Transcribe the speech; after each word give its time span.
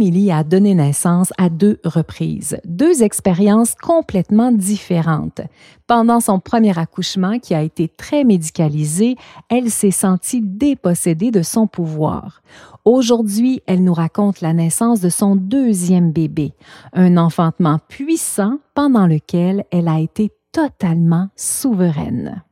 Émilie 0.00 0.32
a 0.32 0.44
donné 0.44 0.74
naissance 0.74 1.30
à 1.36 1.50
deux 1.50 1.78
reprises, 1.84 2.56
deux 2.64 3.02
expériences 3.02 3.74
complètement 3.74 4.50
différentes. 4.50 5.42
Pendant 5.86 6.20
son 6.20 6.40
premier 6.40 6.78
accouchement, 6.78 7.38
qui 7.38 7.54
a 7.54 7.60
été 7.60 7.86
très 7.86 8.24
médicalisé, 8.24 9.16
elle 9.50 9.70
s'est 9.70 9.90
sentie 9.90 10.40
dépossédée 10.40 11.30
de 11.30 11.42
son 11.42 11.66
pouvoir. 11.66 12.40
Aujourd'hui, 12.86 13.60
elle 13.66 13.84
nous 13.84 13.92
raconte 13.92 14.40
la 14.40 14.54
naissance 14.54 15.02
de 15.02 15.10
son 15.10 15.36
deuxième 15.36 16.12
bébé, 16.12 16.54
un 16.94 17.18
enfantement 17.18 17.78
puissant 17.86 18.56
pendant 18.74 19.06
lequel 19.06 19.64
elle 19.70 19.88
a 19.88 20.00
été 20.00 20.32
totalement 20.50 21.28
souveraine. 21.36 22.42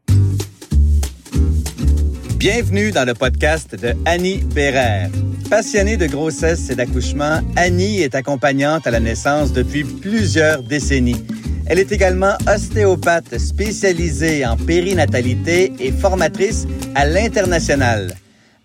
Bienvenue 2.39 2.93
dans 2.93 3.05
le 3.05 3.15
podcast 3.15 3.75
de 3.75 3.95
Annie 4.05 4.45
Bérère. 4.55 5.11
Passionnée 5.51 5.97
de 5.97 6.07
grossesse 6.07 6.71
et 6.71 6.77
d'accouchement, 6.77 7.41
Annie 7.57 8.01
est 8.03 8.15
accompagnante 8.15 8.87
à 8.87 8.93
la 8.93 9.01
naissance 9.01 9.53
depuis 9.53 9.83
plusieurs 9.83 10.63
décennies. 10.63 11.21
Elle 11.67 11.81
est 11.81 11.91
également 11.91 12.35
ostéopathe 12.47 13.37
spécialisée 13.39 14.47
en 14.47 14.57
périnatalité 14.57 15.73
et 15.81 15.91
formatrice 15.91 16.69
à 16.95 17.07
l'international. 17.07 18.15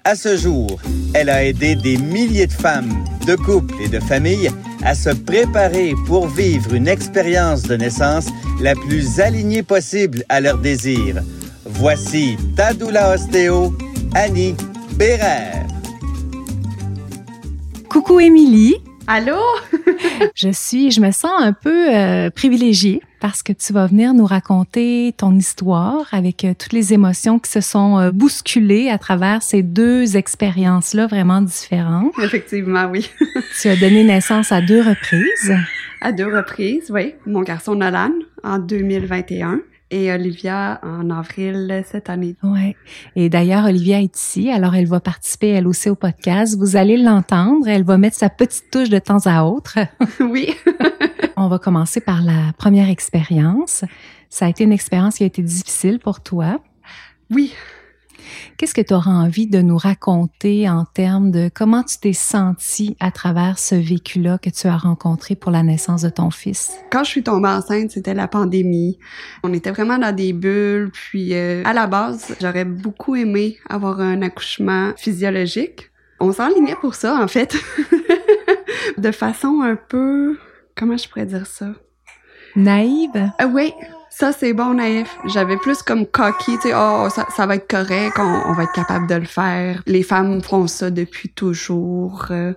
À 0.03 0.15
ce 0.15 0.37
jour, 0.37 0.79
elle 1.15 1.31
a 1.31 1.43
aidé 1.43 1.75
des 1.75 1.97
milliers 1.97 2.45
de 2.45 2.53
femmes, 2.53 3.03
de 3.25 3.35
couples 3.35 3.73
et 3.83 3.89
de 3.89 3.99
familles 3.99 4.51
à 4.83 4.93
se 4.93 5.09
préparer 5.09 5.95
pour 6.05 6.27
vivre 6.27 6.75
une 6.75 6.87
expérience 6.87 7.63
de 7.63 7.75
naissance 7.75 8.27
la 8.61 8.75
plus 8.75 9.19
alignée 9.19 9.63
possible 9.63 10.23
à 10.29 10.41
leurs 10.41 10.59
désirs 10.59 11.23
Voici 11.75 12.37
Tadoula 12.55 13.13
Ostéo, 13.13 13.73
Annie 14.15 14.55
Bérère. 14.95 15.65
Coucou 17.89 18.19
Émilie. 18.19 18.75
Allô? 19.07 19.39
je 20.35 20.49
suis, 20.49 20.91
je 20.91 21.01
me 21.01 21.11
sens 21.11 21.31
un 21.39 21.51
peu 21.51 21.93
euh, 21.93 22.29
privilégiée 22.29 23.01
parce 23.19 23.43
que 23.43 23.51
tu 23.51 23.73
vas 23.73 23.87
venir 23.87 24.13
nous 24.13 24.25
raconter 24.25 25.13
ton 25.17 25.35
histoire 25.35 26.07
avec 26.13 26.45
euh, 26.45 26.53
toutes 26.57 26.71
les 26.71 26.93
émotions 26.93 27.39
qui 27.39 27.51
se 27.51 27.59
sont 27.59 27.99
euh, 27.99 28.11
bousculées 28.11 28.89
à 28.89 28.97
travers 28.97 29.41
ces 29.41 29.61
deux 29.61 30.15
expériences-là 30.15 31.07
vraiment 31.07 31.41
différentes. 31.41 32.13
Effectivement, 32.21 32.85
oui. 32.85 33.09
tu 33.61 33.67
as 33.67 33.75
donné 33.75 34.03
naissance 34.03 34.51
à 34.51 34.61
deux 34.61 34.81
reprises. 34.81 35.53
À 35.99 36.11
deux 36.11 36.33
reprises, 36.33 36.89
oui. 36.91 37.15
Mon 37.25 37.41
garçon 37.41 37.75
Nolan 37.75 38.11
en 38.43 38.59
2021 38.59 39.59
et 39.91 40.11
Olivia 40.11 40.79
en 40.83 41.09
avril 41.09 41.83
cette 41.85 42.09
année. 42.09 42.35
Ouais. 42.43 42.75
Et 43.15 43.29
d'ailleurs, 43.29 43.65
Olivia 43.65 44.01
est 44.01 44.17
ici, 44.17 44.49
alors 44.49 44.75
elle 44.75 44.87
va 44.87 44.99
participer 44.99 45.49
elle 45.49 45.67
aussi 45.67 45.89
au 45.89 45.95
podcast. 45.95 46.57
Vous 46.57 46.75
allez 46.75 46.97
l'entendre. 46.97 47.67
Elle 47.67 47.83
va 47.83 47.97
mettre 47.97 48.17
sa 48.17 48.29
petite 48.29 48.71
touche 48.71 48.89
de 48.89 48.99
temps 48.99 49.25
à 49.25 49.43
autre. 49.43 49.79
oui. 50.19 50.53
On 51.37 51.47
va 51.47 51.59
commencer 51.59 52.01
par 52.01 52.21
la 52.21 52.53
première 52.57 52.89
expérience. 52.89 53.83
Ça 54.29 54.45
a 54.45 54.49
été 54.49 54.63
une 54.63 54.73
expérience 54.73 55.17
qui 55.17 55.23
a 55.23 55.27
été 55.27 55.41
difficile 55.41 55.99
pour 55.99 56.21
toi. 56.21 56.59
Oui, 57.29 57.53
Qu'est-ce 58.57 58.73
que 58.73 58.81
tu 58.81 58.93
auras 58.93 59.11
envie 59.11 59.47
de 59.47 59.61
nous 59.61 59.77
raconter 59.77 60.69
en 60.69 60.85
termes 60.85 61.31
de 61.31 61.49
comment 61.53 61.83
tu 61.83 61.97
t'es 61.97 62.13
senti 62.13 62.95
à 62.99 63.11
travers 63.11 63.59
ce 63.59 63.75
vécu-là 63.75 64.37
que 64.37 64.49
tu 64.49 64.67
as 64.67 64.77
rencontré 64.77 65.35
pour 65.35 65.51
la 65.51 65.63
naissance 65.63 66.01
de 66.01 66.09
ton 66.09 66.29
fils? 66.29 66.71
Quand 66.91 67.03
je 67.03 67.09
suis 67.09 67.23
tombée 67.23 67.49
enceinte, 67.49 67.91
c'était 67.91 68.13
la 68.13 68.27
pandémie. 68.27 68.99
On 69.43 69.53
était 69.53 69.71
vraiment 69.71 69.97
dans 69.97 70.15
des 70.15 70.33
bulles. 70.33 70.91
Puis 70.91 71.33
euh, 71.33 71.63
à 71.65 71.73
la 71.73 71.87
base, 71.87 72.35
j'aurais 72.41 72.65
beaucoup 72.65 73.15
aimé 73.15 73.57
avoir 73.69 73.99
un 73.99 74.21
accouchement 74.21 74.93
physiologique. 74.97 75.89
On 76.19 76.31
s'enlignait 76.31 76.75
pour 76.75 76.95
ça, 76.95 77.21
en 77.21 77.27
fait. 77.27 77.57
de 78.97 79.11
façon 79.11 79.61
un 79.61 79.75
peu... 79.75 80.37
Comment 80.75 80.97
je 80.97 81.07
pourrais 81.07 81.25
dire 81.25 81.45
ça? 81.45 81.67
Naïve? 82.55 83.31
Euh, 83.41 83.45
oui, 83.45 83.73
ça 84.15 84.31
c'est 84.31 84.53
bon 84.53 84.75
naïf. 84.75 85.17
J'avais 85.25 85.57
plus 85.57 85.81
comme 85.81 86.05
cocky, 86.05 86.55
tu 86.57 86.69
sais, 86.69 86.73
oh 86.75 87.07
ça, 87.09 87.25
ça, 87.35 87.45
va 87.47 87.55
être 87.55 87.67
correct, 87.67 88.17
on, 88.19 88.53
va 88.53 88.63
être 88.63 88.73
capable 88.73 89.07
de 89.07 89.15
le 89.15 89.25
faire. 89.25 89.81
Les 89.87 90.03
femmes 90.03 90.41
font 90.41 90.67
ça 90.67 90.91
depuis 90.91 91.29
toujours. 91.29 92.27
Euh, 92.29 92.53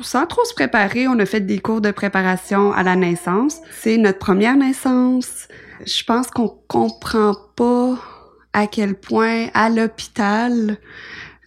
sans 0.00 0.26
trop 0.26 0.44
se 0.44 0.52
préparer, 0.54 1.08
on 1.08 1.18
a 1.18 1.24
fait 1.24 1.40
des 1.40 1.60
cours 1.60 1.80
de 1.80 1.90
préparation 1.90 2.72
à 2.72 2.82
la 2.82 2.94
naissance. 2.94 3.58
C'est 3.80 3.96
notre 3.96 4.18
première 4.18 4.56
naissance. 4.56 5.48
Je 5.86 6.04
pense 6.04 6.30
qu'on 6.30 6.54
comprend 6.68 7.34
pas 7.56 7.96
à 8.52 8.66
quel 8.66 8.94
point 8.94 9.46
à 9.54 9.70
l'hôpital, 9.70 10.76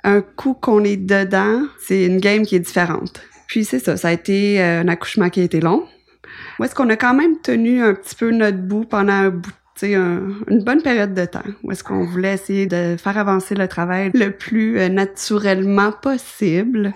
un 0.04 0.22
coup 0.22 0.56
qu'on 0.56 0.84
est 0.84 0.98
dedans, 0.98 1.64
c'est 1.86 2.06
une 2.06 2.20
game 2.20 2.46
qui 2.46 2.56
est 2.56 2.60
différente. 2.60 3.22
Puis 3.48 3.66
c'est 3.66 3.80
ça, 3.80 3.96
ça 3.96 4.08
a 4.08 4.12
été 4.12 4.62
euh, 4.62 4.82
un 4.82 4.88
accouchement 4.88 5.30
qui 5.30 5.42
a 5.42 5.44
été 5.44 5.60
long 5.60 5.86
où 6.60 6.64
est-ce 6.64 6.76
qu'on 6.76 6.90
a 6.90 6.96
quand 6.96 7.14
même 7.14 7.40
tenu 7.42 7.82
un 7.82 7.94
petit 7.94 8.16
peu 8.16 8.32
notre 8.32 8.58
bout 8.58 8.86
pendant 8.86 9.14
un 9.14 9.32
une 9.84 10.64
bonne 10.64 10.82
période 10.82 11.14
de 11.14 11.26
temps? 11.26 11.44
Où 11.64 11.72
est-ce 11.72 11.84
qu'on 11.84 12.06
voulait 12.06 12.34
essayer 12.34 12.68
de 12.68 12.96
faire 12.98 13.18
avancer 13.18 13.56
le 13.56 13.68
travail 13.68 14.12
le 14.14 14.30
plus 14.30 14.80
euh, 14.80 14.90
naturellement 14.90 15.92
possible? 15.92 16.94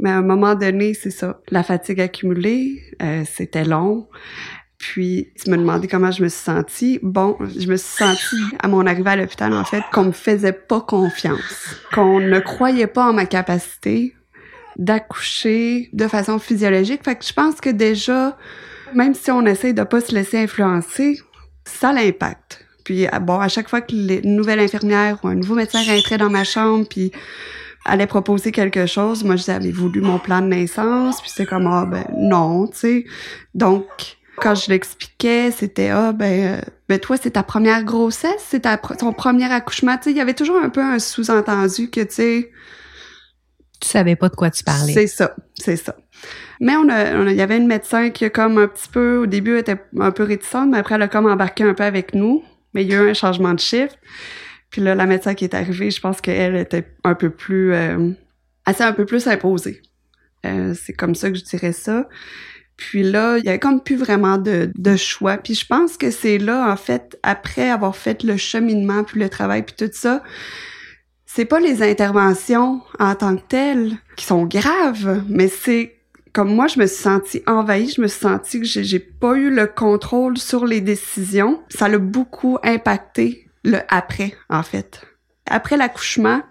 Mais 0.00 0.10
à 0.10 0.18
un 0.18 0.22
moment 0.22 0.54
donné, 0.54 0.94
c'est 0.94 1.10
ça, 1.10 1.40
la 1.50 1.62
fatigue 1.62 2.00
accumulée, 2.00 2.82
euh, 3.02 3.22
c'était 3.30 3.64
long. 3.64 4.08
Puis, 4.78 5.28
tu 5.42 5.50
me 5.50 5.58
demandais 5.58 5.88
comment 5.88 6.10
je 6.10 6.22
me 6.22 6.28
suis 6.28 6.42
sentie. 6.42 6.98
Bon, 7.02 7.36
je 7.40 7.68
me 7.68 7.76
suis 7.76 7.98
sentie, 7.98 8.56
à 8.60 8.66
mon 8.66 8.86
arrivée 8.86 9.10
à 9.10 9.16
l'hôpital, 9.16 9.52
en 9.52 9.64
fait, 9.64 9.82
qu'on 9.92 10.04
me 10.04 10.12
faisait 10.12 10.54
pas 10.54 10.80
confiance, 10.80 11.76
qu'on 11.94 12.18
ne 12.18 12.38
croyait 12.40 12.86
pas 12.86 13.10
en 13.10 13.12
ma 13.12 13.26
capacité 13.26 14.14
d'accoucher 14.78 15.90
de 15.92 16.08
façon 16.08 16.38
physiologique. 16.38 17.04
Fait 17.04 17.14
que 17.14 17.26
je 17.26 17.34
pense 17.34 17.60
que 17.60 17.68
déjà, 17.68 18.38
même 18.94 19.14
si 19.14 19.30
on 19.30 19.44
essaie 19.46 19.72
de 19.72 19.82
pas 19.82 20.00
se 20.00 20.14
laisser 20.14 20.38
influencer, 20.38 21.20
ça 21.64 21.92
l'impact. 21.92 22.64
Puis 22.84 23.06
bon, 23.22 23.38
à 23.38 23.48
chaque 23.48 23.68
fois 23.68 23.80
que 23.80 23.92
une 23.92 24.36
nouvelle 24.36 24.60
infirmière 24.60 25.18
ou 25.22 25.28
un 25.28 25.34
nouveau 25.34 25.54
médecin 25.54 25.82
rentrait 25.82 26.18
dans 26.18 26.30
ma 26.30 26.44
chambre, 26.44 26.86
puis 26.88 27.12
allait 27.84 28.06
proposer 28.06 28.52
quelque 28.52 28.86
chose, 28.86 29.24
moi 29.24 29.36
je 29.36 29.42
disais 29.42 29.52
avez 29.52 29.72
voulu 29.72 30.00
mon 30.00 30.18
plan 30.18 30.40
de 30.40 30.46
naissance, 30.46 31.20
puis 31.20 31.30
c'est 31.34 31.46
comme 31.46 31.66
ah 31.66 31.86
ben 31.86 32.04
non, 32.16 32.66
tu 32.66 32.76
sais. 32.76 33.04
Donc 33.54 33.86
quand 34.36 34.54
je 34.54 34.70
l'expliquais, 34.70 35.50
c'était 35.50 35.90
ah 35.90 36.12
ben, 36.12 36.58
euh, 36.58 36.60
ben 36.88 36.98
toi 36.98 37.16
c'est 37.16 37.32
ta 37.32 37.42
première 37.42 37.84
grossesse, 37.84 38.44
c'est 38.48 38.66
ton 38.98 39.12
premier 39.12 39.50
accouchement, 39.50 39.96
tu 39.96 40.04
sais, 40.04 40.10
il 40.10 40.16
y 40.16 40.20
avait 40.20 40.34
toujours 40.34 40.56
un 40.56 40.68
peu 40.68 40.82
un 40.82 40.98
sous-entendu 40.98 41.90
que 41.90 42.00
tu 42.00 42.14
sais 42.14 42.50
tu 43.80 43.88
savais 43.88 44.16
pas 44.16 44.28
de 44.28 44.36
quoi 44.36 44.50
tu 44.50 44.62
parlais. 44.62 44.92
C'est 44.92 45.06
ça, 45.06 45.34
c'est 45.54 45.76
ça. 45.76 45.96
Mais 46.60 46.76
on 46.76 46.88
a, 46.88 47.30
il 47.30 47.36
y 47.36 47.40
avait 47.40 47.56
une 47.56 47.66
médecin 47.66 48.10
qui 48.10 48.26
a 48.26 48.30
comme 48.30 48.58
un 48.58 48.68
petit 48.68 48.88
peu, 48.88 49.18
au 49.18 49.26
début, 49.26 49.58
était 49.58 49.80
un 49.98 50.10
peu 50.10 50.22
réticente, 50.22 50.70
mais 50.70 50.78
après, 50.78 50.96
elle 50.96 51.02
a 51.02 51.08
comme 51.08 51.26
embarqué 51.26 51.64
un 51.64 51.74
peu 51.74 51.84
avec 51.84 52.14
nous. 52.14 52.44
Mais 52.74 52.84
il 52.84 52.92
y 52.92 52.94
a 52.94 53.02
eu 53.02 53.10
un 53.10 53.14
changement 53.14 53.54
de 53.54 53.58
chiffre. 53.58 53.94
Puis 54.70 54.80
là, 54.80 54.94
la 54.94 55.06
médecin 55.06 55.34
qui 55.34 55.44
est 55.44 55.54
arrivée, 55.54 55.90
je 55.90 56.00
pense 56.00 56.20
qu'elle 56.20 56.56
était 56.56 56.86
un 57.02 57.14
peu 57.14 57.30
plus, 57.30 57.72
euh, 57.72 58.10
assez 58.66 58.84
un 58.84 58.92
peu 58.92 59.06
plus 59.06 59.26
imposée. 59.26 59.82
Euh, 60.46 60.74
c'est 60.74 60.92
comme 60.92 61.14
ça 61.14 61.30
que 61.30 61.36
je 61.36 61.44
dirais 61.44 61.72
ça. 61.72 62.08
Puis 62.76 63.02
là, 63.02 63.38
il 63.38 63.44
y 63.44 63.48
avait 63.48 63.58
comme 63.58 63.82
plus 63.82 63.96
vraiment 63.96 64.38
de, 64.38 64.70
de 64.74 64.96
choix. 64.96 65.36
Puis 65.36 65.54
je 65.54 65.66
pense 65.66 65.96
que 65.96 66.10
c'est 66.10 66.38
là, 66.38 66.70
en 66.72 66.76
fait, 66.76 67.18
après 67.22 67.68
avoir 67.68 67.96
fait 67.96 68.22
le 68.22 68.36
cheminement, 68.36 69.04
puis 69.04 69.20
le 69.20 69.28
travail, 69.28 69.64
puis 69.64 69.74
tout 69.76 69.92
ça, 69.92 70.22
c'est 71.32 71.44
pas 71.44 71.60
les 71.60 71.80
interventions 71.80 72.80
en 72.98 73.14
tant 73.14 73.36
que 73.36 73.42
telles 73.42 73.92
qui 74.16 74.24
sont 74.24 74.46
graves, 74.46 75.22
mais 75.28 75.46
c'est 75.46 75.96
comme 76.32 76.52
moi, 76.52 76.66
je 76.66 76.80
me 76.80 76.86
suis 76.86 77.02
sentie 77.02 77.42
envahie, 77.46 77.88
je 77.88 78.00
me 78.00 78.08
suis 78.08 78.20
sentie 78.20 78.58
que 78.60 78.66
j'ai 78.66 78.98
pas 78.98 79.34
eu 79.34 79.48
le 79.48 79.68
contrôle 79.68 80.38
sur 80.38 80.66
les 80.66 80.80
décisions. 80.80 81.62
Ça 81.68 81.88
l'a 81.88 81.98
beaucoup 81.98 82.58
impacté 82.64 83.48
le 83.62 83.78
après, 83.88 84.34
en 84.48 84.64
fait. 84.64 85.02
Après 85.46 85.76
l'accouchement, 85.76 86.42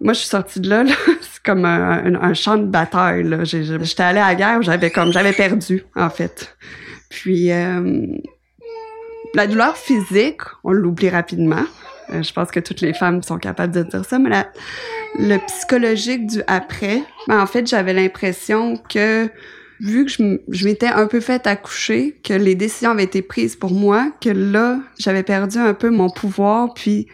moi, 0.00 0.14
je 0.14 0.20
suis 0.20 0.28
sortie 0.28 0.60
de 0.60 0.70
là, 0.70 0.84
là 0.84 0.94
c'est 1.20 1.42
comme 1.42 1.66
un, 1.66 2.34
champ 2.34 2.56
de 2.56 2.66
bataille. 2.66 3.26
J'étais 3.44 4.02
allée 4.02 4.20
à 4.20 4.28
la 4.28 4.34
guerre, 4.34 4.62
j'avais 4.62 4.90
comme 4.90 5.12
j'avais 5.12 5.34
perdu, 5.34 5.84
en 5.94 6.08
fait. 6.08 6.56
Puis 7.10 7.52
euh, 7.52 8.06
la 9.34 9.46
douleur 9.46 9.76
physique, 9.76 10.40
on 10.64 10.72
l'oublie 10.72 11.10
rapidement. 11.10 11.64
Euh, 12.10 12.22
je 12.22 12.32
pense 12.32 12.50
que 12.50 12.60
toutes 12.60 12.80
les 12.80 12.94
femmes 12.94 13.22
sont 13.22 13.38
capables 13.38 13.72
de 13.72 13.82
dire 13.82 14.04
ça, 14.04 14.18
mais 14.18 14.30
la, 14.30 14.46
le 15.18 15.38
psychologique 15.46 16.26
du 16.26 16.42
après, 16.46 17.02
ben 17.28 17.40
en 17.40 17.46
fait, 17.46 17.66
j'avais 17.66 17.92
l'impression 17.92 18.76
que 18.88 19.28
vu 19.80 20.06
que 20.06 20.10
je, 20.48 20.64
m'étais 20.64 20.86
un 20.86 21.06
peu 21.06 21.20
fait 21.20 21.46
accoucher, 21.46 22.18
que 22.24 22.32
les 22.32 22.54
décisions 22.54 22.90
avaient 22.90 23.04
été 23.04 23.22
prises 23.22 23.56
pour 23.56 23.72
moi, 23.72 24.10
que 24.20 24.30
là, 24.30 24.78
j'avais 24.98 25.22
perdu 25.22 25.58
un 25.58 25.74
peu 25.74 25.90
mon 25.90 26.08
pouvoir, 26.08 26.72
puis 26.74 27.06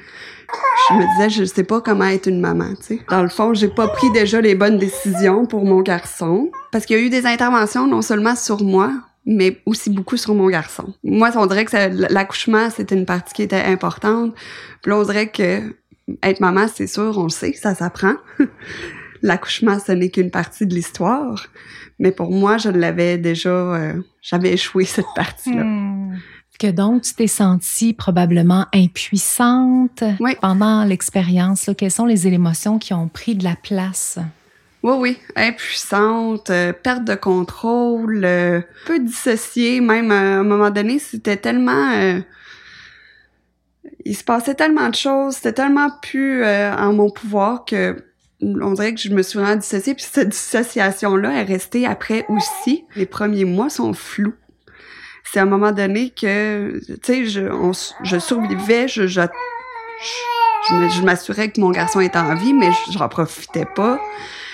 je 0.89 0.95
me 0.95 1.17
disais, 1.17 1.41
je 1.41 1.45
sais 1.45 1.65
pas 1.65 1.81
comment 1.81 2.05
être 2.05 2.27
une 2.27 2.41
maman, 2.41 2.75
tu 2.77 2.99
sais. 2.99 3.01
Dans 3.09 3.23
le 3.23 3.29
fond, 3.29 3.55
j'ai 3.55 3.69
pas 3.69 3.89
pris 3.89 4.11
déjà 4.13 4.41
les 4.41 4.55
bonnes 4.55 4.79
décisions 4.79 5.47
pour 5.47 5.65
mon 5.65 5.81
garçon, 5.81 6.51
parce 6.71 6.87
qu'il 6.87 6.99
y 6.99 7.01
a 7.01 7.03
eu 7.03 7.11
des 7.11 7.27
interventions 7.27 7.87
non 7.87 8.03
seulement 8.03 8.37
sur 8.37 8.63
moi, 8.63 8.93
mais 9.25 9.61
aussi 9.67 9.91
beaucoup 9.91 10.17
sur 10.17 10.35
mon 10.35 10.49
garçon. 10.49 10.93
Moi, 11.05 11.31
on 11.37 11.47
dirait 11.47 11.65
que 11.65 12.13
l'accouchement, 12.13 12.71
c'était 12.71 12.97
une 12.97 13.07
partie 13.07 13.33
qui 13.35 13.43
était 13.43 13.63
importante. 13.63 14.35
Puis 14.83 14.91
là, 14.91 14.99
on 14.99 15.05
dirait 15.05 15.31
que 15.31 15.75
être 16.23 16.41
maman, 16.41 16.67
c'est 16.73 16.87
sûr, 16.87 17.17
on 17.17 17.25
le 17.25 17.29
sait, 17.29 17.53
ça 17.53 17.75
s'apprend. 17.75 18.15
l'accouchement, 19.23 19.79
ce 19.79 19.93
n'est 19.93 20.11
qu'une 20.11 20.31
partie 20.31 20.67
de 20.67 20.75
l'histoire. 20.75 21.47
Mais 21.99 22.11
pour 22.11 22.33
moi, 22.33 22.59
je 22.59 22.69
l'avais 22.69 23.19
déjà, 23.19 23.51
euh, 23.51 24.03
j'avais 24.21 24.53
échoué 24.53 24.85
cette 24.85 25.07
partie-là. 25.15 25.63
Hmm. 25.63 26.19
Que 26.59 26.71
donc, 26.71 27.03
tu 27.03 27.15
t'es 27.15 27.27
sentie 27.27 27.93
probablement 27.93 28.67
impuissante 28.73 30.05
Oui. 30.21 30.37
pendant 30.41 30.85
l'expérience. 30.85 31.71
Quelles 31.77 31.91
sont 31.91 32.07
les 32.07 32.27
émotions 32.29 32.79
qui 32.79 32.95
ont 32.95 33.09
pris 33.09 33.35
de 33.35 33.43
la 33.43 33.57
place? 33.57 34.19
Oui, 34.83 34.95
oui, 34.99 35.19
impuissante, 35.37 36.51
euh, 36.51 36.73
perte 36.73 37.05
de 37.05 37.15
contrôle, 37.15 38.25
euh, 38.25 38.61
peu 38.87 38.99
dissociée, 38.99 39.81
même 39.81 40.11
à 40.11 40.19
un 40.41 40.43
moment 40.43 40.71
donné, 40.71 40.99
c'était 40.99 41.37
tellement... 41.37 41.93
euh, 41.93 42.21
il 44.05 44.17
se 44.17 44.25
passait 44.25 44.55
tellement 44.55 44.89
de 44.89 44.95
choses, 44.97 45.37
c'était 45.37 45.53
tellement 45.53 45.89
plus 46.03 46.43
euh, 46.43 46.75
en 46.75 46.93
mon 46.93 47.11
pouvoir 47.11 47.65
que 47.65 48.05
on 48.45 48.73
dirait 48.73 48.93
que 48.93 49.01
je 49.01 49.11
me 49.11 49.23
suis 49.23 49.39
vraiment 49.39 49.55
dissociée, 49.55 49.95
puis 49.95 50.05
cette 50.11 50.31
dissociation-là 50.31 51.31
est 51.33 51.45
restée 51.45 51.87
après 51.87 52.27
aussi. 52.29 52.85
Les 52.97 53.07
premiers 53.07 53.45
mois 53.45 53.71
sont 53.71 53.93
flous. 53.93 54.35
C'est 55.23 55.39
à 55.39 55.43
un 55.43 55.47
moment 55.47 55.71
donné 55.71 56.11
que, 56.11 56.81
tu 56.89 56.97
sais, 57.05 57.25
je, 57.27 57.43
je 58.03 58.19
survivais, 58.19 58.89
je, 58.89 59.07
je, 59.07 59.21
je, 60.69 60.89
je 60.89 61.03
m'assurais 61.03 61.53
que 61.53 61.61
mon 61.61 61.71
garçon 61.71 62.01
était 62.01 62.19
en 62.19 62.35
vie, 62.35 62.53
mais 62.53 62.71
je- 62.73 62.99
j'en 62.99 63.09
profitais 63.09 63.67
pas. 63.77 64.01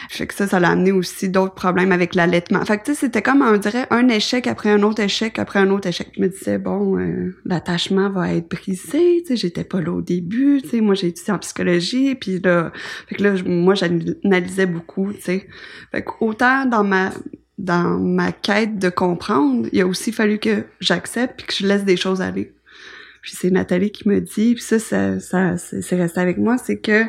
Fait 0.09 0.27
que 0.27 0.35
ça, 0.35 0.47
ça 0.47 0.59
l'a 0.59 0.71
amené 0.71 0.91
aussi 0.91 1.29
d'autres 1.29 1.55
problèmes 1.55 1.93
avec 1.93 2.15
l'allaitement. 2.15 2.65
Fait 2.65 2.79
que 2.79 2.85
tu 2.85 2.95
sais, 2.95 3.01
c'était 3.01 3.21
comme, 3.23 3.43
on 3.43 3.57
dirait, 3.59 3.87
un 3.91 4.09
échec 4.09 4.47
après 4.47 4.71
un 4.71 4.83
autre 4.83 5.03
échec 5.03 5.39
après 5.39 5.59
un 5.59 5.71
autre 5.71 5.89
échec. 5.89 6.09
Je 6.17 6.23
me 6.23 6.29
disais, 6.29 6.59
bon, 6.59 6.99
euh, 6.99 7.37
l'attachement 7.45 8.09
va 8.11 8.33
être 8.33 8.49
brisé, 8.49 9.23
tu 9.23 9.27
sais, 9.27 9.37
j'étais 9.37 9.65
pas 9.65 9.81
là 9.81 9.93
au 9.93 10.01
début, 10.01 10.63
tu 10.63 10.71
sais, 10.71 10.81
moi 10.81 10.95
j'ai 10.95 11.09
étudié 11.09 11.33
en 11.33 11.39
psychologie, 11.39 12.15
puis 12.15 12.41
là, 12.41 12.73
fait 13.09 13.17
que 13.17 13.23
là, 13.23 13.35
moi 13.45 13.75
j'analysais 13.75 14.67
beaucoup, 14.67 15.13
tu 15.13 15.21
sais. 15.21 15.47
Fait 15.93 16.03
que 16.03 16.11
autant 16.21 16.65
dans 16.65 16.85
ma 16.85 17.11
dans 17.59 17.99
ma 17.99 18.33
quête 18.33 18.79
de 18.79 18.89
comprendre, 18.89 19.69
il 19.73 19.81
a 19.81 19.87
aussi 19.87 20.13
fallu 20.13 20.39
que 20.39 20.65
j'accepte 20.81 21.39
puis 21.39 21.47
que 21.49 21.55
je 21.55 21.67
laisse 21.67 21.85
des 21.85 21.97
choses 21.97 22.23
aller. 22.23 22.55
Puis 23.21 23.33
c'est 23.37 23.51
Nathalie 23.51 23.91
qui 23.91 24.09
me 24.09 24.21
dit, 24.21 24.55
puis 24.55 24.63
ça, 24.63 24.79
ça, 24.79 25.19
ça 25.21 25.57
c'est 25.59 25.97
resté 25.97 26.21
avec 26.21 26.39
moi, 26.39 26.57
c'est 26.57 26.79
que 26.79 27.03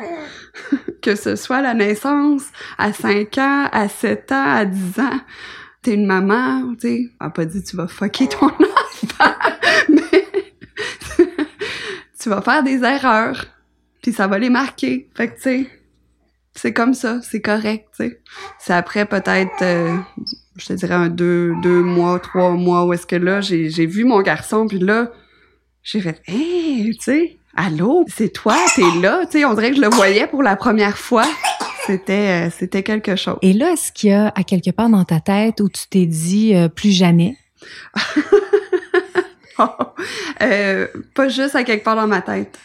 que 1.02 1.16
ce 1.16 1.36
soit 1.36 1.58
à 1.58 1.62
la 1.62 1.74
naissance, 1.74 2.44
à 2.78 2.94
5 2.94 3.38
ans, 3.38 3.70
à 3.72 3.88
7 3.88 4.32
ans, 4.32 4.52
à 4.52 4.66
10 4.66 5.00
ans, 5.00 5.20
t'es 5.82 5.94
une 5.94 6.06
maman, 6.06 6.76
tu 6.76 6.88
sais, 6.88 7.10
a 7.20 7.30
pas 7.30 7.46
dit 7.46 7.64
tu 7.64 7.76
vas 7.76 7.88
fucker 7.88 8.28
ton 8.28 8.48
enfant, 8.48 9.34
mais 9.90 10.28
tu 12.20 12.30
vas 12.30 12.42
faire 12.42 12.64
des 12.64 12.84
erreurs, 12.84 13.46
puis 14.02 14.12
ça 14.12 14.28
va 14.28 14.40
les 14.40 14.50
marquer. 14.50 15.10
Fait 15.16 15.30
que 15.30 15.36
tu 15.36 15.42
sais, 15.42 15.70
c'est 16.56 16.74
comme 16.74 16.94
ça, 16.94 17.22
c'est 17.22 17.42
correct, 17.42 17.88
tu. 17.98 18.18
C'est 18.60 18.74
après 18.74 19.06
peut-être, 19.06 19.62
euh, 19.62 19.96
je 20.58 20.66
te 20.66 20.74
dirais 20.74 20.96
un 20.96 21.10
deux, 21.10 21.54
deux 21.62 21.82
mois, 21.82 22.20
trois 22.20 22.52
mois, 22.52 22.86
où 22.86 22.94
est-ce 22.94 23.08
que 23.08 23.16
là, 23.16 23.40
j'ai 23.42 23.86
vu 23.86 24.04
mon 24.04 24.22
garçon, 24.22 24.68
puis 24.68 24.80
là, 24.80 25.12
j'ai 25.84 26.02
fait, 26.02 26.22
hey, 26.28 26.96
tu 26.98 27.04
sais, 27.04 27.39
allô, 27.60 28.06
c'est 28.08 28.30
toi, 28.30 28.56
t'es 28.76 28.82
là, 29.02 29.26
tu 29.26 29.40
sais, 29.40 29.46
on 29.46 29.54
dirait 29.54 29.72
que 29.72 29.76
je 29.76 29.82
le 29.82 29.90
voyais 29.90 30.28
pour 30.28 30.42
la 30.42 30.56
première 30.56 30.98
fois. 30.98 31.26
C'était, 31.86 32.48
euh, 32.48 32.50
c'était 32.58 32.84
quelque 32.84 33.16
chose. 33.16 33.38
Et 33.42 33.52
là, 33.52 33.74
est-ce 33.74 33.92
qu'il 33.92 34.12
y 34.12 34.14
a 34.14 34.32
à 34.36 34.44
quelque 34.44 34.72
part 34.72 34.90
dans 34.90 35.04
ta 35.04 35.20
tête 35.20 35.60
où 35.60 35.68
tu 35.70 35.88
t'es 35.90 36.06
dit 36.06 36.56
euh, 36.56 36.68
plus 36.70 36.92
jamais? 36.92 37.38
Euh, 40.42 40.88
pas 41.16 41.28
juste 41.28 41.54
à 41.54 41.66
quelque 41.66 41.84
part 41.84 41.98
dans 41.98 42.08
ma 42.08 42.22
tête. 42.22 42.58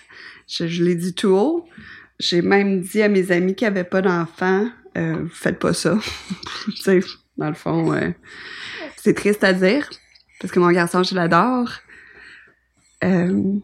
Je, 0.47 0.69
je 0.69 0.85
l'ai 0.85 0.95
dit 0.95 1.13
tout 1.13 1.31
haut. 1.31 1.69
J'ai 2.21 2.41
même 2.41 2.83
dit 2.83 3.03
à 3.03 3.09
mes 3.09 3.33
amis 3.33 3.57
qui 3.57 3.67
avaient 3.67 3.83
pas 3.83 4.01
d'enfants, 4.01 4.69
euh, 4.97 5.27
faites 5.33 5.59
pas 5.59 5.73
ça. 5.73 5.99
tu 6.67 6.77
sais, 6.77 7.01
dans 7.37 7.49
le 7.49 7.55
fond, 7.55 8.01
c'est 8.97 9.15
triste 9.15 9.43
à 9.43 9.53
dire 9.53 9.91
parce 10.41 10.53
que 10.53 10.61
mon 10.61 10.71
garçon, 10.71 11.03
je 11.03 11.17
l'adore. 11.17 11.71
Euh, 13.03 13.59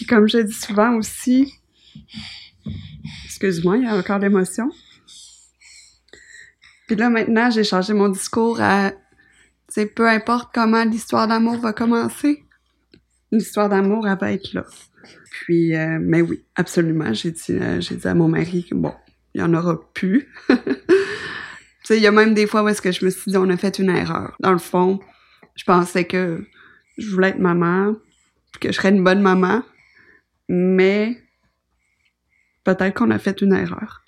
Puis 0.00 0.06
comme 0.06 0.26
je 0.26 0.38
dis 0.38 0.54
souvent 0.54 0.94
aussi, 0.94 1.60
excuse-moi, 3.26 3.76
il 3.76 3.82
y 3.84 3.86
a 3.86 3.94
encore 3.94 4.18
l'émotion. 4.18 4.70
Puis 6.86 6.96
là 6.96 7.10
maintenant, 7.10 7.50
j'ai 7.50 7.64
changé 7.64 7.92
mon 7.92 8.08
discours 8.08 8.62
à 8.62 8.92
tu 8.92 8.96
sais, 9.68 9.84
peu 9.84 10.08
importe 10.08 10.54
comment 10.54 10.84
l'histoire 10.84 11.28
d'amour 11.28 11.58
va 11.58 11.74
commencer, 11.74 12.44
l'histoire 13.30 13.68
d'amour, 13.68 14.08
elle 14.08 14.16
va 14.16 14.32
être 14.32 14.54
là. 14.54 14.64
Puis, 15.30 15.76
euh, 15.76 15.98
mais 16.00 16.22
oui, 16.22 16.46
absolument, 16.54 17.12
j'ai 17.12 17.32
dit, 17.32 17.50
euh, 17.50 17.78
dit 17.78 18.08
à 18.08 18.14
mon 18.14 18.28
mari 18.28 18.64
que 18.64 18.74
bon, 18.74 18.94
il 19.34 19.42
y 19.42 19.44
en 19.44 19.52
aura 19.52 19.78
plus. 19.92 20.30
tu 20.48 20.56
sais, 21.84 21.98
il 21.98 22.02
y 22.02 22.06
a 22.06 22.10
même 22.10 22.32
des 22.32 22.46
fois 22.46 22.62
où 22.62 22.68
est-ce 22.68 22.80
que 22.80 22.90
je 22.90 23.04
me 23.04 23.10
suis 23.10 23.32
dit, 23.32 23.36
on 23.36 23.50
a 23.50 23.58
fait 23.58 23.78
une 23.78 23.90
erreur. 23.90 24.34
Dans 24.40 24.52
le 24.52 24.58
fond, 24.58 24.98
je 25.56 25.64
pensais 25.64 26.06
que 26.06 26.42
je 26.96 27.10
voulais 27.10 27.28
être 27.28 27.38
maman, 27.38 27.96
que 28.60 28.68
je 28.68 28.76
serais 28.76 28.88
une 28.88 29.04
bonne 29.04 29.20
maman, 29.20 29.62
mais 30.52 31.16
peut-être 32.64 32.94
qu'on 32.94 33.12
a 33.12 33.20
fait 33.20 33.40
une 33.40 33.52
erreur. 33.52 34.02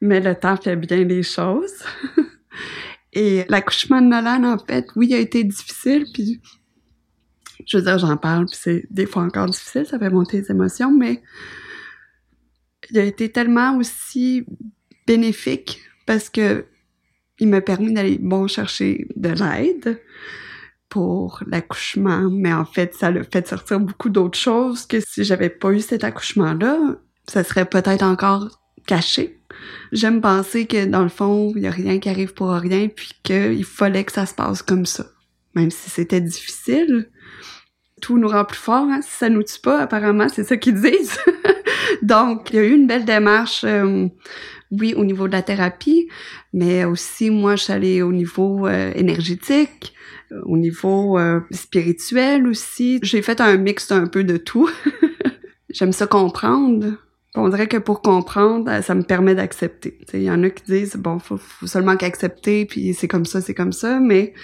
Mais 0.00 0.20
le 0.20 0.36
temps 0.36 0.56
fait 0.56 0.76
bien 0.76 1.02
les 1.02 1.24
choses. 1.24 1.82
Et 3.12 3.44
l'accouchement 3.48 4.00
de 4.00 4.06
Nolan, 4.06 4.44
en 4.44 4.58
fait, 4.58 4.86
oui, 4.94 5.08
il 5.10 5.14
a 5.14 5.18
été 5.18 5.42
difficile, 5.42 6.06
puis 6.14 6.40
je 7.66 7.78
veux 7.78 7.82
dire, 7.82 7.98
j'en 7.98 8.16
parle, 8.16 8.46
puis 8.46 8.56
c'est 8.60 8.86
des 8.90 9.06
fois 9.06 9.24
encore 9.24 9.46
difficile, 9.46 9.86
ça 9.86 9.98
fait 9.98 10.10
monter 10.10 10.42
les 10.42 10.50
émotions, 10.52 10.96
mais 10.96 11.20
il 12.90 12.98
a 12.98 13.04
été 13.04 13.32
tellement 13.32 13.76
aussi 13.76 14.46
bénéfique 15.04 15.80
parce 16.06 16.30
que 16.30 16.64
il 17.40 17.48
m'a 17.48 17.60
permis 17.60 17.92
d'aller, 17.92 18.18
bon, 18.18 18.46
chercher 18.46 19.08
de 19.16 19.30
l'aide 19.30 20.00
pour 20.94 21.42
l'accouchement, 21.48 22.30
mais 22.30 22.52
en 22.52 22.64
fait, 22.64 22.94
ça 22.94 23.10
l'a 23.10 23.24
fait 23.24 23.48
sortir 23.48 23.80
beaucoup 23.80 24.10
d'autres 24.10 24.38
choses 24.38 24.86
que 24.86 25.00
si 25.00 25.24
j'avais 25.24 25.48
pas 25.48 25.72
eu 25.72 25.80
cet 25.80 26.04
accouchement-là, 26.04 26.78
ça 27.26 27.42
serait 27.42 27.64
peut-être 27.64 28.04
encore 28.04 28.60
caché. 28.86 29.40
J'aime 29.90 30.20
penser 30.20 30.66
que 30.66 30.84
dans 30.84 31.02
le 31.02 31.08
fond, 31.08 31.52
il 31.56 31.62
y 31.62 31.66
a 31.66 31.72
rien 31.72 31.98
qui 31.98 32.08
arrive 32.08 32.32
pour 32.32 32.50
rien, 32.50 32.86
puis 32.86 33.10
qu'il 33.24 33.64
fallait 33.64 34.04
que 34.04 34.12
ça 34.12 34.24
se 34.24 34.36
passe 34.36 34.62
comme 34.62 34.86
ça. 34.86 35.06
Même 35.56 35.72
si 35.72 35.90
c'était 35.90 36.20
difficile, 36.20 37.10
tout 38.00 38.16
nous 38.16 38.28
rend 38.28 38.44
plus 38.44 38.56
forts. 38.56 38.86
Hein? 38.88 39.00
Si 39.02 39.16
ça 39.18 39.28
nous 39.28 39.42
tue 39.42 39.58
pas, 39.60 39.80
apparemment, 39.80 40.28
c'est 40.28 40.44
ça 40.44 40.56
qu'ils 40.56 40.80
disent. 40.80 41.18
Donc, 42.02 42.50
il 42.50 42.56
y 42.56 42.58
a 42.60 42.62
eu 42.62 42.74
une 42.74 42.86
belle 42.86 43.04
démarche, 43.04 43.64
euh, 43.64 44.06
oui, 44.70 44.94
au 44.96 45.04
niveau 45.04 45.26
de 45.26 45.32
la 45.32 45.42
thérapie, 45.42 46.06
mais 46.52 46.84
aussi, 46.84 47.30
moi, 47.30 47.56
je 47.56 47.64
suis 47.64 47.72
allée 47.72 48.00
au 48.00 48.12
niveau 48.12 48.68
euh, 48.68 48.92
énergétique, 48.94 49.93
au 50.44 50.56
niveau 50.56 51.18
euh, 51.18 51.40
spirituel 51.50 52.46
aussi. 52.46 52.98
J'ai 53.02 53.22
fait 53.22 53.40
un 53.40 53.56
mix 53.56 53.88
d'un 53.88 54.06
peu 54.06 54.24
de 54.24 54.36
tout. 54.36 54.68
J'aime 55.70 55.92
ça 55.92 56.06
comprendre. 56.06 56.94
On 57.34 57.48
dirait 57.48 57.66
que 57.66 57.78
pour 57.78 58.00
comprendre, 58.00 58.70
euh, 58.70 58.82
ça 58.82 58.94
me 58.94 59.02
permet 59.02 59.34
d'accepter. 59.34 59.98
Il 60.12 60.22
y 60.22 60.30
en 60.30 60.42
a 60.44 60.50
qui 60.50 60.64
disent, 60.64 60.96
bon, 60.96 61.18
faut, 61.18 61.36
faut 61.36 61.66
seulement 61.66 61.96
qu'accepter, 61.96 62.64
puis 62.64 62.94
c'est 62.94 63.08
comme 63.08 63.26
ça, 63.26 63.40
c'est 63.40 63.54
comme 63.54 63.72
ça, 63.72 63.98
mais 63.98 64.34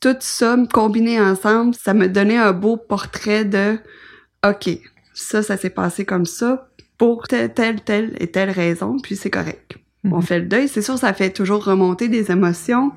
tout 0.00 0.16
ça 0.20 0.56
combiné 0.72 1.20
ensemble, 1.20 1.74
ça 1.74 1.94
me 1.94 2.08
donnait 2.08 2.36
un 2.36 2.52
beau 2.52 2.76
portrait 2.76 3.44
de, 3.44 3.78
OK, 4.46 4.70
ça, 5.14 5.42
ça 5.42 5.56
s'est 5.56 5.70
passé 5.70 6.04
comme 6.04 6.26
ça, 6.26 6.68
pour 6.96 7.26
telle, 7.26 7.52
telle, 7.52 7.80
telle 7.80 8.16
et 8.20 8.28
telle 8.28 8.50
raison, 8.50 8.98
puis 9.02 9.16
c'est 9.16 9.30
correct. 9.30 9.76
Mhm. 10.04 10.12
On 10.12 10.20
fait 10.20 10.38
le 10.38 10.46
deuil, 10.46 10.68
c'est 10.68 10.82
sûr, 10.82 10.98
ça 10.98 11.12
fait 11.12 11.30
toujours 11.30 11.64
remonter 11.64 12.08
des 12.08 12.30
émotions. 12.30 12.92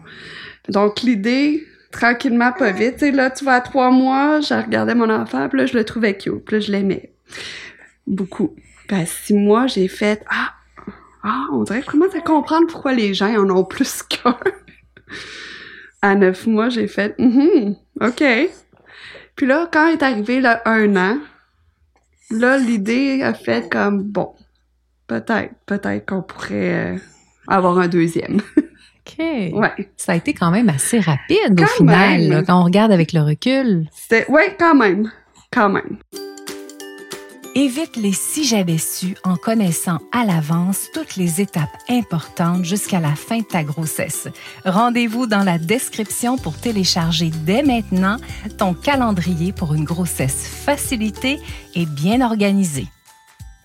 Donc, 0.70 1.02
l'idée, 1.02 1.66
tranquillement, 1.92 2.52
pas 2.52 2.72
vite, 2.72 2.94
tu 2.94 3.00
sais, 3.00 3.12
là, 3.12 3.30
tu 3.30 3.44
vas 3.46 3.56
à 3.56 3.62
trois 3.62 3.92
mois, 3.92 4.40
je 4.42 4.54
regardais 4.54 4.96
mon 4.96 5.10
enfant, 5.10 5.48
puis 5.50 5.60
là, 5.60 5.66
je 5.66 5.78
le 5.78 5.84
trouvais 5.84 6.18
cute, 6.18 6.46
puis 6.46 6.56
là, 6.56 6.60
je 6.60 6.72
l'aimais. 6.72 7.14
Beaucoup. 8.08 8.56
Puis 8.88 8.98
à 8.98 9.06
six 9.06 9.34
mois, 9.34 9.68
j'ai 9.68 9.88
fait, 9.88 10.24
ah, 10.30 10.54
ah, 11.24 11.46
on 11.52 11.64
dirait 11.64 11.80
que 11.80 11.86
je 11.86 11.92
commence 11.92 12.16
à 12.16 12.22
comprendre 12.22 12.68
pourquoi 12.68 12.94
les 12.94 13.14
gens 13.14 13.34
en 13.36 13.50
ont 13.50 13.64
plus 13.64 14.02
qu'un. 14.10 14.38
à 16.02 16.16
neuf 16.16 16.48
mois, 16.48 16.70
j'ai 16.70 16.88
fait, 16.88 17.16
Mhm, 17.20 17.76
OK. 18.02 18.24
Puis 19.36 19.46
là, 19.46 19.70
quand 19.72 19.88
est 19.88 20.04
arrivé 20.04 20.42
le 20.42 20.56
un 20.66 20.96
an, 20.96 21.20
là, 22.32 22.58
l'idée 22.58 23.22
a 23.24 23.34
fait 23.34 23.70
comme, 23.72 24.04
bon, 24.04 24.34
peut-être, 25.08 25.54
peut-être 25.66 26.06
qu'on 26.06 26.22
pourrait 26.22 26.96
euh, 26.96 26.98
avoir 27.48 27.78
un 27.80 27.88
deuxième. 27.88 28.42
OK. 29.08 29.18
ouais. 29.20 29.92
Ça 29.98 30.14
a 30.14 30.16
été 30.16 30.34
quand 30.34 30.52
même 30.52 30.70
assez 30.70 31.00
rapide 31.00 31.56
Quand 31.58 31.64
au 31.64 31.68
final, 31.68 32.22
là, 32.28 32.44
quand 32.44 32.60
on 32.60 32.64
regarde 32.64 32.92
avec 32.92 33.14
le 33.14 33.22
recul. 33.22 33.88
C'était, 33.92 34.30
ouais, 34.32 34.56
quand 34.60 34.76
même. 34.76 35.12
Quand 35.52 35.70
même. 35.70 35.98
Évite 37.54 37.98
les 37.98 38.14
si 38.14 38.46
j'avais 38.46 38.78
su 38.78 39.16
en 39.26 39.36
connaissant 39.36 40.00
à 40.14 40.24
l'avance 40.24 40.88
toutes 40.94 41.18
les 41.18 41.42
étapes 41.42 41.76
importantes 41.90 42.64
jusqu'à 42.64 43.02
la 43.02 43.14
fin 43.14 43.40
de 43.40 43.44
ta 43.44 43.64
grossesse. 43.66 44.30
Rendez-vous 44.64 45.28
dans 45.28 45.44
la 45.44 45.58
description 45.58 46.38
pour 46.38 46.56
télécharger 46.58 47.30
dès 47.44 47.62
maintenant 47.62 48.16
ton 48.58 48.74
calendrier 48.74 49.52
pour 49.52 49.74
une 49.74 49.84
grossesse 49.84 50.48
facilitée 50.48 51.40
et 51.76 51.86
bien 51.86 52.22
organisée. 52.22 52.88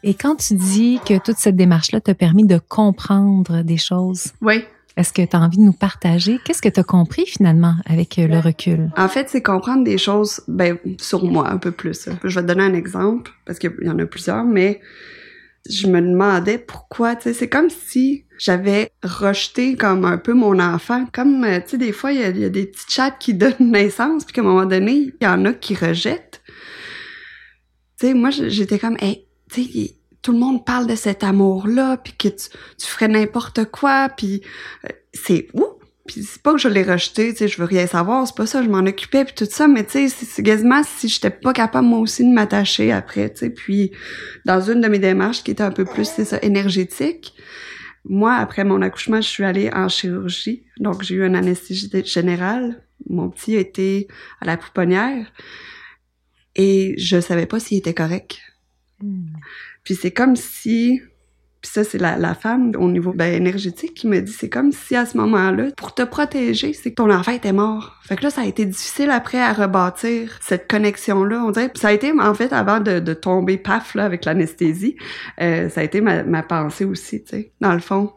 Et 0.03 0.15
quand 0.15 0.35
tu 0.35 0.55
dis 0.55 0.99
que 1.07 1.19
toute 1.19 1.37
cette 1.39 1.57
démarche-là 1.57 2.01
t'a 2.01 2.15
permis 2.15 2.45
de 2.45 2.59
comprendre 2.59 3.63
des 3.63 3.77
choses, 3.79 4.33
Oui. 4.41 4.65
Est-ce 4.97 5.13
que 5.13 5.23
tu 5.23 5.37
as 5.37 5.41
envie 5.41 5.59
de 5.59 5.63
nous 5.63 5.73
partager? 5.73 6.39
Qu'est-ce 6.45 6.63
que 6.63 6.69
tu 6.69 6.81
as 6.81 6.85
compris 6.85 7.27
finalement 7.27 7.75
avec 7.85 8.19
euh, 8.19 8.27
le 8.27 8.39
recul? 8.39 8.91
En 8.97 9.09
fait, 9.09 9.29
c'est 9.29 9.43
comprendre 9.43 9.85
des 9.85 9.99
choses 9.99 10.41
ben, 10.49 10.79
sur 10.99 11.25
moi 11.25 11.51
un 11.51 11.59
peu 11.59 11.71
plus. 11.71 12.09
Je 12.25 12.35
vais 12.35 12.43
te 12.43 12.47
donner 12.47 12.65
un 12.65 12.75
exemple, 12.75 13.33
parce 13.45 13.59
qu'il 13.59 13.73
y 13.83 13.91
en 13.91 13.99
a 13.99 14.07
plusieurs, 14.07 14.45
mais 14.45 14.81
je 15.69 15.87
me 15.87 16.01
demandais 16.01 16.59
pourquoi, 16.59 17.17
tu 17.17 17.25
sais, 17.25 17.35
c'est 17.35 17.49
comme 17.49 17.69
si 17.69 18.25
j'avais 18.39 18.91
rejeté 19.03 19.77
comme 19.77 20.05
un 20.05 20.19
peu 20.19 20.33
mon 20.33 20.59
enfant. 20.61 21.07
Comme, 21.13 21.45
euh, 21.45 21.61
tu 21.61 21.71
sais, 21.71 21.79
des 21.79 21.93
fois, 21.93 22.13
il 22.13 22.21
y, 22.21 22.45
a, 22.45 22.49
des 22.49 22.67
petits 22.67 22.87
chats 22.89 23.11
qui 23.11 23.35
donnent 23.35 23.55
naissance, 23.61 24.25
puis 24.25 24.33
qu'à 24.33 24.41
un 24.41 24.45
moment 24.45 24.67
donné, 24.67 24.93
il 24.93 25.15
y 25.21 25.27
en 25.27 25.45
a 25.45 25.53
qui 25.53 25.75
rejettent. 25.75 26.43
Tu 27.99 28.07
sais, 28.07 28.15
moi, 28.15 28.31
j'étais 28.31 28.79
comme, 28.79 28.97
hey, 29.01 29.27
tu 29.51 29.65
sais, 29.65 29.97
tout 30.27 30.33
le 30.33 30.39
monde 30.41 30.65
parle 30.65 30.89
de 30.89 30.97
cet 30.97 31.23
amour-là, 31.23 31.99
puis 31.99 32.13
que 32.19 32.27
tu, 32.27 32.49
ferais 32.85 33.07
n'importe 33.07 33.67
quoi, 33.67 34.09
puis 34.09 34.43
euh, 34.85 34.89
c'est 35.13 35.47
où? 35.55 35.65
Puis 36.05 36.25
c'est 36.25 36.43
pas 36.43 36.51
que 36.53 36.59
je 36.59 36.67
l'ai 36.67 36.83
rejeté, 36.83 37.31
tu 37.31 37.39
sais, 37.39 37.49
je 37.49 37.59
veux 37.59 37.65
rien 37.65 37.87
savoir, 37.87 38.27
c'est 38.27 38.35
pas 38.35 38.47
ça, 38.47 38.61
je 38.61 38.69
m'en 38.69 38.81
occupais 38.81 39.25
puis 39.25 39.35
tout 39.37 39.47
ça, 39.49 39.69
mais 39.69 39.85
tu 39.85 40.09
sais, 40.09 40.09
c'est 40.09 40.85
si 40.85 41.09
j'étais 41.09 41.31
pas 41.31 41.53
capable 41.53 41.87
moi 41.87 42.01
aussi 42.01 42.25
de 42.25 42.35
m'attacher 42.35 42.91
après, 42.91 43.31
tu 43.31 43.39
sais. 43.39 43.51
Puis 43.51 43.93
dans 44.45 44.61
une 44.61 44.81
de 44.81 44.89
mes 44.89 44.99
démarches 44.99 45.45
qui 45.45 45.53
était 45.53 45.63
un 45.63 45.71
peu 45.71 45.85
plus, 45.85 46.07
ça, 46.07 46.39
énergétique, 46.43 47.33
moi, 48.05 48.35
après 48.35 48.65
mon 48.65 48.83
accouchement, 48.83 49.21
je 49.21 49.29
suis 49.29 49.45
allée 49.45 49.71
en 49.73 49.89
chirurgie, 49.89 50.65
donc 50.81 51.05
j'ai 51.05 51.15
eu 51.15 51.25
une 51.25 51.37
anesthésie 51.37 51.89
générale. 52.05 52.83
Mon 53.09 53.31
petit 53.31 53.55
a 53.55 53.61
été 53.61 54.09
à 54.41 54.47
la 54.47 54.57
pouponnière 54.57 55.33
et 56.57 56.97
je 56.99 57.21
savais 57.21 57.47
pas 57.47 57.61
s'il 57.61 57.79
était 57.79 57.95
correct. 57.95 58.41
Puis 59.87 59.95
c'est 59.95 60.11
comme 60.11 60.35
si, 60.35 61.01
puis 61.63 61.71
ça 61.71 61.85
c'est 61.85 61.99
la, 61.99 62.19
la 62.19 62.35
femme 62.35 62.73
au 62.77 62.91
niveau 62.91 63.13
ben, 63.13 63.33
énergétique 63.33 63.95
qui 63.95 64.09
me 64.09 64.21
dit, 64.21 64.33
c'est 64.33 64.49
comme 64.49 64.73
si 64.73 64.97
à 64.97 65.07
ce 65.07 65.17
moment-là, 65.17 65.69
pour 65.77 65.95
te 65.95 66.03
protéger, 66.03 66.73
c'est 66.73 66.91
que 66.91 66.97
ton 66.97 67.09
enfant 67.09 67.31
était 67.31 67.53
mort. 67.53 68.01
Fait 68.03 68.17
que 68.17 68.25
là, 68.25 68.31
ça 68.31 68.41
a 68.41 68.47
été 68.47 68.67
difficile 68.67 69.11
après 69.11 69.41
à 69.41 69.53
rebâtir 69.53 70.39
cette 70.41 70.69
connexion-là. 70.69 71.45
On 71.47 71.53
dirait, 71.53 71.71
ça 71.77 71.89
a 71.89 71.93
été 71.93 72.13
en 72.13 72.35
fait 72.35 72.53
avant 72.53 72.81
de, 72.81 72.99
de 72.99 73.15
tomber 73.15 73.59
paf 73.59 73.95
là 73.95 74.05
avec 74.05 74.25
l'anesthésie, 74.25 74.97
euh, 75.41 75.69
ça 75.69 75.83
a 75.83 75.85
été 75.85 76.01
ma, 76.01 76.25
ma 76.25 76.43
pensée 76.43 76.85
aussi, 76.85 77.23
tu 77.23 77.31
sais, 77.31 77.53
dans 77.61 77.73
le 77.73 77.79
fond. 77.79 78.13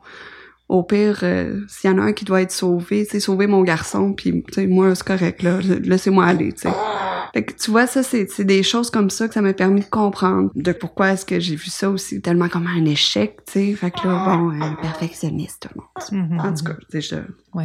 Au 0.70 0.84
pire, 0.84 1.20
euh, 1.24 1.62
s'il 1.68 1.90
y 1.90 1.94
en 1.94 1.98
a 1.98 2.04
un 2.04 2.14
qui 2.14 2.26
doit 2.26 2.42
être 2.42 2.52
sauvé, 2.52 3.06
c'est 3.10 3.20
sauver 3.20 3.48
mon 3.48 3.64
garçon, 3.64 4.14
puis 4.14 4.44
tu 4.48 4.54
sais, 4.54 4.68
moi 4.68 4.94
c'est 4.94 5.06
correct 5.06 5.42
là, 5.42 5.60
laissez-moi 5.62 6.26
aller, 6.26 6.54
tu 6.54 6.62
sais. 6.62 6.74
Fait 7.34 7.44
que 7.44 7.54
tu 7.54 7.72
vois, 7.72 7.86
ça, 7.86 8.02
c'est 8.02 8.30
c'est 8.30 8.44
des 8.44 8.64
choses 8.64 8.90
comme 8.90 9.10
ça 9.10 9.28
que 9.28 9.34
ça 9.34 9.42
m'a 9.42 9.54
permis 9.54 9.82
de 9.82 9.86
comprendre 9.86 10.50
de 10.56 10.72
pourquoi 10.72 11.12
est-ce 11.12 11.26
que 11.26 11.40
j'ai 11.40 11.56
vu 11.56 11.70
ça 11.70 11.90
aussi 11.90 12.22
tellement 12.22 12.50
comme 12.50 12.68
un 12.68 12.86
échec, 12.86 13.38
tu 13.46 13.54
sais. 13.54 13.74
Fait 13.74 13.92
que 13.92 14.08
là, 14.08 14.26
bon, 14.26 14.50
un 14.62 14.76
perfectionniste, 14.76 15.70
tout 15.72 16.16
le 16.16 16.22
monde. 16.22 16.42
En 16.42 16.54
tout 16.54 16.64
cas, 16.64 16.74
tu 16.90 17.02
sais, 17.02 17.20
je... 17.56 17.62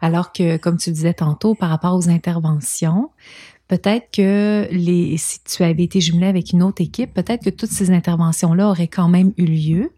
Alors 0.00 0.32
que, 0.32 0.56
comme 0.56 0.76
tu 0.76 0.90
disais 0.90 1.14
tantôt, 1.14 1.54
par 1.54 1.70
rapport 1.70 1.94
aux 1.96 2.08
interventions, 2.08 3.10
peut-être 3.68 4.10
que 4.12 4.68
les, 4.70 5.16
si 5.16 5.38
tu 5.44 5.62
avais 5.62 5.84
été 5.84 6.00
jumelé 6.00 6.26
avec 6.26 6.52
une 6.52 6.62
autre 6.62 6.82
équipe, 6.82 7.14
peut-être 7.14 7.44
que 7.44 7.50
toutes 7.50 7.70
ces 7.70 7.90
interventions-là 7.90 8.68
auraient 8.68 8.88
quand 8.88 9.08
même 9.08 9.32
eu 9.36 9.46
lieu, 9.46 9.90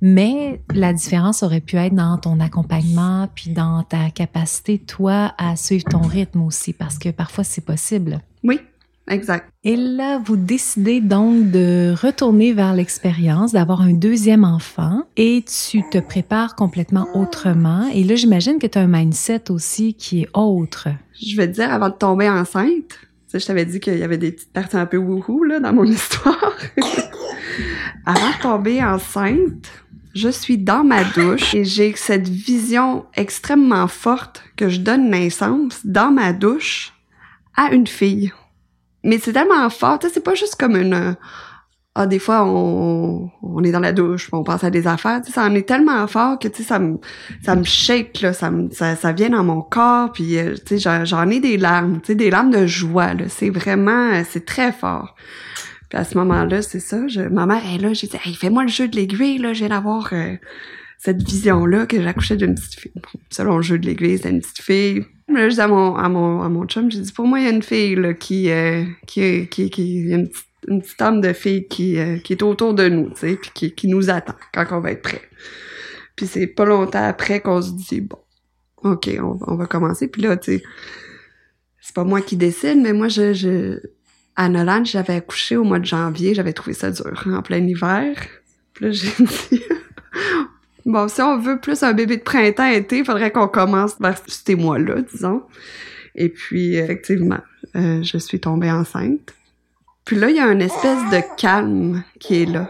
mais 0.00 0.60
la 0.74 0.92
différence 0.92 1.42
aurait 1.42 1.60
pu 1.60 1.76
être 1.76 1.94
dans 1.94 2.18
ton 2.18 2.40
accompagnement 2.40 3.28
puis 3.34 3.50
dans 3.50 3.82
ta 3.82 4.10
capacité, 4.10 4.78
toi, 4.78 5.34
à 5.38 5.56
suivre 5.56 5.84
ton 5.84 6.02
rythme 6.02 6.42
aussi, 6.42 6.72
parce 6.72 6.98
que 6.98 7.10
parfois 7.10 7.44
c'est 7.44 7.64
possible. 7.64 8.20
Oui, 8.44 8.60
exact. 9.08 9.50
Et 9.64 9.76
là, 9.76 10.18
vous 10.24 10.36
décidez 10.36 11.00
donc 11.00 11.50
de 11.50 11.94
retourner 12.00 12.52
vers 12.52 12.74
l'expérience, 12.74 13.52
d'avoir 13.52 13.82
un 13.82 13.92
deuxième 13.92 14.44
enfant 14.44 15.04
et 15.16 15.44
tu 15.44 15.82
te 15.90 15.98
prépares 15.98 16.56
complètement 16.56 17.08
autrement. 17.14 17.88
Et 17.94 18.04
là, 18.04 18.14
j'imagine 18.14 18.58
que 18.58 18.66
tu 18.66 18.78
as 18.78 18.82
un 18.82 18.86
mindset 18.86 19.50
aussi 19.50 19.94
qui 19.94 20.22
est 20.22 20.28
autre. 20.34 20.88
Je 21.20 21.36
vais 21.36 21.48
te 21.48 21.54
dire, 21.54 21.72
avant 21.72 21.88
de 21.88 21.94
tomber 21.94 22.28
enceinte, 22.28 22.98
je 23.32 23.44
t'avais 23.44 23.64
dit 23.64 23.80
qu'il 23.80 23.98
y 23.98 24.02
avait 24.02 24.18
des 24.18 24.32
petites 24.32 24.52
parties 24.52 24.76
un 24.76 24.86
peu 24.86 24.98
wouhou 24.98 25.44
là, 25.44 25.60
dans 25.60 25.72
mon 25.72 25.84
histoire. 25.84 26.52
avant 28.06 28.30
de 28.30 28.42
tomber 28.42 28.82
enceinte, 28.82 29.70
je 30.14 30.28
suis 30.28 30.58
dans 30.58 30.84
ma 30.84 31.04
douche 31.04 31.54
et 31.54 31.64
j'ai 31.64 31.94
cette 31.96 32.28
vision 32.28 33.06
extrêmement 33.14 33.88
forte 33.88 34.44
que 34.56 34.68
je 34.68 34.80
donne 34.80 35.10
naissance 35.10 35.80
dans 35.84 36.10
ma 36.10 36.32
douche 36.32 36.92
à 37.56 37.72
une 37.72 37.86
fille. 37.86 38.32
Mais 39.04 39.18
c'est 39.18 39.32
tellement 39.32 39.68
fort, 39.70 39.98
tu 39.98 40.06
sais, 40.06 40.14
c'est 40.14 40.24
pas 40.24 40.34
juste 40.34 40.56
comme 40.56 40.76
une 40.76 41.16
ah 41.94 42.06
des 42.06 42.18
fois 42.18 42.44
on, 42.44 43.30
on 43.42 43.64
est 43.64 43.70
dans 43.70 43.80
la 43.80 43.92
douche, 43.92 44.30
on 44.32 44.42
pense 44.42 44.64
à 44.64 44.70
des 44.70 44.86
affaires, 44.86 45.20
tu 45.20 45.26
sais, 45.26 45.34
ça 45.34 45.44
en 45.44 45.54
est 45.54 45.68
tellement 45.68 46.06
fort 46.06 46.38
que 46.38 46.48
tu 46.48 46.62
sais 46.62 46.68
ça 46.68 46.78
me 46.78 46.98
ça 47.42 47.54
me 47.54 47.64
shake 47.64 48.22
là, 48.22 48.32
ça 48.32 48.50
me 48.50 48.70
ça, 48.70 48.96
ça 48.96 49.12
vient 49.12 49.28
dans 49.28 49.44
mon 49.44 49.60
corps 49.60 50.10
puis 50.10 50.38
euh, 50.38 50.54
tu 50.54 50.78
sais 50.78 51.04
j'en, 51.04 51.28
ai 51.28 51.40
des 51.40 51.58
larmes, 51.58 52.00
tu 52.00 52.08
sais 52.08 52.14
des 52.14 52.30
larmes 52.30 52.50
de 52.50 52.66
joie 52.66 53.12
là, 53.12 53.24
c'est 53.28 53.50
vraiment 53.50 54.22
c'est 54.24 54.46
très 54.46 54.72
fort. 54.72 55.14
Puis 55.90 55.98
à 55.98 56.04
ce 56.04 56.16
moment-là, 56.16 56.62
c'est 56.62 56.80
ça, 56.80 57.06
je, 57.06 57.20
ma 57.20 57.44
mère 57.44 57.62
est 57.74 57.76
là, 57.76 57.92
j'ai 57.92 58.06
dit 58.06 58.16
hey, 58.24 58.34
fais-moi 58.34 58.62
le 58.62 58.70
jeu 58.70 58.88
de 58.88 58.96
l'aiguille 58.96 59.36
là, 59.36 59.52
j'ai 59.52 59.68
d'avoir 59.68 60.08
euh, 60.14 60.36
cette 61.02 61.20
vision-là 61.20 61.86
que 61.86 62.00
j'accouchais 62.00 62.36
d'une 62.36 62.54
petite 62.54 62.78
fille. 62.78 62.92
Selon 63.28 63.56
le 63.56 63.62
jeu 63.62 63.76
de 63.76 63.86
l'aiguille, 63.86 64.18
c'était 64.18 64.30
une 64.30 64.40
petite 64.40 64.62
fille. 64.62 65.04
Là, 65.26 65.48
je 65.48 65.60
à 65.60 65.66
mon, 65.66 65.96
à 65.96 66.08
mon, 66.08 66.42
à 66.42 66.48
mon 66.48 66.64
chum, 66.66 66.92
j'ai 66.92 67.00
dit, 67.00 67.12
pour 67.12 67.26
moi, 67.26 67.40
il 67.40 67.44
y 67.44 67.48
a 67.48 67.50
une 67.50 67.62
fille, 67.62 67.96
là, 67.96 68.14
qui, 68.14 68.48
euh, 68.50 68.84
qui, 69.08 69.48
qui, 69.48 70.00
une 70.02 70.28
petite, 70.28 70.46
une 70.68 70.80
petite 70.80 71.02
âme 71.02 71.20
de 71.20 71.32
fille 71.32 71.66
qui, 71.66 71.98
euh, 71.98 72.18
qui 72.18 72.34
est 72.34 72.42
autour 72.44 72.74
de 72.74 72.88
nous, 72.88 73.10
tu 73.10 73.16
sais, 73.16 73.34
puis 73.34 73.50
qui, 73.52 73.74
qui 73.74 73.88
nous 73.88 74.10
attend 74.10 74.36
quand 74.54 74.64
on 74.70 74.78
va 74.78 74.92
être 74.92 75.02
prêt. 75.02 75.22
Puis 76.14 76.28
c'est 76.28 76.46
pas 76.46 76.64
longtemps 76.64 77.04
après 77.04 77.40
qu'on 77.40 77.60
se 77.60 77.72
dit, 77.72 78.02
bon, 78.02 78.18
OK, 78.84 79.10
on, 79.20 79.38
on 79.44 79.56
va 79.56 79.66
commencer. 79.66 80.06
Puis 80.06 80.22
là, 80.22 80.36
tu 80.36 80.58
sais, 80.58 80.62
c'est 81.80 81.96
pas 81.96 82.04
moi 82.04 82.20
qui 82.20 82.36
décide, 82.36 82.78
mais 82.80 82.92
moi, 82.92 83.08
je, 83.08 83.80
à 84.36 84.48
Nolan, 84.48 84.84
j'avais 84.84 85.14
accouché 85.14 85.56
au 85.56 85.64
mois 85.64 85.80
de 85.80 85.84
janvier, 85.84 86.32
j'avais 86.32 86.52
trouvé 86.52 86.74
ça 86.74 86.92
dur, 86.92 87.24
en 87.26 87.42
plein 87.42 87.66
hiver. 87.66 88.14
Puis 88.74 88.84
là, 88.84 88.92
j'ai 88.92 89.10
dit, 89.18 89.62
Bon, 90.84 91.08
si 91.08 91.20
on 91.22 91.38
veut 91.38 91.60
plus 91.60 91.82
un 91.82 91.92
bébé 91.92 92.16
de 92.16 92.22
printemps-été, 92.22 92.98
il 92.98 93.04
faudrait 93.04 93.30
qu'on 93.30 93.48
commence 93.48 93.94
vers 94.00 94.20
ces 94.26 94.56
mois-là, 94.56 94.96
disons. 95.12 95.42
Et 96.14 96.28
puis, 96.28 96.74
effectivement, 96.76 97.40
euh, 97.76 98.02
je 98.02 98.18
suis 98.18 98.40
tombée 98.40 98.70
enceinte. 98.70 99.34
Puis 100.04 100.16
là, 100.16 100.28
il 100.30 100.36
y 100.36 100.40
a 100.40 100.50
une 100.50 100.60
espèce 100.62 100.98
de 101.10 101.20
calme 101.38 102.02
qui 102.18 102.42
est 102.42 102.46
là. 102.46 102.68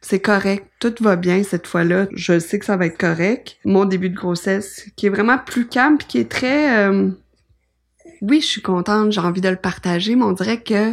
C'est 0.00 0.20
correct, 0.20 0.66
tout 0.80 0.92
va 1.00 1.16
bien 1.16 1.42
cette 1.44 1.66
fois-là. 1.66 2.08
Je 2.14 2.38
sais 2.38 2.58
que 2.58 2.66
ça 2.66 2.76
va 2.76 2.86
être 2.86 2.98
correct. 2.98 3.56
Mon 3.64 3.86
début 3.86 4.10
de 4.10 4.16
grossesse, 4.16 4.86
qui 4.96 5.06
est 5.06 5.10
vraiment 5.10 5.38
plus 5.38 5.66
calme, 5.66 5.96
puis 5.96 6.06
qui 6.06 6.18
est 6.18 6.30
très... 6.30 6.88
euh, 6.88 7.08
Oui, 8.20 8.40
je 8.40 8.46
suis 8.46 8.60
contente, 8.62 9.12
j'ai 9.12 9.20
envie 9.20 9.40
de 9.40 9.48
le 9.48 9.56
partager, 9.56 10.14
mais 10.16 10.24
on 10.24 10.32
dirait 10.32 10.60
que 10.62 10.92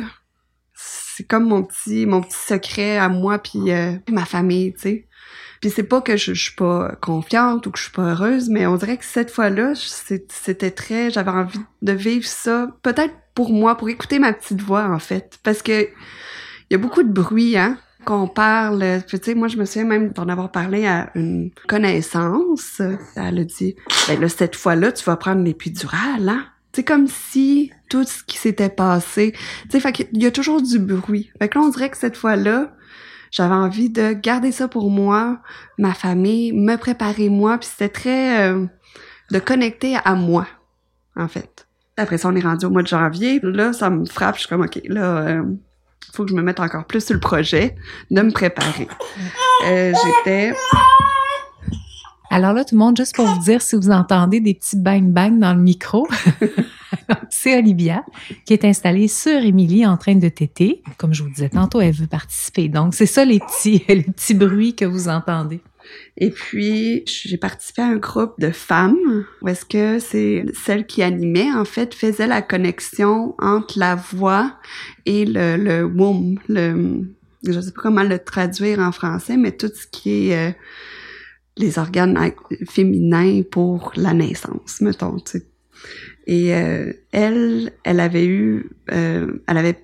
c'est 0.73 1.27
comme 1.27 1.45
mon 1.45 1.63
petit 1.63 2.05
mon 2.05 2.21
petit 2.21 2.37
secret 2.37 2.97
à 2.97 3.09
moi 3.09 3.37
puis 3.37 3.71
euh, 3.71 3.91
ma 4.09 4.23
famille, 4.25 4.73
tu 4.73 4.79
sais. 4.79 5.07
Puis 5.61 5.69
c'est 5.69 5.83
pas 5.83 6.01
que 6.01 6.17
je, 6.17 6.33
je 6.33 6.43
suis 6.43 6.55
pas 6.55 6.95
confiante 7.01 7.65
ou 7.67 7.71
que 7.71 7.77
je 7.77 7.83
suis 7.83 7.91
pas 7.91 8.11
heureuse, 8.11 8.49
mais 8.49 8.65
on 8.65 8.75
dirait 8.75 8.97
que 8.97 9.05
cette 9.05 9.29
fois-là, 9.29 9.73
c'était 9.75 10.71
très, 10.71 11.11
j'avais 11.11 11.31
envie 11.31 11.59
de 11.81 11.91
vivre 11.93 12.25
ça, 12.25 12.67
peut-être 12.81 13.13
pour 13.35 13.51
moi, 13.51 13.77
pour 13.77 13.87
écouter 13.87 14.19
ma 14.19 14.33
petite 14.33 14.61
voix 14.61 14.85
en 14.89 14.99
fait, 14.99 15.39
parce 15.43 15.61
que 15.61 15.83
il 15.83 16.71
y 16.71 16.75
a 16.75 16.77
beaucoup 16.77 17.03
de 17.03 17.11
bruit, 17.11 17.57
hein, 17.57 17.77
qu'on 18.05 18.27
parle. 18.27 19.03
Tu 19.07 19.17
sais, 19.21 19.35
moi 19.35 19.47
je 19.47 19.57
me 19.57 19.65
souviens 19.65 19.83
même 19.83 20.11
d'en 20.11 20.29
avoir 20.29 20.51
parlé 20.51 20.87
à 20.87 21.11
une 21.15 21.51
connaissance. 21.67 22.81
Elle 23.15 23.39
a 23.39 23.43
dit, 23.43 23.75
ben 24.07 24.19
là 24.19 24.29
cette 24.29 24.55
fois-là, 24.55 24.91
tu 24.91 25.03
vas 25.03 25.17
prendre 25.17 25.43
l'épidurale, 25.43 26.29
hein. 26.29 26.45
C'est 26.73 26.85
comme 26.85 27.07
si 27.07 27.69
tout 27.89 28.05
ce 28.05 28.23
qui 28.23 28.37
s'était 28.37 28.69
passé, 28.69 29.33
tu 29.63 29.71
sais, 29.71 29.79
fait 29.81 30.07
y 30.13 30.25
a 30.25 30.31
toujours 30.31 30.61
du 30.61 30.79
bruit. 30.79 31.29
Fait 31.37 31.49
que 31.49 31.59
là, 31.59 31.65
on 31.65 31.69
dirait 31.69 31.89
que 31.89 31.97
cette 31.97 32.15
fois-là, 32.15 32.71
j'avais 33.31 33.55
envie 33.55 33.89
de 33.89 34.11
garder 34.11 34.51
ça 34.51 34.67
pour 34.67 34.91
moi, 34.91 35.39
ma 35.77 35.93
famille, 35.93 36.51
me 36.51 36.75
préparer 36.75 37.29
moi, 37.29 37.57
puis 37.57 37.69
c'était 37.71 37.89
très 37.89 38.49
euh, 38.49 38.65
de 39.31 39.39
connecter 39.39 39.95
à 40.03 40.15
moi, 40.15 40.47
en 41.15 41.29
fait. 41.29 41.65
Après 41.97 42.17
ça, 42.17 42.27
on 42.27 42.35
est 42.35 42.41
rendu 42.41 42.65
au 42.65 42.69
mois 42.69 42.83
de 42.83 42.87
janvier. 42.87 43.39
Là, 43.41 43.73
ça 43.73 43.89
me 43.89 44.05
frappe. 44.05 44.35
Je 44.35 44.41
suis 44.41 44.49
comme, 44.49 44.61
OK, 44.61 44.81
là, 44.85 45.17
euh, 45.19 45.43
faut 46.13 46.23
que 46.25 46.31
je 46.31 46.35
me 46.35 46.41
mette 46.41 46.59
encore 46.59 46.85
plus 46.85 47.05
sur 47.05 47.13
le 47.13 47.19
projet, 47.19 47.75
de 48.09 48.21
me 48.21 48.31
préparer. 48.31 48.87
Euh, 49.67 49.93
J'étais... 50.03 50.53
Alors 52.29 52.53
là, 52.53 52.63
tout 52.63 52.75
le 52.75 52.79
monde, 52.79 52.97
juste 52.97 53.15
pour 53.15 53.25
vous 53.25 53.41
dire, 53.41 53.61
si 53.61 53.75
vous 53.75 53.91
entendez 53.91 54.39
des 54.39 54.53
petits 54.53 54.77
bang-bang 54.77 55.37
dans 55.37 55.53
le 55.53 55.59
micro, 55.59 56.07
c'est 57.29 57.57
Olivia 57.57 58.03
qui 58.45 58.53
est 58.53 58.65
installée 58.65 59.07
sur 59.07 59.39
Émilie 59.39 59.85
en 59.85 59.97
train 59.97 60.15
de 60.15 60.29
téter. 60.29 60.81
Comme 60.97 61.13
je 61.13 61.23
vous 61.23 61.29
disais 61.29 61.49
tantôt, 61.49 61.81
elle 61.81 61.93
veut 61.93 62.07
participer. 62.07 62.69
Donc, 62.69 62.93
c'est 62.93 63.05
ça 63.05 63.25
les 63.25 63.39
petits, 63.39 63.83
les 63.87 64.03
petits 64.03 64.33
bruits 64.33 64.75
que 64.75 64.85
vous 64.85 65.07
entendez. 65.07 65.61
Et 66.17 66.29
puis, 66.29 67.03
j'ai 67.05 67.37
participé 67.37 67.81
à 67.81 67.87
un 67.87 67.97
groupe 67.97 68.39
de 68.39 68.51
femmes 68.51 69.25
où 69.41 69.47
est-ce 69.47 69.65
que 69.65 69.99
c'est 69.99 70.45
celle 70.53 70.85
qui 70.85 71.01
animait, 71.01 71.51
en 71.51 71.65
fait, 71.65 71.93
faisait 71.93 72.27
la 72.27 72.41
connexion 72.41 73.35
entre 73.39 73.79
la 73.79 73.95
voix 73.95 74.57
et 75.05 75.25
le, 75.25 75.57
le 75.57 75.83
womb, 75.83 76.37
le, 76.47 77.03
je 77.43 77.59
sais 77.59 77.71
pas 77.71 77.81
comment 77.81 78.03
le 78.03 78.19
traduire 78.19 78.79
en 78.79 78.91
français, 78.91 79.37
mais 79.37 79.51
tout 79.51 79.71
ce 79.73 79.87
qui 79.87 80.29
est 80.29 80.49
euh, 80.49 80.51
les 81.57 81.79
organes 81.79 82.17
féminins 82.69 83.41
pour 83.49 83.91
la 83.95 84.13
naissance, 84.13 84.81
mettons, 84.81 85.17
tu. 85.19 85.41
Et 86.27 86.53
euh, 86.55 86.93
elle, 87.11 87.71
elle 87.83 87.99
avait 87.99 88.25
eu, 88.25 88.69
euh, 88.91 89.41
elle 89.47 89.57
avait 89.57 89.79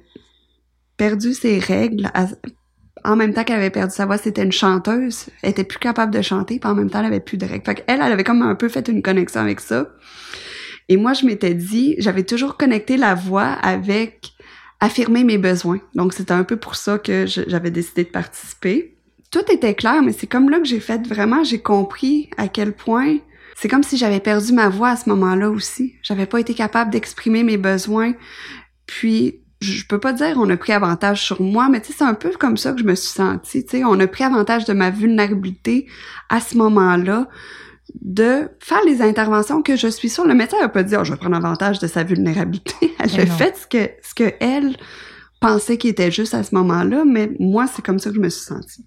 perdu 0.97 1.33
ses 1.33 1.59
règles 1.59 2.11
en 3.03 3.15
même 3.15 3.33
temps 3.33 3.43
qu'elle 3.43 3.57
avait 3.57 3.69
perdu 3.69 3.93
sa 3.93 4.05
voix. 4.05 4.17
C'était 4.17 4.43
une 4.43 4.51
chanteuse, 4.51 5.27
elle 5.41 5.51
était 5.51 5.63
plus 5.63 5.79
capable 5.79 6.13
de 6.13 6.21
chanter, 6.21 6.59
puis 6.59 6.69
en 6.69 6.75
même 6.75 6.89
temps, 6.89 6.99
elle 6.99 7.05
avait 7.05 7.19
plus 7.19 7.37
de 7.37 7.45
règles. 7.45 7.65
Fait 7.65 7.83
elle, 7.87 8.01
elle 8.01 8.11
avait 8.11 8.23
comme 8.23 8.41
un 8.41 8.55
peu 8.55 8.69
fait 8.69 8.87
une 8.87 9.01
connexion 9.01 9.41
avec 9.41 9.59
ça. 9.59 9.89
Et 10.89 10.97
moi, 10.97 11.13
je 11.13 11.25
m'étais 11.25 11.53
dit, 11.53 11.95
j'avais 11.97 12.23
toujours 12.23 12.57
connecté 12.57 12.97
la 12.97 13.13
voix 13.15 13.47
avec 13.61 14.33
affirmer 14.79 15.23
mes 15.23 15.37
besoins. 15.37 15.79
Donc, 15.95 16.13
c'était 16.13 16.33
un 16.33 16.43
peu 16.43 16.55
pour 16.57 16.75
ça 16.75 16.97
que 16.97 17.25
j'avais 17.25 17.71
décidé 17.71 18.03
de 18.03 18.09
participer. 18.09 18.95
Tout 19.31 19.43
était 19.51 19.73
clair, 19.73 20.01
mais 20.01 20.13
c'est 20.13 20.27
comme 20.27 20.49
là 20.49 20.59
que 20.59 20.65
j'ai 20.65 20.79
fait 20.79 21.05
vraiment, 21.05 21.43
j'ai 21.43 21.59
compris 21.59 22.29
à 22.37 22.47
quel 22.47 22.73
point 22.73 23.17
c'est 23.59 23.69
comme 23.69 23.81
si 23.81 23.97
j'avais 23.97 24.19
perdu 24.19 24.53
ma 24.53 24.69
voix 24.69 24.89
à 24.89 24.95
ce 24.95 25.09
moment-là 25.09 25.49
aussi. 25.49 25.95
J'avais 26.03 26.27
pas 26.27 26.39
été 26.39 26.53
capable 26.53 26.91
d'exprimer 26.91 27.41
mes 27.41 27.57
besoins. 27.57 28.13
Puis, 28.85 29.41
je 29.61 29.83
peux 29.87 29.99
pas 29.99 30.13
dire 30.13 30.35
on 30.37 30.47
a 30.51 30.57
pris 30.57 30.73
avantage 30.73 31.23
sur 31.23 31.41
moi, 31.41 31.67
mais 31.67 31.81
tu 31.81 31.87
sais, 31.87 31.95
c'est 31.97 32.03
un 32.03 32.13
peu 32.13 32.29
comme 32.39 32.55
ça 32.55 32.71
que 32.71 32.79
je 32.79 32.83
me 32.83 32.93
suis 32.93 33.09
sentie. 33.09 33.65
Tu 33.65 33.77
sais, 33.77 33.83
on 33.83 33.99
a 33.99 34.05
pris 34.05 34.23
avantage 34.23 34.65
de 34.65 34.73
ma 34.73 34.91
vulnérabilité 34.91 35.87
à 36.29 36.39
ce 36.39 36.55
moment-là 36.55 37.27
de 37.99 38.47
faire 38.59 38.81
les 38.85 39.01
interventions 39.01 39.63
que 39.63 39.75
je 39.75 39.87
suis 39.87 40.09
sûre. 40.09 40.27
Le 40.27 40.35
médecin 40.35 40.59
n'a 40.61 40.69
pas 40.69 40.83
dit, 40.83 40.95
oh, 40.95 41.03
je 41.03 41.13
vais 41.13 41.17
prendre 41.17 41.35
avantage 41.35 41.79
de 41.79 41.87
sa 41.87 42.03
vulnérabilité. 42.03 42.93
Elle 42.99 43.21
a 43.21 43.25
fait 43.25 43.57
ce 43.57 43.65
que, 43.65 43.89
ce 44.03 44.13
que 44.13 44.35
elle 44.39 44.77
pensait 45.39 45.79
qui 45.79 45.87
était 45.87 46.11
juste 46.11 46.35
à 46.35 46.43
ce 46.43 46.53
moment-là, 46.53 47.05
mais 47.05 47.31
moi, 47.39 47.65
c'est 47.65 47.83
comme 47.83 47.97
ça 47.97 48.11
que 48.11 48.17
je 48.17 48.21
me 48.21 48.29
suis 48.29 48.45
sentie. 48.45 48.85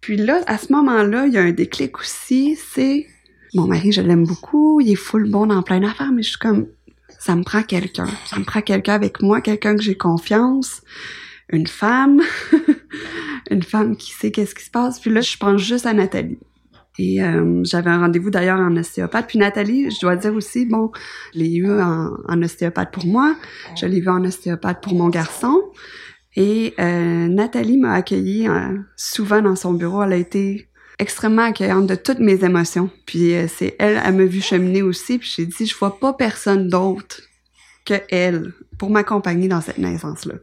Puis 0.00 0.16
là, 0.16 0.40
à 0.46 0.56
ce 0.56 0.72
moment-là, 0.72 1.26
il 1.26 1.34
y 1.34 1.38
a 1.38 1.42
un 1.42 1.52
déclic 1.52 1.98
aussi, 1.98 2.56
c'est 2.56 3.06
mon 3.54 3.66
mari, 3.66 3.92
je 3.92 4.00
l'aime 4.00 4.24
beaucoup, 4.24 4.80
il 4.80 4.90
est 4.90 4.96
full 4.96 5.30
bon 5.30 5.46
dans 5.46 5.62
plein 5.62 5.80
d'affaires, 5.80 6.12
mais 6.12 6.22
je 6.22 6.30
suis 6.30 6.38
comme, 6.38 6.66
ça 7.18 7.36
me 7.36 7.44
prend 7.44 7.62
quelqu'un. 7.62 8.08
Ça 8.26 8.38
me 8.38 8.44
prend 8.44 8.60
quelqu'un 8.60 8.94
avec 8.94 9.22
moi, 9.22 9.40
quelqu'un 9.40 9.76
que 9.76 9.82
j'ai 9.82 9.96
confiance, 9.96 10.82
une 11.48 11.66
femme, 11.66 12.20
une 13.50 13.62
femme 13.62 13.96
qui 13.96 14.10
sait 14.12 14.30
qu'est-ce 14.30 14.54
qui 14.54 14.64
se 14.64 14.70
passe. 14.70 15.00
Puis 15.00 15.10
là, 15.10 15.20
je 15.20 15.36
pense 15.36 15.60
juste 15.60 15.86
à 15.86 15.92
Nathalie. 15.92 16.38
Et 16.98 17.22
euh, 17.22 17.62
j'avais 17.64 17.90
un 17.90 18.00
rendez-vous 18.00 18.30
d'ailleurs 18.30 18.60
en 18.60 18.76
ostéopathe. 18.76 19.26
Puis 19.26 19.38
Nathalie, 19.38 19.90
je 19.90 20.00
dois 20.00 20.16
dire 20.16 20.34
aussi, 20.34 20.64
bon, 20.66 20.90
je 21.32 21.40
l'ai 21.40 21.54
eu 21.54 21.70
en, 21.70 22.42
ostéopathe 22.42 22.92
pour 22.92 23.06
moi, 23.06 23.36
je 23.76 23.86
l'ai 23.86 24.00
vu 24.00 24.08
en 24.08 24.24
ostéopathe 24.24 24.82
pour 24.82 24.94
mon 24.94 25.08
garçon. 25.08 25.60
Et 26.36 26.74
euh, 26.80 27.28
Nathalie 27.28 27.78
m'a 27.78 27.94
accueillie 27.94 28.48
euh, 28.48 28.76
souvent 28.96 29.40
dans 29.40 29.56
son 29.56 29.72
bureau. 29.72 30.02
Elle 30.02 30.12
a 30.12 30.16
été 30.16 30.68
extrêmement 30.98 31.42
accueillante 31.42 31.86
de 31.86 31.94
toutes 31.94 32.20
mes 32.20 32.44
émotions. 32.44 32.90
Puis 33.06 33.34
euh, 33.34 33.46
c'est 33.48 33.76
elle, 33.78 34.00
elle 34.04 34.14
m'a 34.14 34.24
vu 34.24 34.40
cheminer 34.40 34.82
aussi. 34.82 35.18
Puis 35.18 35.32
j'ai 35.36 35.46
dit, 35.46 35.66
je 35.66 35.76
vois 35.76 35.98
pas 35.98 36.12
personne 36.12 36.68
d'autre 36.68 37.22
que 37.84 37.94
elle 38.10 38.52
pour 38.78 38.90
m'accompagner 38.90 39.48
dans 39.48 39.60
cette 39.60 39.78
naissance-là. 39.78 40.34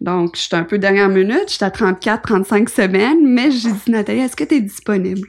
Donc, 0.00 0.36
j'étais 0.36 0.56
un 0.56 0.64
peu 0.64 0.78
dernière 0.78 1.08
minute, 1.08 1.48
j'étais 1.48 1.64
à 1.64 1.70
34, 1.70 2.22
35 2.22 2.68
semaines, 2.68 3.26
mais 3.26 3.50
j'ai 3.50 3.70
dit, 3.70 3.90
Nathalie, 3.90 4.20
est-ce 4.20 4.36
que 4.36 4.44
tu 4.44 4.56
es 4.56 4.60
disponible? 4.60 5.28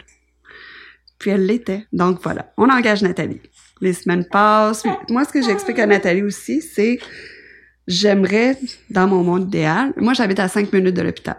Puis 1.19 1.31
elle 1.31 1.45
l'était. 1.45 1.85
Donc 1.93 2.19
voilà, 2.21 2.51
on 2.57 2.69
engage 2.69 3.01
Nathalie. 3.01 3.41
Les 3.81 3.93
semaines 3.93 4.25
passent. 4.25 4.83
Moi, 5.09 5.23
ce 5.25 5.31
que 5.31 5.41
j'explique 5.41 5.79
à 5.79 5.85
Nathalie 5.85 6.23
aussi, 6.23 6.61
c'est 6.61 6.99
j'aimerais, 7.87 8.57
dans 8.89 9.07
mon 9.07 9.23
monde 9.23 9.47
idéal, 9.47 9.93
moi 9.97 10.13
j'habite 10.13 10.39
à 10.39 10.47
cinq 10.47 10.73
minutes 10.73 10.95
de 10.95 11.01
l'hôpital. 11.01 11.37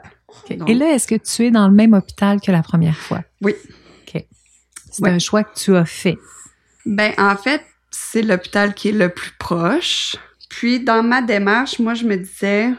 Et 0.67 0.75
là, 0.75 0.95
est-ce 0.95 1.07
que 1.07 1.15
tu 1.15 1.47
es 1.47 1.51
dans 1.51 1.69
le 1.69 1.75
même 1.75 1.93
hôpital 1.93 2.41
que 2.41 2.53
la 2.53 2.63
première 2.63 2.97
fois? 2.97 3.23
Oui. 3.43 3.55
OK. 4.07 4.25
C'est 4.91 5.07
un 5.07 5.19
choix 5.19 5.45
que 5.45 5.55
tu 5.55 5.75
as 5.77 5.85
fait. 5.85 6.19
Ben, 6.85 7.13
en 7.19 7.37
fait, 7.37 7.63
c'est 7.91 8.23
l'hôpital 8.23 8.75
qui 8.75 8.91
est 8.91 8.93
le 8.93 9.09
plus 9.09 9.33
proche. 9.39 10.17
Puis, 10.49 10.81
dans 10.81 11.03
ma 11.03 11.23
démarche, 11.23 11.79
moi, 11.79 11.95
je 11.95 12.05
me 12.05 12.17
disais, 12.17 12.71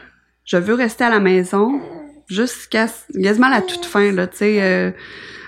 je 0.44 0.56
veux 0.56 0.74
rester 0.74 1.04
à 1.04 1.10
la 1.10 1.20
maison 1.20 1.80
jusqu'à 2.28 2.86
quasiment 3.20 3.48
la 3.48 3.62
toute 3.62 3.84
fin, 3.84 4.12
là, 4.12 4.26
tu 4.26 4.38
sais. 4.38 4.62
Euh, 4.62 4.90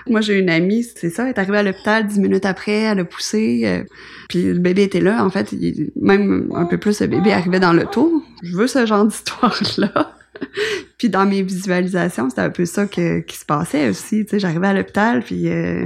moi, 0.07 0.21
j'ai 0.21 0.39
une 0.39 0.49
amie, 0.49 0.83
c'est 0.83 1.09
ça, 1.09 1.23
elle 1.23 1.29
est 1.29 1.39
arrivée 1.39 1.59
à 1.59 1.63
l'hôpital 1.63 2.07
dix 2.07 2.19
minutes 2.19 2.45
après, 2.45 2.71
elle 2.71 2.99
a 2.99 3.05
poussé, 3.05 3.61
euh, 3.65 3.83
puis 4.29 4.43
le 4.43 4.59
bébé 4.59 4.83
était 4.83 4.99
là. 4.99 5.23
En 5.23 5.29
fait, 5.29 5.53
même 5.95 6.51
un 6.55 6.65
peu 6.65 6.77
plus, 6.77 7.01
le 7.01 7.07
bébé 7.07 7.31
arrivait 7.31 7.59
dans 7.59 7.73
le 7.73 7.85
tour. 7.85 8.23
Je 8.41 8.55
veux 8.55 8.67
ce 8.67 8.85
genre 8.85 9.05
d'histoire-là. 9.05 10.15
puis 10.97 11.09
dans 11.09 11.25
mes 11.25 11.41
visualisations, 11.41 12.29
c'était 12.29 12.41
un 12.41 12.49
peu 12.49 12.65
ça 12.65 12.85
que, 12.85 13.19
qui 13.19 13.37
se 13.37 13.45
passait 13.45 13.89
aussi. 13.89 14.25
Tu 14.25 14.39
j'arrivais 14.39 14.67
à 14.67 14.73
l'hôpital, 14.73 15.23
puis 15.23 15.49
euh, 15.49 15.85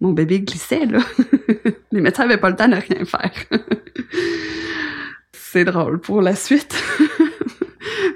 mon 0.00 0.12
bébé 0.12 0.40
glissait, 0.40 0.86
là. 0.86 1.00
Les 1.92 2.00
médecins 2.00 2.24
avaient 2.24 2.38
pas 2.38 2.50
le 2.50 2.56
temps 2.56 2.68
de 2.68 2.76
rien 2.76 3.04
faire. 3.04 3.32
c'est 5.32 5.64
drôle 5.64 6.00
pour 6.00 6.20
la 6.20 6.34
suite. 6.34 6.76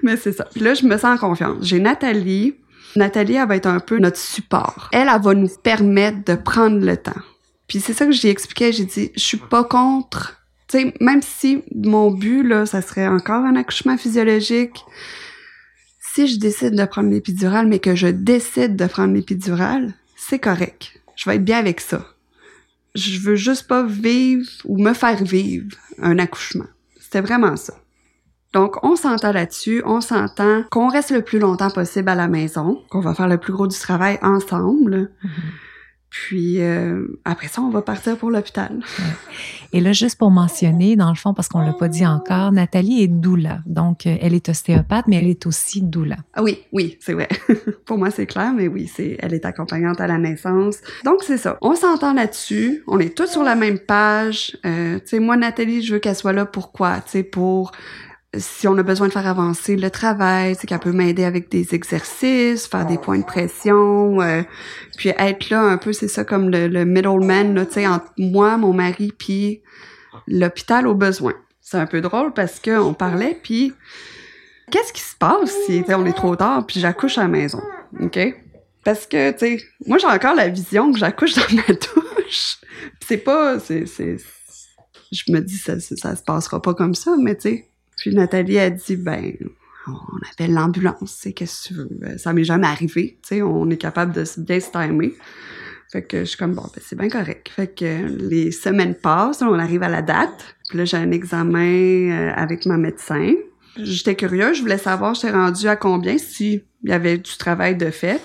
Mais 0.03 0.17
c'est 0.17 0.33
ça. 0.33 0.45
Puis 0.45 0.61
là, 0.61 0.75
je 0.75 0.85
me 0.85 0.97
sens 0.97 1.17
en 1.17 1.29
confiance. 1.29 1.59
J'ai 1.63 1.79
Nathalie, 1.79 2.55
Nathalie, 2.97 3.35
elle 3.35 3.49
va 3.49 3.57
être 3.57 3.67
un 3.67 3.81
peu 3.81 3.99
notre 3.99 4.17
support. 4.17 4.89
Elle, 4.93 5.09
elle 5.13 5.23
va 5.23 5.35
nous 5.35 5.49
permettre 5.63 6.25
de 6.25 6.35
prendre 6.35 6.85
le 6.85 6.97
temps. 6.97 7.21
Puis 7.67 7.81
c'est 7.81 7.93
ça 7.93 8.07
que 8.07 8.13
j'ai 8.13 8.31
expliqué. 8.31 8.73
J'ai 8.73 8.85
dit, 8.85 9.13
je 9.15 9.21
suis 9.23 9.37
pas 9.37 9.65
contre. 9.65 10.41
Tu 10.69 10.79
sais, 10.79 10.95
même 11.01 11.23
si 11.23 11.63
mon 11.75 12.11
but, 12.11 12.43
là, 12.43 12.67
ça 12.67 12.83
serait 12.83 13.07
encore 13.07 13.45
un 13.45 13.57
accouchement 13.57 13.97
physiologique, 13.97 14.85
si 16.13 16.27
je 16.27 16.39
décide 16.39 16.75
de 16.75 16.85
prendre 16.85 17.11
l'épidurale, 17.11 17.69
mais 17.69 17.79
que 17.79 17.95
je 17.95 18.09
décide 18.09 18.75
de 18.75 18.87
prendre 18.87 19.15
l'épidurale, 19.15 19.95
c'est 20.17 20.41
correct. 20.41 21.01
Je 21.15 21.29
vais 21.29 21.37
être 21.37 21.45
bien 21.45 21.59
avec 21.59 21.81
ça. 21.81 22.05
Je 22.95 23.21
veux 23.21 23.37
juste 23.37 23.69
pas 23.69 23.85
vivre 23.85 24.49
ou 24.65 24.83
me 24.83 24.93
faire 24.93 25.23
vivre 25.23 25.77
un 25.99 26.19
accouchement. 26.19 26.67
C'était 26.99 27.21
vraiment 27.21 27.57
ça. 27.57 27.75
Donc, 28.53 28.83
on 28.83 28.97
s'entend 28.97 29.33
là-dessus, 29.33 29.83
on 29.87 30.01
s'entend 30.01 30.65
qu'on 30.73 30.89
reste 30.89 31.13
le 31.13 31.23
plus 31.23 31.39
longtemps 31.39 31.71
possible 31.71 32.09
à 32.09 32.17
la 32.17 32.27
maison, 32.27 32.83
qu'on 32.91 33.01
va 33.01 33.15
faire 33.15 33.29
le 33.29 33.39
plus 33.39 33.53
gros 33.53 33.69
du 33.69 33.79
travail 33.79 34.19
ensemble. 34.23 35.13
Mm-hmm. 35.25 35.70
Puis 36.11 36.61
euh, 36.61 37.07
après 37.25 37.47
ça, 37.47 37.63
on 37.63 37.71
va 37.71 37.83
partir 37.83 38.17
pour 38.17 38.31
l'hôpital. 38.31 38.81
Et 39.73 39.81
là, 39.81 39.93
juste 39.93 40.19
pour 40.19 40.33
mentionner, 40.33 40.97
dans 40.97 41.09
le 41.09 41.15
fond, 41.15 41.33
parce 41.33 41.49
qu'on 41.49 41.61
l'a 41.61 41.73
pas 41.73 41.87
dit 41.87 42.05
encore, 42.05 42.51
Nathalie 42.51 43.03
est 43.03 43.09
doula. 43.09 43.61
Donc, 43.65 44.07
euh, 44.07 44.17
elle 44.21 44.35
est 44.35 44.49
ostéopathe, 44.49 45.07
mais 45.07 45.17
elle 45.17 45.29
est 45.29 45.47
aussi 45.47 45.83
doula. 45.83 46.17
Ah 46.35 46.43
oui, 46.43 46.65
oui, 46.73 46.99
c'est 47.01 47.13
vrai. 47.13 47.29
pour 47.87 47.97
moi, 47.97 48.11
c'est 48.11 48.27
clair, 48.27 48.53
mais 48.53 48.67
oui, 48.67 48.91
c'est, 48.93 49.19
elle 49.21 49.35
est 49.35 49.45
accompagnante 49.45 50.01
à 50.01 50.09
la 50.09 50.19
naissance. 50.19 50.79
Donc, 51.05 51.23
c'est 51.23 51.39
ça. 51.39 51.57
On 51.63 51.77
s'entend 51.77 52.13
là-dessus. 52.13 52.83
On 52.89 52.99
est 52.99 53.17
tous 53.17 53.31
sur 53.31 53.45
la 53.45 53.55
même 53.55 53.79
page. 53.79 54.57
Euh, 54.67 54.99
tu 54.99 55.07
sais, 55.07 55.21
moi, 55.21 55.37
Nathalie, 55.37 55.83
je 55.83 55.95
veux 55.95 56.01
qu'elle 56.01 56.17
soit 56.17 56.33
là. 56.33 56.45
Pourquoi? 56.45 56.97
Tu 57.03 57.11
sais, 57.11 57.23
pour 57.23 57.71
si 58.37 58.69
on 58.69 58.79
a 58.79 58.83
besoin 58.83 59.09
de 59.09 59.13
faire 59.13 59.27
avancer 59.27 59.77
le 59.77 59.91
travail, 59.91 60.55
c'est 60.55 60.67
qu'elle 60.67 60.79
peut 60.79 60.93
m'aider 60.93 61.25
avec 61.25 61.51
des 61.51 61.75
exercices, 61.75 62.67
faire 62.69 62.87
des 62.87 62.97
points 62.97 63.19
de 63.19 63.25
pression, 63.25 64.21
euh, 64.21 64.43
puis 64.97 65.09
être 65.09 65.51
là 65.51 65.63
un 65.63 65.79
peu, 65.79 65.93
c'est 65.93 66.09
ça 66.09 66.25
comme 66.25 66.49
le, 66.49 66.69
le 66.69 66.85
middleman, 66.85 67.67
tu 67.67 67.73
sais, 67.73 67.87
entre 67.87 68.13
moi, 68.19 68.57
mon 68.57 68.73
mari, 68.73 69.13
puis 69.17 69.63
l'hôpital 70.29 70.87
au 70.87 70.95
besoin. 70.95 71.35
C'est 71.61 71.79
un 71.79 71.87
peu 71.87 72.01
drôle 72.01 72.33
parce 72.33 72.61
que 72.61 72.79
on 72.79 72.95
parlait, 72.95 73.39
puis 73.43 73.73
qu'est-ce 74.71 74.93
qui 74.93 75.03
se 75.03 75.17
passe 75.17 75.51
si 75.67 75.83
on 75.89 76.07
est 76.07 76.13
trop 76.13 76.37
tard, 76.37 76.67
puis 76.67 76.79
j'accouche 76.79 77.19
à 77.19 77.23
la 77.23 77.29
maison, 77.29 77.63
ok? 78.01 78.37
Parce 78.85 79.07
que, 79.07 79.33
tu 79.33 79.39
sais, 79.39 79.59
moi 79.87 79.99
j'ai 79.99 80.07
encore 80.07 80.37
la 80.37 80.49
vision 80.49 80.93
que 80.93 80.99
j'accouche 80.99 81.35
dans 81.35 81.57
ma 81.57 81.67
douche. 81.67 82.59
c'est 83.07 83.19
pas, 83.19 83.59
c'est, 83.59 83.87
je 85.11 85.33
me 85.33 85.41
dis 85.41 85.59
ça, 85.59 85.81
ça, 85.81 85.97
ça 85.97 86.15
se 86.15 86.23
passera 86.23 86.63
pas 86.63 86.75
comme 86.75 86.95
ça, 86.95 87.17
mais 87.21 87.35
tu 87.35 87.43
sais 87.43 87.70
puis 88.01 88.15
Nathalie 88.15 88.59
a 88.59 88.71
dit, 88.71 88.97
ben, 88.97 89.35
on 89.87 90.31
appelle 90.33 90.55
l'ambulance, 90.55 91.19
c'est 91.21 91.33
qu'est-ce 91.35 91.69
que 91.69 91.75
tu 91.75 91.75
veux? 91.75 92.19
Ça 92.19 92.33
m'est 92.33 92.45
jamais 92.45 92.67
arrivé, 92.67 93.19
tu 93.23 93.37
sais, 93.37 93.43
on 93.43 93.69
est 93.69 93.77
capable 93.77 94.13
de 94.15 94.25
bien 94.39 94.59
se 94.59 94.71
timer. 94.71 95.15
Fait 95.93 96.03
que 96.03 96.21
je 96.21 96.25
suis 96.25 96.39
comme, 96.39 96.55
bon, 96.55 96.63
ben, 96.63 96.83
c'est 96.83 96.97
bien 96.97 97.11
correct. 97.11 97.51
Fait 97.55 97.67
que 97.67 98.07
les 98.09 98.53
semaines 98.53 98.95
passent, 98.95 99.43
on 99.43 99.59
arrive 99.59 99.83
à 99.83 99.89
la 99.89 100.01
date. 100.01 100.57
Puis 100.69 100.79
là, 100.79 100.87
j'ai 100.87 100.97
un 100.97 101.11
examen 101.11 102.11
euh, 102.11 102.33
avec 102.37 102.65
ma 102.65 102.79
médecin. 102.79 103.35
J'étais 103.77 104.15
curieuse, 104.15 104.57
je 104.57 104.63
voulais 104.63 104.79
savoir, 104.79 105.15
j'étais 105.15 105.33
rendue 105.33 105.69
à 105.69 105.77
combien 105.77 106.17
s'il 106.17 106.63
y 106.85 106.93
avait 106.93 107.19
du 107.19 107.37
travail 107.37 107.77
de 107.77 107.91
fait. 107.91 108.23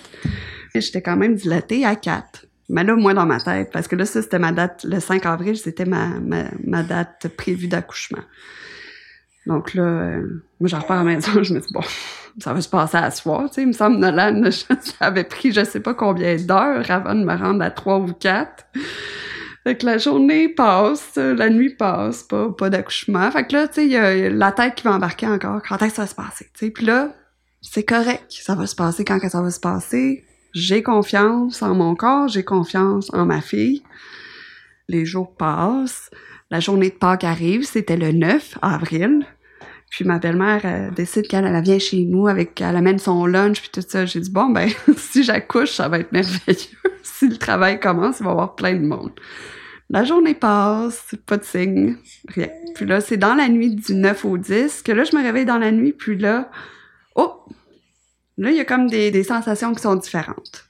J'étais 0.73 1.01
quand 1.01 1.17
même 1.17 1.35
dilatée 1.35 1.85
à 1.85 1.95
4. 1.95 2.45
Mais 2.69 2.83
là, 2.83 2.95
moi, 2.95 3.13
dans 3.13 3.25
ma 3.25 3.39
tête, 3.39 3.71
parce 3.73 3.88
que 3.88 3.95
là, 3.95 4.05
ça, 4.05 4.21
c'était 4.21 4.39
ma 4.39 4.51
date, 4.53 4.85
le 4.85 4.99
5 4.99 5.25
avril, 5.25 5.57
c'était 5.57 5.85
ma, 5.85 6.19
ma, 6.19 6.45
ma 6.63 6.81
date 6.81 7.27
prévue 7.35 7.67
d'accouchement. 7.67 8.23
Donc 9.45 9.73
là, 9.73 9.84
euh, 9.84 10.43
moi, 10.60 10.67
j'en 10.67 10.79
repars 10.79 11.01
à 11.01 11.03
la 11.03 11.15
maison, 11.15 11.31
je 11.43 11.53
me 11.53 11.60
dis, 11.60 11.73
bon, 11.73 11.81
ça 12.39 12.53
va 12.53 12.62
se 12.62 12.69
passer 12.69 12.97
à 12.97 13.12
soir, 13.12 13.49
tu 13.49 13.55
sais. 13.55 13.62
Il 13.62 13.67
me 13.67 13.73
semble, 13.73 13.97
Nolan, 13.97 14.49
ça 14.51 14.75
avait 14.99 15.23
pris 15.23 15.51
je 15.51 15.63
sais 15.63 15.79
pas 15.79 15.93
combien 15.93 16.36
d'heures 16.36 16.89
avant 16.89 17.15
de 17.15 17.23
me 17.23 17.36
rendre 17.36 17.63
à 17.63 17.71
trois 17.71 17.99
ou 17.99 18.13
quatre. 18.13 18.65
Fait 19.63 19.75
que 19.77 19.86
la 19.86 19.97
journée 19.97 20.49
passe, 20.49 21.15
la 21.15 21.49
nuit 21.49 21.75
passe, 21.75 22.21
pas, 22.21 22.51
pas 22.51 22.69
d'accouchement. 22.69 23.31
Fait 23.31 23.47
que 23.47 23.53
là, 23.53 23.67
tu 23.67 23.75
sais, 23.75 23.86
il 23.86 23.91
y 23.91 23.97
a 23.97 24.29
la 24.29 24.51
tête 24.51 24.75
qui 24.75 24.84
va 24.84 24.93
embarquer 24.93 25.27
encore. 25.27 25.62
Quand 25.67 25.77
est-ce 25.77 25.89
que 25.89 25.95
ça 25.95 26.01
va 26.03 26.08
se 26.08 26.15
passer, 26.15 26.45
tu 26.53 26.65
sais? 26.65 26.71
Puis 26.71 26.86
là, 26.86 27.15
c'est 27.62 27.84
correct. 27.84 28.25
Ça 28.29 28.53
va 28.53 28.67
se 28.67 28.75
passer 28.75 29.03
quand 29.03 29.19
que 29.19 29.27
ça 29.27 29.41
va 29.41 29.49
se 29.49 29.60
passer. 29.60 30.23
J'ai 30.53 30.84
confiance 30.84 31.62
en 31.62 31.73
mon 31.73 31.95
corps, 31.95 32.27
j'ai 32.27 32.43
confiance 32.43 33.12
en 33.13 33.25
ma 33.25 33.41
fille. 33.41 33.84
Les 34.88 35.05
jours 35.05 35.36
passent. 35.36 36.10
La 36.51 36.60
journée 36.60 36.89
de 36.89 36.95
Pâques 36.95 37.23
arrive, 37.23 37.63
c'était 37.63 37.97
le 37.97 38.12
9 38.12 38.60
avril. 38.62 39.25
Puis 39.95 40.03
ma 40.03 40.19
belle-mère 40.19 40.91
décide 40.93 41.25
qu'elle 41.25 41.45
elle 41.45 41.63
vient 41.63 41.79
chez 41.79 42.03
nous 42.03 42.27
avec 42.27 42.60
elle 42.60 42.75
amène 42.75 42.99
son 42.99 43.25
lunch 43.25 43.62
puis 43.62 43.69
tout 43.71 43.88
ça. 43.88 44.05
J'ai 44.05 44.19
dit 44.19 44.29
bon 44.29 44.49
ben 44.49 44.69
si 44.97 45.23
j'accouche, 45.23 45.71
ça 45.71 45.88
va 45.88 45.99
être 45.99 46.12
merveilleux. 46.12 46.77
si 47.01 47.29
le 47.29 47.38
travail 47.38 47.79
commence, 47.79 48.19
il 48.19 48.23
va 48.23 48.31
y 48.31 48.34
avoir 48.34 48.55
plein 48.55 48.73
de 48.73 48.86
monde. 48.86 49.12
La 49.89 50.03
journée 50.03 50.34
passe, 50.34 51.15
pas 51.25 51.38
de 51.38 51.45
signe, 51.45 51.95
rien. 52.27 52.49
Puis 52.75 52.86
là, 52.86 52.99
c'est 52.99 53.15
dans 53.15 53.36
la 53.36 53.47
nuit 53.47 53.73
du 53.73 53.95
9 53.95 54.25
au 54.25 54.38
10 54.38 54.81
que 54.81 54.91
là, 54.91 55.05
je 55.05 55.15
me 55.15 55.23
réveille 55.23 55.45
dans 55.45 55.60
la 55.60 55.71
nuit, 55.71 55.93
puis 55.93 56.17
là, 56.17 56.51
oh! 57.15 57.45
Là, 58.38 58.51
il 58.51 58.58
y 58.58 58.60
a 58.60 58.65
comme 58.65 58.88
des, 58.88 59.12
des 59.12 59.23
sensations 59.23 59.73
qui 59.73 59.81
sont 59.81 59.95
différentes. 59.95 60.65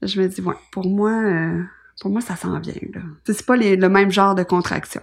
Je 0.00 0.20
me 0.20 0.26
dis, 0.26 0.40
ouais, 0.40 0.56
pour 0.72 0.88
moi, 0.88 1.12
euh, 1.12 1.62
pour 2.00 2.10
moi, 2.10 2.20
ça 2.20 2.34
s'en 2.34 2.58
vient, 2.58 2.74
là. 2.92 3.02
C'est 3.24 3.46
pas 3.46 3.54
le 3.54 3.88
même 3.88 4.10
genre 4.10 4.34
de 4.34 4.42
contraction. 4.42 5.02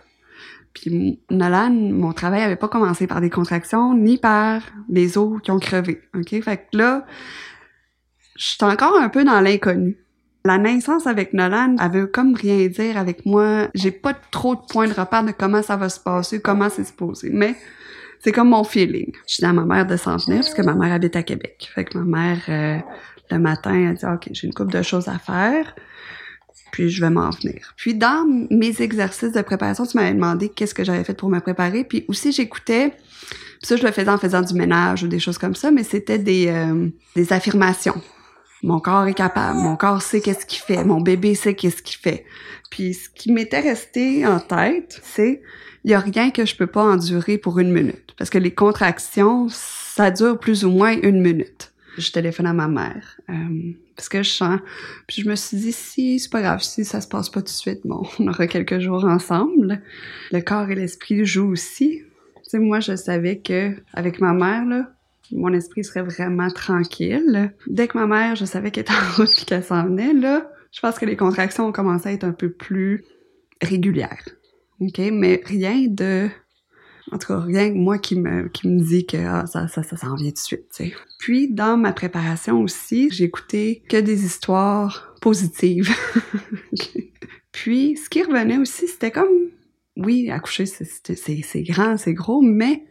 Puis 0.81 1.19
Nolan, 1.29 1.71
mon 1.71 2.13
travail 2.13 2.41
avait 2.41 2.55
pas 2.55 2.69
commencé 2.69 3.05
par 3.05 3.19
des 3.19 3.29
contractions, 3.29 3.93
ni 3.93 4.17
par 4.17 4.61
les 4.87 5.17
os 5.17 5.41
qui 5.43 5.51
ont 5.51 5.59
crevé, 5.59 6.01
OK? 6.15 6.41
Fait 6.41 6.57
que 6.57 6.77
là, 6.77 7.05
je 8.37 8.45
suis 8.45 8.63
encore 8.63 8.95
un 8.97 9.09
peu 9.09 9.25
dans 9.25 9.41
l'inconnu. 9.41 9.97
La 10.45 10.57
naissance 10.57 11.05
avec 11.05 11.33
Nolan, 11.33 11.75
elle 11.81 11.91
veut 11.91 12.07
comme 12.07 12.33
rien 12.33 12.67
dire 12.67 12.97
avec 12.97 13.25
moi. 13.25 13.67
J'ai 13.75 13.91
pas 13.91 14.13
trop 14.13 14.55
de 14.55 14.61
points 14.69 14.87
de 14.87 14.93
repère 14.93 15.23
de 15.23 15.31
comment 15.31 15.61
ça 15.61 15.75
va 15.75 15.89
se 15.89 15.99
passer, 15.99 16.39
comment 16.39 16.69
c'est 16.69 16.85
supposé. 16.85 17.29
Mais 17.29 17.55
c'est 18.19 18.31
comme 18.31 18.49
mon 18.49 18.63
feeling. 18.63 19.11
Je 19.27 19.37
dis 19.37 19.45
à 19.45 19.51
ma 19.51 19.65
mère 19.65 19.85
de 19.85 19.97
s'en 19.97 20.15
venir 20.15 20.39
parce 20.39 20.53
que 20.53 20.61
ma 20.61 20.75
mère 20.75 20.93
habite 20.93 21.17
à 21.17 21.23
Québec. 21.23 21.69
Fait 21.75 21.83
que 21.83 21.97
ma 21.97 22.19
mère, 22.19 22.39
euh, 22.47 22.79
le 23.29 23.39
matin, 23.39 23.73
elle 23.73 23.95
dit, 23.95 24.05
OK, 24.05 24.29
j'ai 24.31 24.47
une 24.47 24.53
couple 24.53 24.71
de 24.71 24.81
choses 24.81 25.09
à 25.09 25.19
faire. 25.19 25.75
Puis 26.71 26.89
je 26.89 27.01
vais 27.01 27.09
m'en 27.09 27.29
venir. 27.29 27.73
Puis 27.77 27.95
dans 27.95 28.25
mes 28.49 28.81
exercices 28.81 29.31
de 29.31 29.41
préparation, 29.41 29.85
tu 29.85 29.97
m'avais 29.97 30.13
demandé 30.13 30.49
qu'est-ce 30.49 30.73
que 30.73 30.83
j'avais 30.83 31.03
fait 31.03 31.13
pour 31.13 31.29
me 31.29 31.39
préparer. 31.39 31.83
Puis 31.83 32.05
aussi, 32.07 32.31
j'écoutais 32.31 32.93
ça, 33.61 33.75
je 33.75 33.85
le 33.85 33.91
faisais 33.91 34.09
en 34.09 34.17
faisant 34.17 34.41
du 34.41 34.53
ménage 34.53 35.03
ou 35.03 35.07
des 35.07 35.19
choses 35.19 35.37
comme 35.37 35.55
ça, 35.55 35.69
mais 35.71 35.83
c'était 35.83 36.17
des, 36.17 36.47
euh, 36.47 36.87
des 37.15 37.33
affirmations. 37.33 38.01
Mon 38.63 38.79
corps 38.79 39.07
est 39.07 39.13
capable, 39.13 39.59
mon 39.59 39.75
corps 39.75 40.01
sait 40.01 40.21
qu'est-ce 40.21 40.45
qu'il 40.45 40.61
fait, 40.61 40.83
mon 40.83 41.01
bébé 41.01 41.35
sait 41.35 41.55
qu'est-ce 41.55 41.81
qu'il 41.81 41.97
fait. 41.97 42.25
Puis 42.69 42.93
ce 42.93 43.09
qui 43.09 43.31
m'était 43.31 43.61
resté 43.61 44.25
en 44.25 44.39
tête, 44.39 45.01
c'est 45.03 45.41
il 45.85 45.91
y 45.91 45.93
a 45.93 45.99
rien 45.99 46.29
que 46.29 46.45
je 46.45 46.55
peux 46.55 46.67
pas 46.67 46.83
endurer 46.83 47.37
pour 47.37 47.59
une 47.59 47.71
minute 47.71 48.13
parce 48.17 48.29
que 48.29 48.37
les 48.37 48.53
contractions, 48.53 49.47
ça 49.49 50.11
dure 50.11 50.37
plus 50.37 50.65
ou 50.65 50.71
moins 50.71 50.97
une 51.01 51.21
minute. 51.21 51.71
Je 51.97 52.11
téléphone 52.11 52.47
à 52.47 52.53
ma 52.53 52.67
mère 52.67 53.19
euh, 53.29 53.73
parce 53.99 54.07
que 54.07 54.23
je 54.23 54.29
sens. 54.29 54.61
Puis 55.07 55.23
je 55.23 55.29
me 55.29 55.35
suis 55.35 55.57
dit 55.57 55.73
si 55.73 56.19
c'est 56.19 56.31
pas 56.31 56.41
grave, 56.41 56.61
si 56.61 56.85
ça 56.85 57.01
se 57.01 57.07
passe 57.09 57.29
pas 57.29 57.41
tout 57.41 57.47
de 57.47 57.49
suite, 57.49 57.81
bon, 57.83 58.07
on 58.19 58.27
aura 58.29 58.47
quelques 58.47 58.79
jours 58.79 59.03
ensemble. 59.03 59.81
Le 60.31 60.39
corps 60.39 60.69
et 60.69 60.75
l'esprit 60.75 61.25
jouent 61.25 61.51
aussi. 61.51 62.03
Tu 62.35 62.41
sais, 62.43 62.59
moi 62.59 62.79
je 62.79 62.95
savais 62.95 63.39
que 63.39 63.73
avec 63.93 64.21
ma 64.21 64.31
mère 64.31 64.65
là, 64.65 64.89
mon 65.33 65.51
esprit 65.51 65.83
serait 65.83 66.03
vraiment 66.03 66.49
tranquille. 66.49 67.53
Dès 67.67 67.89
que 67.89 67.97
ma 67.97 68.07
mère, 68.07 68.37
je 68.37 68.45
savais 68.45 68.71
qu'elle 68.71 68.83
était 68.83 68.93
en 68.93 69.17
route 69.17 69.41
et 69.41 69.43
qu'elle 69.43 69.65
s'en 69.65 69.83
venait, 69.83 70.13
là, 70.13 70.49
je 70.71 70.79
pense 70.79 70.97
que 70.97 71.05
les 71.05 71.17
contractions 71.17 71.67
ont 71.67 71.73
commencé 71.73 72.07
à 72.07 72.13
être 72.13 72.23
un 72.23 72.31
peu 72.31 72.49
plus 72.49 73.03
régulières. 73.61 74.29
OK? 74.79 74.97
Mais 75.11 75.41
rien 75.43 75.87
de... 75.89 76.29
En 77.11 77.17
tout 77.17 77.27
cas, 77.27 77.39
rien 77.39 77.69
que 77.69 77.75
moi 77.75 77.97
qui 77.97 78.19
me, 78.19 78.47
qui 78.49 78.67
me 78.67 78.79
dit 78.79 79.05
que 79.05 79.17
ah, 79.17 79.45
ça, 79.47 79.67
ça, 79.67 79.83
ça 79.83 79.97
s'en 79.97 80.15
vient 80.15 80.29
tout 80.29 80.35
de 80.35 80.39
suite. 80.39 80.93
Puis, 81.17 81.51
dans 81.51 81.77
ma 81.77 81.91
préparation 81.91 82.61
aussi, 82.61 83.09
j'ai 83.11 83.25
écouté 83.25 83.83
que 83.89 83.97
des 83.97 84.25
histoires 84.25 85.15
positives. 85.21 85.89
Puis, 87.51 87.97
ce 87.97 88.09
qui 88.09 88.23
revenait 88.23 88.57
aussi, 88.57 88.87
c'était 88.87 89.11
comme... 89.11 89.27
Oui, 89.97 90.29
accoucher, 90.29 90.65
c'est 90.65 91.63
grand, 91.63 91.97
c'est 91.97 92.13
gros, 92.13 92.41
mais 92.41 92.85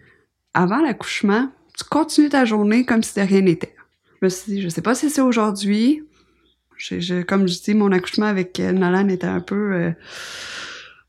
avant 0.53 0.83
l'accouchement, 0.83 1.51
tu 1.77 1.85
continues 1.85 2.29
ta 2.29 2.45
journée 2.45 2.85
comme 2.85 3.03
si 3.03 3.15
de 3.19 3.25
rien 3.25 3.41
n'était. 3.41 3.75
Je 4.21 4.27
me 4.27 4.29
suis 4.29 4.53
dit, 4.53 4.63
je 4.63 4.69
sais 4.69 4.83
pas 4.83 4.95
si 4.95 5.09
c'est 5.09 5.21
aujourd'hui. 5.21 6.03
comme 7.27 7.49
je 7.49 7.63
dis, 7.63 7.75
mon 7.75 7.93
accouchement 7.93 8.27
avec 8.27 8.59
Nolan 8.59 9.09
était 9.09 9.27
un 9.27 9.41
peu 9.41 9.73
euh, 9.73 9.93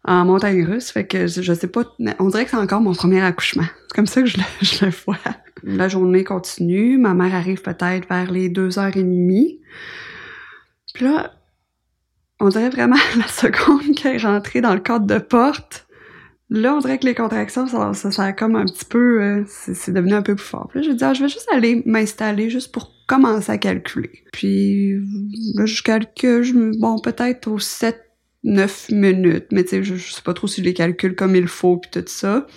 en 0.10 0.26
montagne 0.26 0.66
russe, 0.66 0.90
fait 0.90 1.06
que 1.06 1.28
je, 1.28 1.54
sais 1.54 1.68
pas, 1.68 1.84
on 2.18 2.30
dirait 2.30 2.44
que 2.44 2.50
c'est 2.50 2.58
encore 2.58 2.82
mon 2.82 2.94
premier 2.94 3.22
accouchement. 3.22 3.68
C'est 3.88 3.96
comme 3.96 4.08
ça 4.08 4.22
que 4.22 4.28
je 4.28 4.38
le, 4.38 4.44
je 4.62 4.86
vois. 5.06 5.20
La 5.64 5.88
journée 5.88 6.24
continue, 6.24 6.98
ma 6.98 7.14
mère 7.14 7.36
arrive 7.36 7.62
peut-être 7.62 8.10
vers 8.10 8.32
les 8.32 8.50
deux 8.50 8.80
heures 8.80 8.98
et 8.98 9.04
demie. 9.04 9.60
Puis 10.96 11.06
là, 11.06 11.34
on 12.40 12.50
dirait 12.50 12.72
vraiment 12.72 12.98
la 13.18 13.28
seconde 13.28 13.82
est 14.04 14.18
rentrée 14.18 14.62
dans 14.62 14.74
le 14.74 14.80
cadre 14.80 15.06
de 15.06 15.20
porte, 15.20 15.86
Là, 16.52 16.74
on 16.74 16.80
dirait 16.80 16.98
que 16.98 17.06
les 17.06 17.14
contractions, 17.14 17.68
ça, 17.68 17.94
ça, 17.94 18.24
a 18.24 18.34
comme 18.34 18.56
un 18.56 18.66
petit 18.66 18.86
peu... 18.86 19.22
Euh, 19.22 19.44
c'est 19.48 19.92
devenu 19.92 20.14
un 20.14 20.24
peu 20.24 20.36
plus 20.36 20.46
fort. 20.46 20.68
Puis 20.70 20.80
là, 20.80 20.88
je 20.88 20.94
dis, 20.94 21.04
ah, 21.04 21.14
je 21.14 21.22
vais 21.22 21.30
juste 21.30 21.48
aller 21.54 21.84
m'installer 21.86 22.50
juste 22.50 22.72
pour 22.72 22.92
commencer 23.08 23.52
à 23.52 23.60
calculer. 23.60 24.24
Puis 24.34 24.96
là, 25.54 25.68
je 25.68 25.84
calcule, 25.84 26.72
bon, 26.80 26.98
peut-être 26.98 27.48
aux 27.48 27.60
7, 27.60 28.09
9 28.44 28.90
minutes. 28.92 29.48
Mais 29.52 29.64
tu 29.64 29.70
sais, 29.70 29.84
je, 29.84 29.96
sais 29.96 30.22
pas 30.22 30.34
trop 30.34 30.48
si 30.48 30.62
je 30.62 30.66
les 30.66 30.74
calcule 30.74 31.16
comme 31.16 31.36
il 31.36 31.48
faut, 31.48 31.78
puis 31.78 31.90
tout 31.92 32.08
ça. 32.08 32.48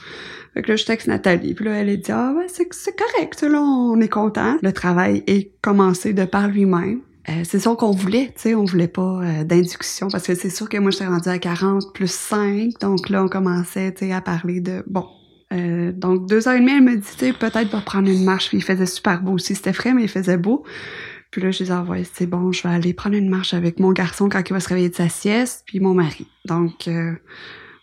Fait 0.54 0.62
que 0.62 0.68
là, 0.68 0.76
je 0.76 0.84
texte 0.84 1.08
Nathalie. 1.08 1.54
Puis 1.54 1.64
là, 1.64 1.72
elle 1.72 1.88
est 1.88 1.96
dit, 1.96 2.12
ah 2.12 2.34
ouais, 2.36 2.46
c'est 2.48 2.96
correct, 2.96 3.42
là, 3.42 3.60
on 3.60 4.00
est 4.00 4.08
content. 4.08 4.58
Le 4.62 4.72
travail 4.72 5.24
est 5.26 5.52
commencé 5.62 6.12
de 6.12 6.24
par 6.24 6.48
lui-même. 6.48 7.00
Euh, 7.28 7.42
c'est 7.44 7.60
ça 7.60 7.74
qu'on 7.76 7.92
voulait, 7.92 8.26
tu 8.34 8.42
sais, 8.42 8.54
on 8.56 8.64
voulait 8.64 8.88
pas 8.88 9.22
euh, 9.22 9.44
d'induction 9.44 10.08
parce 10.08 10.26
que 10.26 10.34
c'est 10.34 10.50
sûr 10.50 10.68
que 10.68 10.76
moi 10.78 10.90
j'étais 10.90 11.06
rendue 11.06 11.28
à 11.28 11.38
40 11.38 11.94
plus 11.94 12.10
5, 12.10 12.72
donc 12.80 13.10
là 13.10 13.22
on 13.22 13.28
commençait, 13.28 13.92
tu 13.94 14.06
sais, 14.06 14.12
à 14.12 14.20
parler 14.20 14.60
de 14.60 14.82
bon. 14.88 15.06
Euh, 15.52 15.92
donc 15.92 16.28
deux 16.28 16.48
heures 16.48 16.54
et 16.54 16.60
demie, 16.60 16.72
elle 16.72 16.82
me 16.82 16.96
dit, 16.96 17.08
tu 17.16 17.26
sais, 17.26 17.32
peut-être 17.32 17.70
va 17.70 17.80
prendre 17.80 18.08
une 18.08 18.24
marche, 18.24 18.48
puis 18.48 18.58
il 18.58 18.64
faisait 18.64 18.86
super 18.86 19.22
beau 19.22 19.34
aussi, 19.34 19.54
c'était 19.54 19.72
frais 19.72 19.94
mais 19.94 20.02
il 20.02 20.08
faisait 20.08 20.36
beau. 20.36 20.64
Puis 21.32 21.42
là 21.42 21.50
je 21.50 21.58
disais, 21.58 21.72
ah 21.72 21.82
ouais, 21.82 22.04
c'est 22.04 22.26
bon, 22.26 22.52
je 22.52 22.62
vais 22.62 22.72
aller 22.72 22.94
prendre 22.94 23.16
une 23.16 23.28
marche 23.28 23.54
avec 23.54 23.80
mon 23.80 23.90
garçon 23.90 24.28
quand 24.28 24.48
il 24.48 24.52
va 24.52 24.60
se 24.60 24.68
réveiller 24.68 24.90
de 24.90 24.94
sa 24.94 25.08
sieste, 25.08 25.64
puis 25.66 25.80
mon 25.80 25.94
mari. 25.94 26.28
Donc 26.44 26.88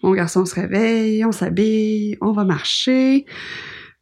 mon 0.02 0.14
garçon 0.14 0.46
se 0.46 0.56
réveille, 0.56 1.26
on 1.26 1.32
s'habille, 1.32 2.18
on 2.22 2.32
va 2.32 2.46
marcher. 2.46 3.26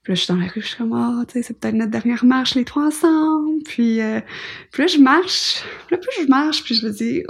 Puis 0.04 0.12
là, 0.12 0.16
je 0.16 0.22
suis 0.22 0.34
dans 0.34 0.40
la 0.40 0.48
rue, 0.48 0.62
je 0.62 0.68
suis 0.68 0.78
comme, 0.78 0.94
oh, 0.94 1.26
tu 1.26 1.34
sais, 1.34 1.42
c'est 1.42 1.60
peut-être 1.60 1.76
notre 1.76 1.92
dernière 1.92 2.24
marche, 2.24 2.56
les 2.56 2.64
trois 2.64 2.88
ensemble. 2.88 3.62
Puis, 3.66 4.00
euh, 4.00 4.22
puis 4.72 4.84
là, 4.84 4.88
je 4.88 5.00
marche. 5.00 5.64
Puis 5.86 5.96
là, 5.96 5.98
plus 5.98 6.24
je 6.24 6.30
marche, 6.30 6.64
puis 6.64 6.76
je 6.76 6.88
me 6.88 6.92
dis, 6.92 7.24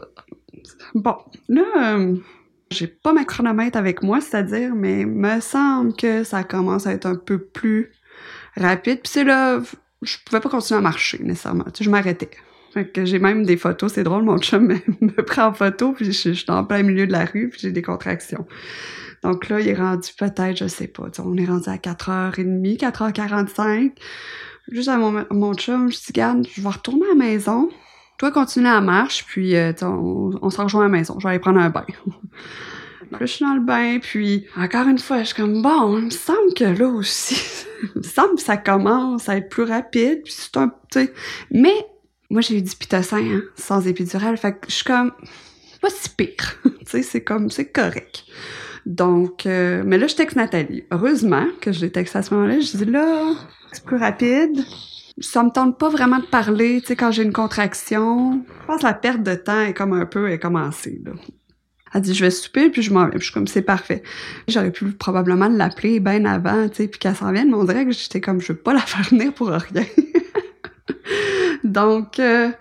bon, 0.93 1.15
là, 1.49 1.63
euh, 1.95 2.15
j'ai 2.69 2.86
pas 2.86 3.13
ma 3.13 3.25
chronomètre 3.25 3.77
avec 3.77 4.03
moi, 4.03 4.21
c'est-à-dire, 4.21 4.75
mais 4.75 5.06
me 5.06 5.39
semble 5.39 5.95
que 5.95 6.23
ça 6.23 6.43
commence 6.43 6.86
à 6.86 6.93
être 6.93 7.08
un 7.08 7.15
peu 7.15 7.39
plus 7.39 7.91
rapide. 8.56 9.01
Puis 9.01 9.12
c'est 9.12 9.23
là, 9.23 9.60
je 10.01 10.17
pouvais 10.25 10.39
pas 10.39 10.49
continuer 10.49 10.77
à 10.77 10.81
marcher, 10.81 11.19
nécessairement. 11.23 11.65
Tu 11.65 11.79
sais, 11.79 11.83
je 11.83 11.89
m'arrêtais. 11.89 12.29
Fait 12.73 12.88
que 12.88 13.05
j'ai 13.05 13.19
même 13.19 13.45
des 13.45 13.57
photos, 13.57 13.93
c'est 13.93 14.03
drôle, 14.03 14.23
mon 14.23 14.38
chum 14.38 14.67
me, 15.01 15.23
prend 15.23 15.47
en 15.47 15.53
photo, 15.53 15.93
puis 15.93 16.05
je, 16.05 16.12
suis 16.12 16.45
en 16.49 16.63
plein 16.63 16.83
milieu 16.83 17.07
de 17.07 17.12
la 17.12 17.25
rue, 17.25 17.49
puis 17.49 17.60
j'ai 17.62 17.71
des 17.71 17.81
contractions. 17.81 18.45
Donc 19.23 19.49
là, 19.49 19.60
il 19.60 19.67
est 19.67 19.73
rendu 19.73 20.10
peut-être, 20.17 20.57
je 20.57 20.67
sais 20.67 20.88
pas, 20.88 21.07
on 21.19 21.38
est 21.38 21.45
rendu 21.45 21.69
à 21.69 21.77
4h30, 21.77 22.77
4h45. 22.77 23.91
Juste 24.69 24.89
à 24.89 24.97
mon, 24.97 25.25
mon 25.31 25.53
chum, 25.53 25.89
je 25.91 25.97
dis, 25.97 26.12
garde, 26.13 26.45
je 26.53 26.62
vais 26.62 26.69
retourner 26.69 27.05
à 27.05 27.10
la 27.10 27.15
maison. 27.15 27.69
Toi, 28.17 28.31
continue 28.31 28.65
la 28.65 28.81
marche, 28.81 29.25
puis 29.25 29.55
euh, 29.55 29.71
on 29.81 30.49
se 30.49 30.60
rejoint 30.60 30.81
à 30.81 30.86
la 30.86 30.89
maison. 30.89 31.15
Je 31.19 31.23
vais 31.23 31.31
aller 31.31 31.39
prendre 31.39 31.60
un 31.60 31.69
bain. 31.69 31.86
Je 33.19 33.25
suis 33.25 33.45
dans 33.45 33.53
le 33.53 33.61
bain, 33.61 33.99
puis 34.01 34.45
encore 34.55 34.87
une 34.87 34.99
fois, 34.99 35.19
je 35.19 35.27
suis 35.27 35.35
comme, 35.35 35.61
bon, 35.61 35.97
il 35.97 36.05
me 36.05 36.09
semble 36.09 36.53
que 36.55 36.63
là 36.63 36.87
aussi, 36.87 37.65
il 37.95 37.99
me 37.99 38.03
semble 38.03 38.35
que 38.35 38.41
ça 38.41 38.57
commence 38.57 39.29
à 39.29 39.37
être 39.37 39.49
plus 39.49 39.63
rapide, 39.63 40.21
puis 40.23 40.33
c'est 40.35 40.57
un, 40.57 40.71
tu 40.91 41.09
mais 41.51 41.85
moi, 42.29 42.41
j'ai 42.41 42.57
eu 42.57 42.61
du 42.61 42.75
pitocin, 42.75 43.17
hein, 43.17 43.41
sans 43.55 43.87
épidural, 43.87 44.37
fait 44.37 44.53
que 44.53 44.67
je 44.67 44.75
suis 44.75 44.83
comme, 44.83 45.11
pas 45.81 45.89
si 45.89 46.09
pire, 46.09 46.59
tu 46.63 46.71
sais, 46.85 47.03
c'est 47.03 47.23
comme, 47.23 47.49
c'est 47.49 47.71
correct. 47.71 48.25
Donc, 48.87 49.45
euh, 49.45 49.83
mais 49.85 49.97
là, 49.97 50.07
je 50.07 50.15
texte 50.15 50.37
Nathalie. 50.37 50.85
Heureusement 50.91 51.45
que 51.59 51.73
je 51.73 51.81
l'ai 51.81 51.91
texté 51.91 52.19
à 52.19 52.21
ce 52.21 52.33
moment-là. 52.33 52.61
Je 52.61 52.77
dis 52.77 52.85
là, 52.85 53.33
c'est 53.73 53.83
plus 53.83 53.97
rapide. 53.97 54.63
Ça 55.19 55.43
me 55.43 55.49
tente 55.49 55.77
pas 55.77 55.89
vraiment 55.89 56.19
de 56.19 56.25
parler, 56.25 56.79
tu 56.79 56.87
sais, 56.87 56.95
quand 56.95 57.11
j'ai 57.11 57.23
une 57.23 57.33
contraction. 57.33 58.45
Je 58.61 58.65
pense 58.65 58.79
que 58.79 58.85
la 58.85 58.93
perte 58.93 59.23
de 59.23 59.35
temps 59.35 59.59
est 59.59 59.73
comme 59.73 59.91
un 59.91 60.05
peu 60.05 60.31
est 60.31 60.39
commencée, 60.39 61.01
là. 61.03 61.11
Elle 61.97 62.03
dit, 62.03 62.13
je 62.13 62.23
vais 62.23 62.29
souper, 62.29 62.69
puis 62.69 62.83
je 62.83 62.93
m'en 62.93 63.07
vais. 63.07 63.17
je 63.17 63.23
suis 63.23 63.33
comme, 63.33 63.47
c'est 63.47 63.63
parfait. 63.63 64.03
J'aurais 64.47 64.69
pu 64.69 64.86
probablement 64.91 65.47
l'appeler 65.47 65.99
bien 65.99 66.25
avant, 66.25 66.69
tu 66.69 66.75
sais, 66.75 66.88
puis 66.88 66.99
qu'elle 66.99 67.15
s'en 67.15 67.31
vienne, 67.31 67.49
mais 67.49 67.55
on 67.55 67.63
dirait 67.63 67.86
que 67.86 67.91
j'étais 67.91 68.21
comme, 68.21 68.39
je 68.39 68.53
veux 68.53 68.60
pas 68.60 68.71
la 68.71 68.79
faire 68.86 69.03
venir 69.10 69.33
pour 69.33 69.47
rien. 69.47 69.60
Donc, 71.63 72.19
euh, 72.19 72.51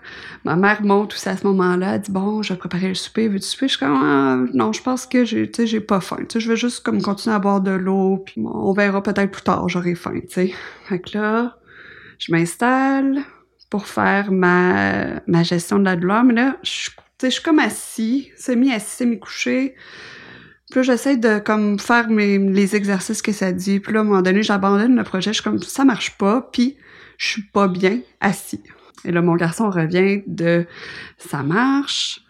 ma 0.43 0.55
mère 0.55 0.81
monte 0.81 1.13
aussi 1.13 1.29
à 1.29 1.37
ce 1.37 1.45
moment-là, 1.45 1.93
elle 1.93 2.01
dit 2.01 2.11
bon, 2.11 2.41
je 2.41 2.51
vais 2.51 2.57
préparer 2.57 2.87
le 2.87 2.95
souper, 2.95 3.27
veux-tu 3.27 3.45
souper? 3.45 3.67
Je 3.67 3.77
suis 3.77 3.79
comme 3.79 3.95
ah, 3.95 4.37
non, 4.55 4.73
je 4.73 4.81
pense 4.81 5.05
que 5.05 5.23
j'ai, 5.23 5.51
j'ai 5.55 5.79
pas 5.81 6.01
faim. 6.01 6.17
Je 6.35 6.49
vais 6.49 6.57
juste 6.57 6.83
comme 6.83 6.99
continuer 7.03 7.35
à 7.35 7.39
boire 7.39 7.61
de 7.61 7.69
l'eau, 7.69 8.23
puis 8.25 8.41
on 8.43 8.73
verra 8.73 9.03
peut-être 9.03 9.29
plus 9.29 9.43
tard, 9.43 9.69
j'aurai 9.69 9.93
faim, 9.93 10.19
sais. 10.29 10.51
Fait 10.85 10.99
que 10.99 11.15
là, 11.15 11.57
Je 12.17 12.31
m'installe 12.31 13.19
pour 13.69 13.85
faire 13.85 14.31
ma, 14.31 15.21
ma 15.27 15.43
gestion 15.43 15.77
de 15.77 15.83
la 15.83 15.95
douleur, 15.95 16.23
mais 16.23 16.33
là, 16.33 16.57
je, 16.63 16.89
je 17.21 17.29
suis 17.29 17.43
comme 17.43 17.59
assis, 17.59 18.31
semi-assis, 18.37 18.97
semi-couché. 18.97 19.75
Puis 20.69 20.79
là, 20.79 20.83
j'essaie 20.83 21.17
de 21.17 21.39
comme 21.39 21.79
faire 21.79 22.09
mes, 22.09 22.37
les 22.37 22.75
exercices 22.75 23.21
que 23.21 23.31
ça 23.31 23.51
dit. 23.51 23.79
Puis 23.79 23.93
là, 23.93 23.99
à 23.99 24.01
un 24.01 24.05
moment 24.05 24.21
donné, 24.21 24.43
j'abandonne 24.43 24.95
le 24.95 25.03
projet. 25.03 25.31
Je 25.31 25.41
suis 25.41 25.43
comme, 25.43 25.61
ça 25.61 25.85
marche 25.85 26.17
pas. 26.17 26.49
Puis 26.51 26.77
je 27.17 27.27
suis 27.27 27.43
pas 27.43 27.67
bien 27.67 28.01
assis. 28.19 28.61
Et 29.05 29.11
là, 29.11 29.21
mon 29.21 29.35
garçon 29.35 29.69
revient 29.69 30.23
de, 30.27 30.65
ça 31.17 31.43
marche. 31.43 32.21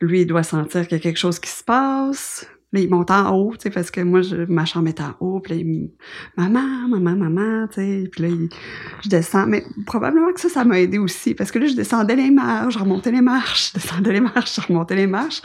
Lui, 0.00 0.22
il 0.22 0.26
doit 0.26 0.42
sentir 0.42 0.86
qu'il 0.86 0.96
y 0.98 1.00
a 1.00 1.02
quelque 1.02 1.18
chose 1.18 1.38
qui 1.38 1.50
se 1.50 1.64
passe. 1.64 2.46
Là, 2.72 2.80
il 2.80 2.88
monte 2.88 3.10
en 3.10 3.34
haut, 3.36 3.52
tu 3.52 3.62
sais, 3.62 3.70
parce 3.70 3.90
que 3.90 4.00
moi, 4.00 4.22
je, 4.22 4.36
ma 4.48 4.64
chambre 4.64 4.88
est 4.88 5.00
en 5.00 5.14
haut. 5.18 5.40
Puis 5.40 5.54
là, 5.54 5.60
il 5.60 5.90
maman, 6.36 6.88
maman, 6.88 7.16
maman, 7.16 7.66
tu 7.66 7.74
sais. 7.74 8.08
Puis 8.12 8.22
là, 8.22 8.28
il, 8.28 8.48
je 9.02 9.08
descends. 9.08 9.46
Mais 9.46 9.64
probablement 9.86 10.32
que 10.32 10.40
ça, 10.40 10.48
ça 10.48 10.64
m'a 10.64 10.78
aidé 10.78 10.98
aussi. 10.98 11.34
Parce 11.34 11.50
que 11.50 11.58
là, 11.58 11.66
je 11.66 11.74
descendais 11.74 12.14
les 12.14 12.30
marches, 12.30 12.74
je 12.74 12.78
remontais 12.78 13.10
les 13.10 13.22
marches, 13.22 13.70
je 13.70 13.80
descendais 13.80 14.12
les 14.12 14.20
marches, 14.20 14.54
je 14.54 14.60
remontais 14.60 14.94
les 14.94 15.08
marches. 15.08 15.42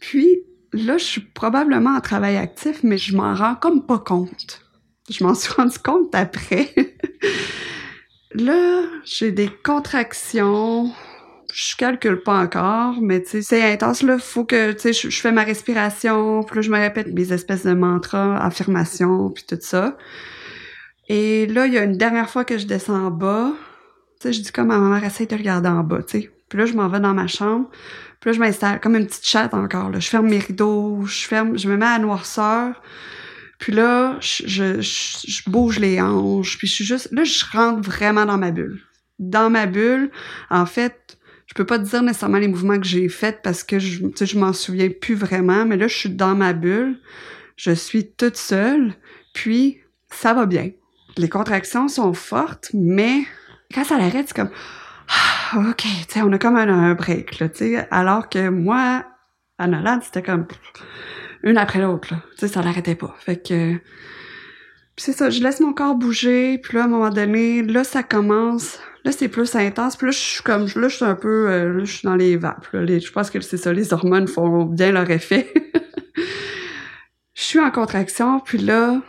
Puis 0.00 0.42
là, 0.72 0.98
je 0.98 1.04
suis 1.04 1.20
probablement 1.20 1.96
en 1.96 2.00
travail 2.00 2.36
actif, 2.36 2.84
mais 2.84 2.96
je 2.96 3.16
m'en 3.16 3.34
rends 3.34 3.56
comme 3.56 3.84
pas 3.84 3.98
compte. 3.98 4.62
Je 5.10 5.24
m'en 5.24 5.34
suis 5.34 5.52
rendu 5.52 5.78
compte 5.80 6.14
après. 6.14 6.72
là, 8.34 8.82
j'ai 9.04 9.32
des 9.32 9.50
contractions 9.64 10.92
je 11.52 11.76
calcule 11.76 12.22
pas 12.22 12.38
encore, 12.38 13.00
mais 13.00 13.22
tu 13.22 13.30
sais, 13.30 13.42
c'est 13.42 13.72
intense, 13.72 14.02
là. 14.02 14.18
Faut 14.18 14.44
que, 14.44 14.72
tu 14.72 14.92
sais, 14.92 15.10
je, 15.10 15.20
fais 15.20 15.32
ma 15.32 15.42
respiration, 15.44 16.42
puis 16.42 16.56
là, 16.56 16.62
je 16.62 16.70
me 16.70 16.78
répète 16.78 17.12
mes 17.12 17.32
espèces 17.32 17.64
de 17.64 17.74
mantras, 17.74 18.38
affirmations, 18.38 19.30
puis 19.30 19.44
tout 19.46 19.58
ça. 19.60 19.96
Et 21.08 21.46
là, 21.46 21.66
il 21.66 21.74
y 21.74 21.78
a 21.78 21.84
une 21.84 21.98
dernière 21.98 22.30
fois 22.30 22.44
que 22.44 22.56
je 22.56 22.66
descends 22.66 23.06
en 23.06 23.10
bas, 23.10 23.52
tu 24.20 24.28
sais, 24.28 24.32
je 24.32 24.40
dis 24.40 24.52
comme 24.52 24.70
à 24.70 24.78
ma 24.78 24.88
mère, 24.88 25.04
essaye 25.04 25.26
de 25.26 25.36
regarder 25.36 25.68
en 25.68 25.84
bas, 25.84 26.02
tu 26.02 26.20
sais. 26.20 26.30
Puis 26.48 26.58
là, 26.58 26.66
je 26.66 26.72
m'en 26.72 26.88
vais 26.88 27.00
dans 27.00 27.14
ma 27.14 27.26
chambre, 27.26 27.68
puis 28.20 28.30
là, 28.30 28.32
je 28.34 28.40
m'installe 28.40 28.80
comme 28.80 28.96
une 28.96 29.06
petite 29.06 29.26
chatte 29.26 29.52
encore, 29.52 29.90
là. 29.90 30.00
Je 30.00 30.08
ferme 30.08 30.28
mes 30.28 30.38
rideaux, 30.38 31.04
je 31.04 31.26
ferme, 31.26 31.58
je 31.58 31.68
me 31.68 31.76
mets 31.76 31.86
à 31.86 31.98
noirceur, 31.98 32.80
puis 33.58 33.72
là, 33.72 34.16
je, 34.20 34.46
je, 34.46 34.80
je 34.80 35.50
bouge 35.50 35.78
les 35.78 36.00
hanches, 36.00 36.56
puis 36.56 36.66
je 36.66 36.72
suis 36.72 36.84
juste, 36.84 37.10
là, 37.12 37.24
je 37.24 37.44
rentre 37.52 37.82
vraiment 37.82 38.24
dans 38.24 38.38
ma 38.38 38.50
bulle. 38.52 38.80
Dans 39.18 39.50
ma 39.50 39.66
bulle, 39.66 40.10
en 40.50 40.66
fait, 40.66 41.18
je 41.52 41.54
peux 41.54 41.66
pas 41.66 41.78
te 41.78 41.84
dire 41.84 42.02
nécessairement 42.02 42.38
les 42.38 42.48
mouvements 42.48 42.80
que 42.80 42.86
j'ai 42.86 43.10
faits 43.10 43.40
parce 43.42 43.62
que 43.62 43.78
je, 43.78 43.98
je 44.18 44.38
m'en 44.38 44.54
souviens 44.54 44.88
plus 44.88 45.14
vraiment, 45.14 45.66
mais 45.66 45.76
là, 45.76 45.86
je 45.86 45.94
suis 45.94 46.08
dans 46.08 46.34
ma 46.34 46.54
bulle, 46.54 46.98
je 47.56 47.72
suis 47.72 48.10
toute 48.10 48.38
seule, 48.38 48.94
puis 49.34 49.80
ça 50.08 50.32
va 50.32 50.46
bien. 50.46 50.70
Les 51.18 51.28
contractions 51.28 51.88
sont 51.88 52.14
fortes, 52.14 52.70
mais 52.72 53.24
quand 53.74 53.84
ça 53.84 53.98
l'arrête, 53.98 54.28
c'est 54.28 54.36
comme 54.36 54.48
ah, 55.10 55.68
OK, 55.68 55.82
tu 55.82 55.88
sais, 56.08 56.22
on 56.22 56.32
a 56.32 56.38
comme 56.38 56.56
un, 56.56 56.94
break, 56.94 57.38
là, 57.38 57.50
tu 57.50 57.58
sais, 57.58 57.86
alors 57.90 58.30
que 58.30 58.48
moi, 58.48 59.04
à 59.58 59.66
Nolan, 59.66 60.00
c'était 60.02 60.22
comme 60.22 60.46
une 61.42 61.58
après 61.58 61.82
l'autre, 61.82 62.14
là. 62.14 62.22
Tu 62.38 62.46
sais, 62.46 62.48
ça 62.48 62.62
l'arrêtait 62.62 62.94
pas. 62.94 63.14
Fait 63.18 63.36
que 63.36 63.78
c'est 64.96 65.12
ça, 65.12 65.28
je 65.28 65.42
laisse 65.42 65.60
mon 65.60 65.74
corps 65.74 65.96
bouger, 65.96 66.56
puis 66.56 66.78
là, 66.78 66.84
à 66.84 66.86
un 66.86 66.88
moment 66.88 67.10
donné, 67.10 67.62
là, 67.62 67.84
ça 67.84 68.02
commence 68.02 68.78
Là, 69.04 69.12
c'est 69.12 69.28
plus 69.28 69.54
intense. 69.56 69.96
Puis 69.96 70.06
là, 70.06 70.12
je 70.12 70.18
suis 70.18 70.42
comme, 70.42 70.66
là, 70.76 70.88
je 70.88 70.96
suis 70.96 71.04
un 71.04 71.14
peu, 71.14 71.50
euh, 71.50 71.72
là, 71.72 71.84
je 71.84 71.92
suis 71.92 72.06
dans 72.06 72.14
les 72.14 72.36
vapes. 72.36 72.68
je 72.72 73.10
pense 73.10 73.30
que 73.30 73.40
c'est 73.40 73.56
ça, 73.56 73.72
les 73.72 73.92
hormones 73.92 74.28
font 74.28 74.64
bien 74.64 74.92
leur 74.92 75.10
effet. 75.10 75.52
je 77.34 77.42
suis 77.42 77.58
en 77.58 77.70
contraction, 77.70 78.40
puis 78.40 78.58
là, 78.58 79.02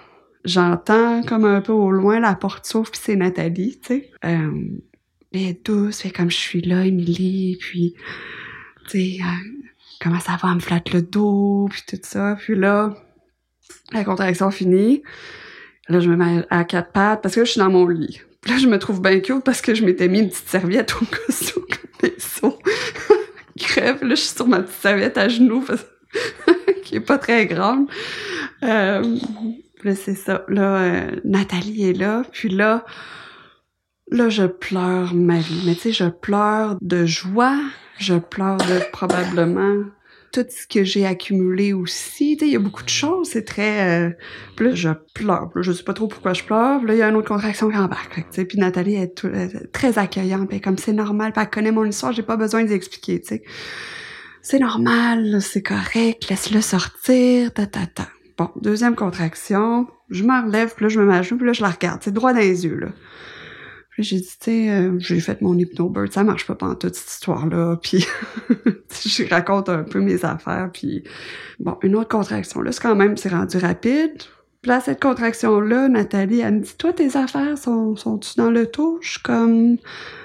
j'entends 0.45 1.21
comme 1.23 1.45
un 1.45 1.61
peu 1.61 1.73
au 1.73 1.91
loin 1.91 2.19
la 2.19 2.35
porte 2.35 2.65
s'ouvre, 2.65 2.89
puis 2.91 3.01
c'est 3.03 3.15
Nathalie, 3.15 3.79
tu 3.81 3.87
sais. 3.87 4.11
Euh, 4.25 4.51
elle 5.31 5.41
est 5.41 5.65
douce, 5.65 6.01
fait 6.01 6.11
comme 6.11 6.31
je 6.31 6.37
suis 6.37 6.61
là, 6.61 6.85
Émilie, 6.85 7.57
puis, 7.59 7.95
tu 8.89 9.17
sais, 9.17 9.17
euh, 9.21 9.61
comment 10.01 10.19
ça 10.19 10.37
va, 10.41 10.49
elle 10.49 10.55
me 10.55 10.59
flatte 10.59 10.91
le 10.91 11.01
dos, 11.01 11.67
puis 11.69 11.83
tout 11.87 11.99
ça. 12.03 12.35
Puis 12.39 12.55
là, 12.55 12.95
la 13.91 14.03
contraction 14.03 14.51
finie. 14.51 15.03
Là, 15.89 15.99
je 15.99 16.09
me 16.09 16.15
mets 16.15 16.45
à 16.49 16.63
quatre 16.63 16.91
pattes 16.91 17.21
parce 17.21 17.35
que 17.35 17.41
là, 17.41 17.45
je 17.45 17.51
suis 17.51 17.59
dans 17.59 17.69
mon 17.69 17.87
lit. 17.87 18.21
Là, 18.47 18.57
je 18.57 18.67
me 18.67 18.77
trouve 18.77 19.01
bien 19.01 19.19
cute 19.19 19.43
parce 19.43 19.61
que 19.61 19.73
je 19.73 19.85
m'étais 19.85 20.07
mis 20.07 20.19
une 20.19 20.29
petite 20.29 20.49
serviette 20.49 20.93
au 20.95 21.05
où 21.05 21.65
des 22.01 22.15
sauts 22.17 22.59
crève. 23.57 24.03
Là, 24.03 24.15
je 24.15 24.21
suis 24.21 24.35
sur 24.35 24.47
ma 24.47 24.61
petite 24.61 24.81
serviette 24.81 25.17
à 25.17 25.29
genoux 25.29 25.65
qui 26.83 26.95
est 26.95 26.99
pas 26.99 27.17
très 27.17 27.45
grande. 27.45 27.87
Euh, 28.63 29.17
là, 29.83 29.95
c'est 29.95 30.15
ça. 30.15 30.43
Là, 30.49 30.75
euh, 30.77 31.11
Nathalie 31.23 31.89
est 31.89 31.97
là. 31.97 32.23
Puis 32.31 32.49
là, 32.49 32.85
là, 34.11 34.29
je 34.29 34.43
pleure 34.43 35.13
ma 35.13 35.39
vie. 35.39 35.63
Mais 35.65 35.75
tu 35.75 35.81
sais, 35.81 35.91
je 35.93 36.09
pleure 36.09 36.77
de 36.81 37.05
joie. 37.05 37.57
Je 37.97 38.15
pleure 38.15 38.57
de 38.57 38.91
probablement 38.91 39.83
tout 40.33 40.45
ce 40.49 40.67
que 40.67 40.83
j'ai 40.83 41.05
accumulé 41.05 41.73
aussi. 41.73 42.37
Il 42.41 42.47
y 42.47 42.55
a 42.55 42.59
beaucoup 42.59 42.83
de 42.83 42.89
choses, 42.89 43.29
c'est 43.29 43.45
très... 43.45 44.07
Euh... 44.07 44.09
Puis 44.55 44.65
là, 44.65 44.75
je 44.75 44.89
pleure. 45.13 45.51
je 45.55 45.71
sais 45.71 45.83
pas 45.83 45.93
trop 45.93 46.07
pourquoi 46.07 46.33
je 46.33 46.43
pleure. 46.43 46.79
Puis 46.79 46.87
là, 46.87 46.93
il 46.95 46.97
y 46.97 47.01
a 47.03 47.09
une 47.09 47.15
autre 47.15 47.27
contraction 47.27 47.69
qui 47.69 47.77
embarque. 47.77 48.25
Puis 48.31 48.57
Nathalie 48.57 48.95
est, 48.95 49.25
très 49.71 49.99
accueillante. 49.99 50.49
Puis 50.49 50.59
comme 50.59 50.77
c'est 50.77 50.91
normal, 50.93 51.31
puis 51.31 51.41
elle 51.41 51.49
connaît 51.49 51.71
mon 51.71 51.85
histoire, 51.85 52.11
j'ai 52.11 52.23
pas 52.23 52.35
besoin 52.35 52.63
d'expliquer. 52.63 53.21
sais. 53.23 53.43
C'est 54.41 54.59
normal, 54.59 55.41
c'est 55.41 55.61
correct, 55.61 56.29
laisse-le 56.29 56.59
sortir, 56.59 57.53
ta 57.53 57.65
ta 57.65 57.85
ta. 57.85 58.09
Bon, 58.37 58.49
deuxième 58.59 58.95
contraction, 58.95 59.87
je 60.09 60.23
me 60.23 60.45
relève, 60.45 60.73
puis 60.75 60.83
là, 60.83 60.89
je 60.89 60.99
me 60.99 61.05
mets 61.05 61.15
à 61.15 61.21
genoux, 61.21 61.37
puis 61.37 61.47
là, 61.47 61.53
je 61.53 61.61
la 61.61 61.69
regarde. 61.69 62.01
C'est 62.03 62.13
droit 62.13 62.33
dans 62.33 62.39
les 62.39 62.65
yeux, 62.65 62.75
là. 62.75 62.87
Puis 63.93 64.03
j'ai 64.03 64.17
dit, 64.17 64.23
tu 64.23 64.37
sais, 64.39 64.69
euh, 64.71 64.97
j'ai 64.97 65.19
fait 65.19 65.39
mon 65.41 65.55
hypnobird, 65.55 66.11
ça 66.11 66.23
marche 66.23 66.47
pas 66.47 66.55
pendant 66.55 66.73
toute 66.73 66.95
cette 66.95 67.11
histoire-là. 67.11 67.77
Puis 67.83 68.05
je 69.05 69.29
raconte 69.29 69.69
un 69.69 69.83
peu 69.83 69.99
mes 69.99 70.25
affaires. 70.25 70.71
Puis 70.73 71.03
bon, 71.59 71.77
une 71.83 71.95
autre 71.95 72.09
contraction. 72.09 72.61
Là, 72.61 72.71
c'est 72.71 72.81
quand 72.81 72.95
même, 72.95 73.17
c'est 73.17 73.29
rendu 73.29 73.57
rapide. 73.57 74.23
Puis 74.63 74.69
là, 74.69 74.79
cette 74.79 74.99
contraction-là, 74.99 75.89
Nathalie, 75.89 76.39
elle 76.39 76.55
me 76.55 76.59
dit, 76.61 76.73
toi, 76.75 76.91
tes 76.91 77.15
affaires 77.17 77.55
sont, 77.57 77.95
sont-tu 77.95 78.35
dans 78.37 78.49
le 78.49 78.67
suis 79.01 79.21
comme... 79.21 79.77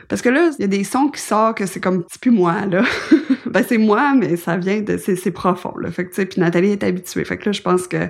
Parce 0.09 0.23
que 0.23 0.31
là, 0.31 0.51
il 0.59 0.63
y 0.63 0.65
a 0.65 0.69
des 0.69 0.85
sons 0.85 1.09
qui 1.09 1.21
sortent 1.21 1.59
que 1.59 1.67
c'est 1.67 1.81
comme 1.81 2.05
petit 2.05 2.19
plus 2.19 2.31
moi, 2.31 2.65
là. 2.65 2.85
ben, 3.47 3.63
c'est 3.69 3.77
moi, 3.77 4.15
mais 4.15 4.37
ça 4.37 4.57
vient 4.57 4.81
de... 4.81 4.97
C'est 4.97 5.31
profond, 5.31 5.75
là. 5.77 5.91
Fait 5.91 6.05
que, 6.05 6.11
tu 6.11 6.15
sais, 6.15 6.27
puis 6.27 6.41
Nathalie 6.41 6.71
est 6.71 6.85
habituée. 6.85 7.25
Fait 7.25 7.37
que 7.37 7.47
là, 7.47 7.53
je 7.53 7.61
pense 7.61 7.87
que 7.87 8.09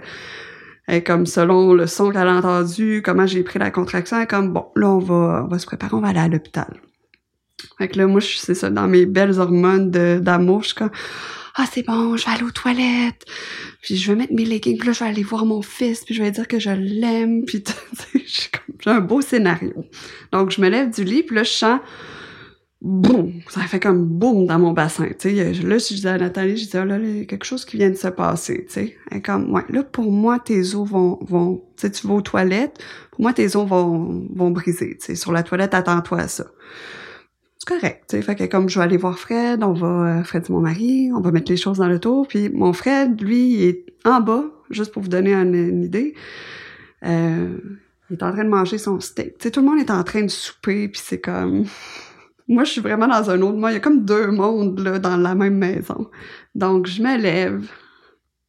et 0.88 1.02
comme 1.02 1.26
selon 1.26 1.74
le 1.74 1.86
son 1.86 2.10
qu'elle 2.10 2.28
a 2.28 2.34
entendu, 2.34 3.02
comment 3.04 3.26
j'ai 3.26 3.42
pris 3.42 3.58
la 3.58 3.70
contraction, 3.70 4.18
elle 4.20 4.26
comme 4.26 4.52
bon, 4.52 4.66
là 4.74 4.88
on 4.88 4.98
va, 4.98 5.44
on 5.44 5.48
va 5.48 5.58
se 5.58 5.66
préparer, 5.66 5.94
on 5.94 6.00
va 6.00 6.08
aller 6.08 6.20
à 6.20 6.28
l'hôpital. 6.28 6.80
Fait 7.76 7.88
que 7.88 7.98
là, 7.98 8.06
moi, 8.06 8.20
c'est 8.20 8.54
ça, 8.54 8.70
dans 8.70 8.88
mes 8.88 9.04
belles 9.04 9.38
hormones 9.38 9.90
d'amour, 9.90 10.62
je 10.62 10.68
suis 10.68 10.76
comme 10.76 10.90
Ah, 11.56 11.66
c'est 11.70 11.84
bon, 11.84 12.16
je 12.16 12.24
vais 12.24 12.32
aller 12.32 12.44
aux 12.44 12.50
toilettes, 12.50 13.24
puis 13.82 13.96
je 13.96 14.10
vais 14.10 14.16
mettre 14.16 14.32
mes 14.32 14.44
leggings, 14.44 14.78
puis 14.78 14.88
là, 14.88 14.92
je 14.92 15.00
vais 15.00 15.10
aller 15.10 15.22
voir 15.22 15.44
mon 15.44 15.60
fils, 15.60 16.04
puis 16.04 16.14
je 16.14 16.22
vais 16.22 16.30
dire 16.30 16.48
que 16.48 16.58
je 16.58 16.70
l'aime, 16.70 17.44
puis 17.44 17.62
j'ai 18.14 18.90
un 18.90 19.00
beau 19.00 19.20
scénario. 19.20 19.74
Donc, 20.32 20.50
je 20.50 20.60
me 20.60 20.68
lève 20.68 20.90
du 20.90 21.04
lit, 21.04 21.22
puis 21.22 21.36
là, 21.36 21.42
je 21.42 21.50
sens 21.50 21.80
boum, 22.80 23.32
ça 23.48 23.62
fait 23.62 23.80
comme 23.80 24.04
boum 24.04 24.46
dans 24.46 24.58
mon 24.58 24.72
bassin, 24.72 25.08
tu 25.18 25.30
sais. 25.36 25.52
Là, 25.52 25.78
si 25.78 25.94
je 25.94 25.98
disais 25.98 26.10
à 26.10 26.18
Nathalie, 26.18 26.56
je 26.56 26.64
disais, 26.64 26.80
oh 26.80 26.84
là, 26.84 26.98
il 26.98 27.18
y 27.18 27.20
a 27.22 27.24
quelque 27.24 27.44
chose 27.44 27.64
qui 27.64 27.76
vient 27.76 27.90
de 27.90 27.96
se 27.96 28.08
passer, 28.08 28.66
tu 28.66 28.72
sais. 28.72 29.20
Comme, 29.20 29.52
ouais, 29.52 29.64
là, 29.68 29.82
pour 29.82 30.12
moi, 30.12 30.38
tes 30.38 30.74
os 30.74 30.88
vont, 30.88 31.18
vont, 31.22 31.56
tu 31.76 31.86
sais, 31.86 31.90
tu 31.90 32.06
vas 32.06 32.14
aux 32.14 32.20
toilettes, 32.20 32.78
pour 33.10 33.22
moi, 33.22 33.32
tes 33.32 33.56
os 33.56 33.66
vont, 33.66 34.26
vont 34.32 34.50
briser, 34.50 34.96
tu 34.98 35.06
sais. 35.06 35.14
Sur 35.16 35.32
la 35.32 35.42
toilette, 35.42 35.74
attends-toi 35.74 36.20
à 36.20 36.28
ça. 36.28 36.46
C'est 37.58 37.68
correct, 37.74 38.04
tu 38.08 38.16
sais. 38.16 38.22
Fait 38.22 38.36
que 38.36 38.44
comme 38.44 38.68
je 38.68 38.78
vais 38.78 38.84
aller 38.84 38.96
voir 38.96 39.18
Fred, 39.18 39.64
on 39.64 39.72
va, 39.72 40.20
euh, 40.20 40.22
Fred 40.22 40.44
c'est 40.46 40.52
mon 40.52 40.60
mari, 40.60 41.10
on 41.12 41.20
va 41.20 41.32
mettre 41.32 41.50
les 41.50 41.56
choses 41.56 41.78
dans 41.78 41.88
le 41.88 41.98
tour, 41.98 42.28
puis 42.28 42.48
mon 42.48 42.72
Fred, 42.72 43.20
lui, 43.20 43.54
il 43.54 43.62
est 43.62 43.86
en 44.04 44.20
bas, 44.20 44.44
juste 44.70 44.92
pour 44.92 45.02
vous 45.02 45.08
donner 45.08 45.34
une, 45.34 45.82
idée. 45.82 46.14
Euh, 47.04 47.58
il 48.08 48.14
est 48.14 48.22
en 48.22 48.32
train 48.32 48.44
de 48.44 48.48
manger 48.48 48.78
son 48.78 49.00
steak. 49.00 49.38
Tu 49.38 49.44
sais, 49.44 49.50
tout 49.50 49.60
le 49.60 49.66
monde 49.66 49.80
est 49.80 49.90
en 49.90 50.04
train 50.04 50.22
de 50.22 50.28
souper, 50.28 50.88
puis 50.88 51.00
c'est 51.04 51.20
comme 51.20 51.64
moi, 52.48 52.64
je 52.64 52.72
suis 52.72 52.80
vraiment 52.80 53.06
dans 53.06 53.30
un 53.30 53.40
autre 53.42 53.58
monde. 53.58 53.70
Il 53.70 53.74
y 53.74 53.76
a 53.76 53.80
comme 53.80 54.04
deux 54.04 54.30
mondes 54.30 54.80
là, 54.80 54.98
dans 54.98 55.16
la 55.16 55.34
même 55.34 55.58
maison. 55.58 56.10
Donc, 56.54 56.86
je 56.86 57.02
me 57.02 57.16
lève. 57.16 57.70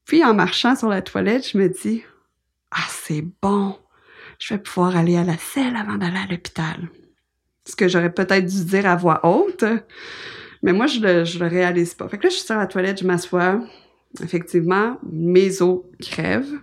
Puis, 0.05 0.23
en 0.23 0.33
marchant 0.33 0.75
sur 0.75 0.87
la 0.87 1.01
toilette, 1.01 1.47
je 1.49 1.57
me 1.57 1.67
dis 1.67 2.03
Ah, 2.71 2.87
c'est 2.87 3.25
bon. 3.41 3.75
Je 4.39 4.53
vais 4.53 4.59
pouvoir 4.59 4.95
aller 4.95 5.17
à 5.17 5.23
la 5.25 5.37
selle 5.37 5.75
avant 5.75 5.95
d'aller 5.95 6.17
à 6.17 6.31
l'hôpital. 6.31 6.89
Ce 7.65 7.75
que 7.75 7.89
j'aurais 7.89 8.13
peut-être 8.13 8.45
dû 8.45 8.63
dire 8.63 8.85
à 8.85 8.95
voix 8.95 9.19
haute. 9.25 9.65
Mais 10.63 10.71
moi, 10.71 10.87
je 10.87 11.01
le, 11.01 11.25
je 11.25 11.39
le 11.39 11.47
réalise 11.47 11.93
pas. 11.93 12.07
Fait 12.07 12.17
que 12.17 12.23
là, 12.23 12.29
je 12.29 12.35
suis 12.35 12.45
sur 12.45 12.55
la 12.55 12.67
toilette, 12.67 13.01
je 13.01 13.05
m'assois. 13.05 13.61
Effectivement, 14.21 14.97
mes 15.11 15.61
os 15.61 15.81
crèvent. 15.99 16.59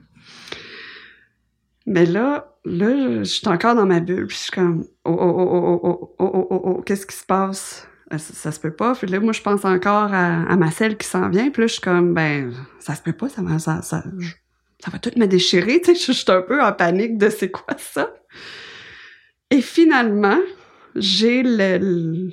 Mais 1.86 2.06
là, 2.06 2.55
là, 2.66 3.22
je 3.22 3.24
suis 3.24 3.48
encore 3.48 3.74
dans 3.74 3.86
ma 3.86 4.00
bulle, 4.00 4.26
puis 4.26 4.36
je 4.36 4.42
suis 4.42 4.50
comme, 4.50 4.84
oh, 5.04 5.16
oh, 5.18 5.34
oh, 5.38 5.80
oh, 5.82 6.14
oh, 6.18 6.46
oh, 6.50 6.60
oh, 6.64 6.82
qu'est-ce 6.82 7.06
qui 7.06 7.16
se 7.16 7.24
passe? 7.24 7.88
Ça, 8.18 8.52
se 8.52 8.60
peut 8.60 8.72
pas. 8.72 8.94
Puis 8.94 9.08
là, 9.08 9.18
moi, 9.18 9.32
je 9.32 9.42
pense 9.42 9.64
encore 9.64 10.12
à, 10.12 10.56
ma 10.56 10.70
selle 10.70 10.96
qui 10.96 11.06
s'en 11.06 11.28
vient, 11.28 11.50
puis 11.50 11.62
là, 11.62 11.66
je 11.66 11.72
suis 11.72 11.80
comme, 11.80 12.14
ben, 12.14 12.52
ça 12.78 12.94
se 12.94 13.02
peut 13.02 13.12
pas, 13.12 13.28
ça, 13.28 13.42
ça, 13.58 13.82
ça, 13.82 14.02
va 14.90 14.98
tout 14.98 15.10
me 15.16 15.26
déchirer, 15.26 15.80
tu 15.80 15.94
sais, 15.94 16.12
je 16.12 16.12
suis 16.12 16.32
un 16.32 16.42
peu 16.42 16.62
en 16.62 16.72
panique 16.72 17.18
de 17.18 17.28
c'est 17.30 17.50
quoi 17.50 17.76
ça? 17.78 18.14
Et 19.50 19.60
finalement, 19.60 20.38
j'ai 20.94 21.42
le, 21.42 22.30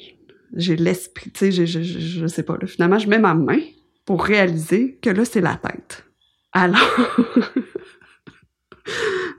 j'ai 0.55 0.75
l'esprit, 0.75 1.31
tu 1.31 1.51
sais, 1.51 1.65
je 1.65 2.27
sais 2.27 2.43
pas, 2.43 2.57
là, 2.59 2.67
finalement, 2.67 2.99
je 2.99 3.07
mets 3.07 3.19
ma 3.19 3.33
main 3.33 3.59
pour 4.05 4.23
réaliser 4.23 4.99
que 5.01 5.09
là, 5.09 5.25
c'est 5.25 5.41
la 5.41 5.55
tête. 5.55 6.05
Alors, 6.51 6.77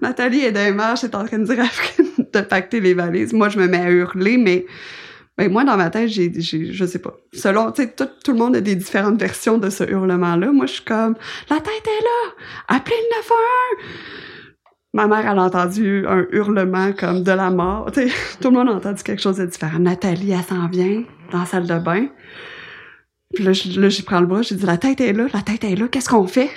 Nathalie 0.05 0.40
est 0.40 0.53
d'un 0.53 0.77
est 0.95 1.14
en 1.14 1.25
train 1.25 1.38
de 1.38 1.45
dire 1.45 1.61
à 1.61 2.03
de 2.19 2.40
pacter 2.43 2.81
les 2.81 2.93
valises. 2.93 3.33
Moi, 3.33 3.49
je 3.49 3.59
me 3.59 3.67
mets 3.67 3.81
à 3.81 3.90
hurler, 3.90 4.37
mais 4.37 4.67
ben, 5.38 5.51
moi, 5.51 5.64
dans 5.64 5.79
ma 5.79 5.88
tête, 5.88 6.11
j'ai, 6.11 6.31
j'ai 6.37 6.73
je 6.73 6.85
sais 6.85 6.99
pas. 6.99 7.17
Selon, 7.33 7.73
tu 7.73 7.83
sais, 7.83 7.90
tout, 7.90 8.07
tout, 8.23 8.33
le 8.33 8.38
monde 8.38 8.55
a 8.55 8.61
des 8.61 8.77
différentes 8.77 9.19
versions 9.19 9.57
de 9.57 9.71
ce 9.71 9.83
hurlement-là. 9.83 10.53
Moi, 10.53 10.67
je 10.67 10.75
suis 10.75 10.85
comme, 10.85 11.14
la 11.49 11.57
tête 11.57 11.87
est 11.87 12.03
là! 12.03 12.77
Appelez 12.77 12.97
le 12.97 13.17
911! 13.17 13.95
Ma 14.93 15.07
mère, 15.07 15.29
elle 15.29 15.38
a 15.38 15.43
entendu 15.43 16.07
un 16.07 16.27
hurlement 16.33 16.93
comme 16.93 17.23
de 17.23 17.33
la 17.33 17.49
mort. 17.51 17.90
Tu 17.90 18.07
sais, 18.07 18.14
tout 18.43 18.51
le 18.51 18.57
monde 18.59 18.69
a 18.69 18.73
entendu 18.73 19.03
quelque 19.03 19.23
chose 19.23 19.38
de 19.38 19.47
différent. 19.47 19.79
Nathalie, 19.79 20.33
elle 20.33 20.43
s'en 20.43 20.69
vient 20.69 21.03
dans 21.33 21.38
la 21.38 21.47
salle 21.47 21.67
de 21.67 21.79
bain. 21.79 22.09
Puis 23.35 23.43
là, 23.43 23.53
là 23.77 23.88
j'y 23.88 24.03
prends 24.03 24.21
le 24.21 24.27
bras, 24.27 24.43
j'ai 24.43 24.55
dit, 24.55 24.67
la 24.67 24.77
tête 24.77 25.01
est 25.01 25.14
là, 25.14 25.27
la 25.33 25.40
tête 25.40 25.64
est 25.64 25.77
là, 25.77 25.88
qu'est-ce 25.88 26.11
qu'on 26.11 26.27
fait? 26.27 26.51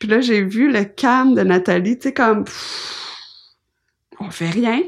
Puis 0.00 0.08
là, 0.08 0.20
j'ai 0.20 0.42
vu 0.42 0.72
le 0.72 0.84
calme 0.84 1.34
de 1.34 1.42
Nathalie, 1.42 1.98
tu 1.98 2.08
sais, 2.08 2.14
comme, 2.14 2.44
pff, 2.44 3.10
on 4.18 4.30
fait 4.30 4.48
rien. 4.48 4.80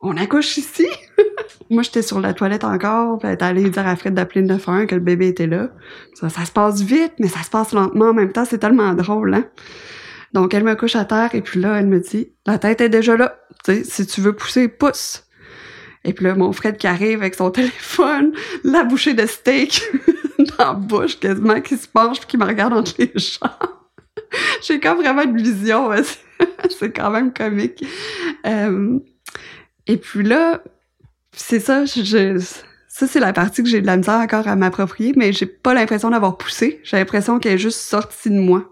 On 0.00 0.16
accouche 0.16 0.58
ici. 0.58 0.86
Moi, 1.70 1.84
j'étais 1.84 2.02
sur 2.02 2.20
la 2.20 2.34
toilette 2.34 2.64
encore, 2.64 3.18
puis 3.18 3.28
elle 3.28 3.34
est 3.34 3.42
allée 3.42 3.70
dire 3.70 3.86
à 3.86 3.94
Fred 3.94 4.14
d'appeler 4.14 4.40
le 4.42 4.48
911 4.48 4.86
que 4.88 4.96
le 4.96 5.00
bébé 5.00 5.28
était 5.28 5.46
là. 5.46 5.70
Ça, 6.14 6.28
se 6.28 6.50
passe 6.50 6.82
vite, 6.82 7.12
mais 7.20 7.28
ça 7.28 7.42
se 7.44 7.50
passe 7.50 7.72
lentement 7.72 8.06
en 8.06 8.14
même 8.14 8.32
temps, 8.32 8.44
c'est 8.44 8.58
tellement 8.58 8.94
drôle, 8.94 9.32
hein? 9.32 9.44
Donc, 10.32 10.54
elle 10.54 10.64
me 10.64 10.74
couche 10.74 10.96
à 10.96 11.04
terre, 11.04 11.34
et 11.34 11.40
puis 11.40 11.60
là, 11.60 11.78
elle 11.78 11.86
me 11.86 12.00
dit, 12.00 12.32
la 12.46 12.58
tête 12.58 12.80
est 12.80 12.88
déjà 12.88 13.16
là. 13.16 13.38
Tu 13.64 13.76
sais, 13.76 13.84
si 13.84 14.06
tu 14.06 14.20
veux 14.20 14.34
pousser, 14.34 14.66
pousse. 14.66 15.24
Et 16.04 16.12
puis 16.12 16.24
là, 16.24 16.34
mon 16.34 16.52
Fred 16.52 16.78
qui 16.78 16.88
arrive 16.88 17.20
avec 17.20 17.36
son 17.36 17.50
téléphone, 17.52 18.32
la 18.64 18.82
bouchée 18.82 19.14
de 19.14 19.24
steak 19.24 19.82
dans 20.58 20.64
la 20.64 20.72
bouche, 20.72 21.20
quasiment, 21.20 21.60
qui 21.60 21.76
se 21.76 21.86
penche 21.86 22.18
puis 22.18 22.26
qui 22.26 22.36
me 22.36 22.44
regarde 22.44 22.72
entre 22.72 22.92
les 22.98 23.12
jambes. 23.14 23.85
J'ai 24.62 24.80
comme 24.80 24.98
vraiment 24.98 25.22
une 25.22 25.40
vision, 25.40 25.90
c'est 26.78 26.92
quand 26.92 27.10
même 27.10 27.32
comique. 27.32 27.84
Euh, 28.46 28.98
et 29.86 29.96
puis 29.96 30.22
là, 30.22 30.62
c'est 31.32 31.60
ça, 31.60 31.84
je, 31.84 32.38
ça 32.88 33.06
c'est 33.06 33.20
la 33.20 33.32
partie 33.32 33.62
que 33.62 33.68
j'ai 33.68 33.80
de 33.80 33.86
la 33.86 33.96
misère 33.96 34.14
encore 34.14 34.48
à 34.48 34.56
m'approprier, 34.56 35.12
mais 35.16 35.32
j'ai 35.32 35.46
pas 35.46 35.74
l'impression 35.74 36.10
d'avoir 36.10 36.38
poussé. 36.38 36.80
J'ai 36.82 36.96
l'impression 36.96 37.38
qu'elle 37.38 37.54
est 37.54 37.58
juste 37.58 37.80
sortie 37.80 38.30
de 38.30 38.38
moi. 38.38 38.70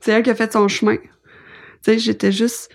C'est 0.00 0.12
elle 0.12 0.22
qui 0.22 0.30
a 0.30 0.34
fait 0.34 0.52
son 0.52 0.68
chemin. 0.68 0.96
Tu 0.96 1.08
sais, 1.82 1.98
j'étais 1.98 2.32
juste, 2.32 2.70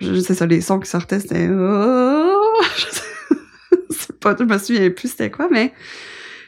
je 0.00 0.20
sais 0.20 0.34
ça, 0.34 0.46
les 0.46 0.60
sons 0.60 0.78
qui 0.78 0.88
sortaient, 0.88 1.20
c'était, 1.20 1.48
oh! 1.50 2.62
je 2.76 3.96
sais 3.96 4.12
pas, 4.20 4.36
je 4.38 4.44
me 4.44 4.58
souviens 4.58 4.90
plus 4.90 5.08
c'était 5.08 5.30
quoi, 5.30 5.48
mais 5.50 5.72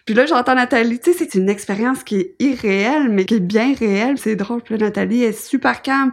puis 0.06 0.14
là, 0.14 0.26
j'entends 0.26 0.54
Nathalie, 0.54 0.98
tu 0.98 1.12
sais, 1.12 1.18
c'est 1.18 1.38
une 1.38 1.48
expérience 1.48 2.02
qui 2.02 2.16
est 2.16 2.34
irréelle, 2.38 3.08
mais 3.10 3.24
qui 3.24 3.34
est 3.34 3.40
bien 3.40 3.74
réelle, 3.74 4.18
c'est 4.18 4.36
drôle. 4.36 4.62
Puis 4.62 4.76
là, 4.76 4.86
Nathalie 4.86 5.22
est 5.22 5.38
super 5.38 5.82
calme. 5.82 6.12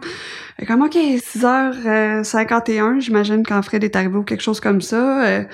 Comme, 0.66 0.82
OK, 0.82 0.94
6h51, 0.94 3.00
j'imagine 3.00 3.44
quand 3.44 3.60
Fred 3.62 3.84
est 3.84 3.96
arrivé 3.96 4.16
ou 4.16 4.24
quelque 4.24 4.42
chose 4.42 4.60
comme 4.60 4.80
ça. 4.80 5.26
Euh, 5.26 5.44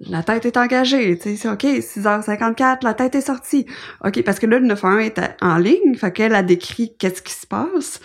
la 0.00 0.22
tête 0.22 0.44
est 0.44 0.56
engagée, 0.56 1.16
tu 1.16 1.30
sais, 1.30 1.36
c'est 1.36 1.48
OK, 1.48 1.64
6h54, 1.64 2.78
la 2.82 2.94
tête 2.94 3.14
est 3.14 3.20
sortie. 3.20 3.66
OK, 4.04 4.22
parce 4.22 4.38
que 4.38 4.46
là, 4.46 4.58
le 4.58 4.66
911 4.66 5.04
est 5.04 5.20
en 5.40 5.56
ligne, 5.56 5.94
fait 5.94 6.12
qu'elle 6.12 6.34
a 6.34 6.42
décrit 6.42 6.94
qu'est-ce 6.98 7.22
qui 7.22 7.32
se 7.32 7.46
passe. 7.46 8.00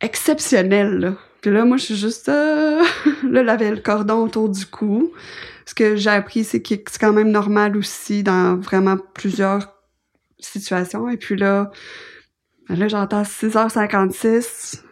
Exceptionnel, 0.00 0.98
là. 0.98 1.14
Puis 1.40 1.50
là, 1.50 1.64
moi, 1.64 1.76
je 1.76 1.84
suis 1.84 1.96
juste... 1.96 2.28
Euh... 2.28 2.82
là, 3.28 3.40
elle 3.40 3.48
avait 3.48 3.70
le 3.70 3.78
cordon 3.78 4.24
autour 4.24 4.48
du 4.48 4.66
cou 4.66 5.12
ce 5.72 5.74
que 5.74 5.96
j'ai 5.96 6.10
appris, 6.10 6.44
c'est 6.44 6.60
que 6.60 6.68
c'est 6.68 7.00
quand 7.00 7.14
même 7.14 7.30
normal 7.30 7.78
aussi 7.78 8.22
dans 8.22 8.56
vraiment 8.56 8.98
plusieurs 9.14 9.72
situations. 10.38 11.08
Et 11.08 11.16
puis 11.16 11.34
là, 11.34 11.70
là, 12.68 12.88
j'entends 12.88 13.22
6h56, 13.22 14.82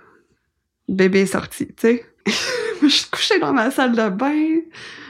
bébé 0.88 1.20
est 1.20 1.26
sorti, 1.26 1.66
tu 1.66 1.74
sais. 1.76 2.06
je 2.82 2.88
suis 2.88 3.10
couchée 3.10 3.38
dans 3.38 3.52
ma 3.52 3.70
salle 3.70 3.92
de 3.94 4.08
bain. 4.08 4.60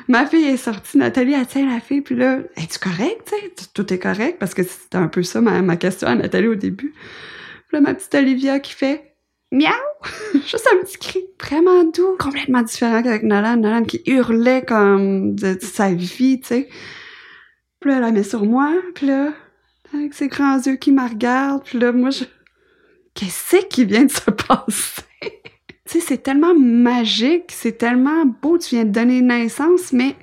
Ma 0.09 0.27
fille 0.27 0.49
est 0.49 0.57
sortie, 0.57 0.99
Nathalie, 0.99 1.35
elle 1.35 1.47
tient 1.47 1.73
la 1.73 1.79
fille, 1.79 2.01
puis 2.01 2.17
là, 2.17 2.41
es-tu 2.57 2.81
correct, 2.81 3.33
tu 3.33 3.37
sais? 3.37 3.69
Tout 3.73 3.95
est 3.95 4.01
correct, 4.01 4.39
parce 4.41 4.55
que 4.55 4.65
c'était 4.65 4.99
un 4.99 5.07
peu 5.07 5.23
ça 5.23 5.41
ma, 5.41 5.63
ma 5.63 5.77
question 5.77 6.09
à 6.09 6.17
Nathalie 6.17 6.49
au 6.49 6.57
début. 6.57 6.95
Puis 7.69 7.77
là, 7.77 7.81
ma 7.81 7.95
petite 7.95 8.15
Olivia 8.17 8.59
qui 8.59 8.73
fait 8.73 9.10
miaou! 9.51 9.71
Juste 10.35 10.69
un 10.73 10.85
petit 10.85 10.99
cri 10.99 11.21
vraiment 11.41 11.85
doux, 11.85 12.17
complètement 12.19 12.63
différent 12.63 13.03
qu'avec 13.03 13.23
Nolan. 13.23 13.57
Nolan 13.57 13.85
qui 13.85 14.03
hurlait 14.07 14.65
comme 14.65 15.35
de, 15.35 15.59
sa 15.61 15.93
vie, 15.93 16.41
tu 16.41 16.49
sais. 16.49 16.69
Puis 17.81 17.91
là, 17.91 17.97
elle 17.97 18.03
la 18.03 18.13
met 18.13 18.23
sur 18.23 18.45
moi, 18.45 18.73
puis 18.95 19.07
là, 19.07 19.33
avec 19.95 20.15
ses 20.15 20.29
grands 20.29 20.59
yeux 20.59 20.77
qui 20.77 20.93
me 20.93 21.09
regardent, 21.09 21.65
puis 21.65 21.79
là, 21.79 21.93
moi, 21.93 22.11
je... 22.11 22.25
Qu'est-ce 23.15 23.67
qui 23.67 23.85
vient 23.85 24.05
de 24.05 24.11
se 24.11 24.31
passer? 24.31 25.03
tu 25.21 25.29
sais, 25.87 26.01
c'est 26.01 26.23
tellement 26.23 26.55
magique, 26.55 27.51
c'est 27.51 27.77
tellement 27.77 28.25
beau, 28.25 28.57
tu 28.59 28.77
viens 28.77 28.85
de 28.85 28.91
donner 28.91 29.21
naissance, 29.21 29.93
mais 29.93 30.15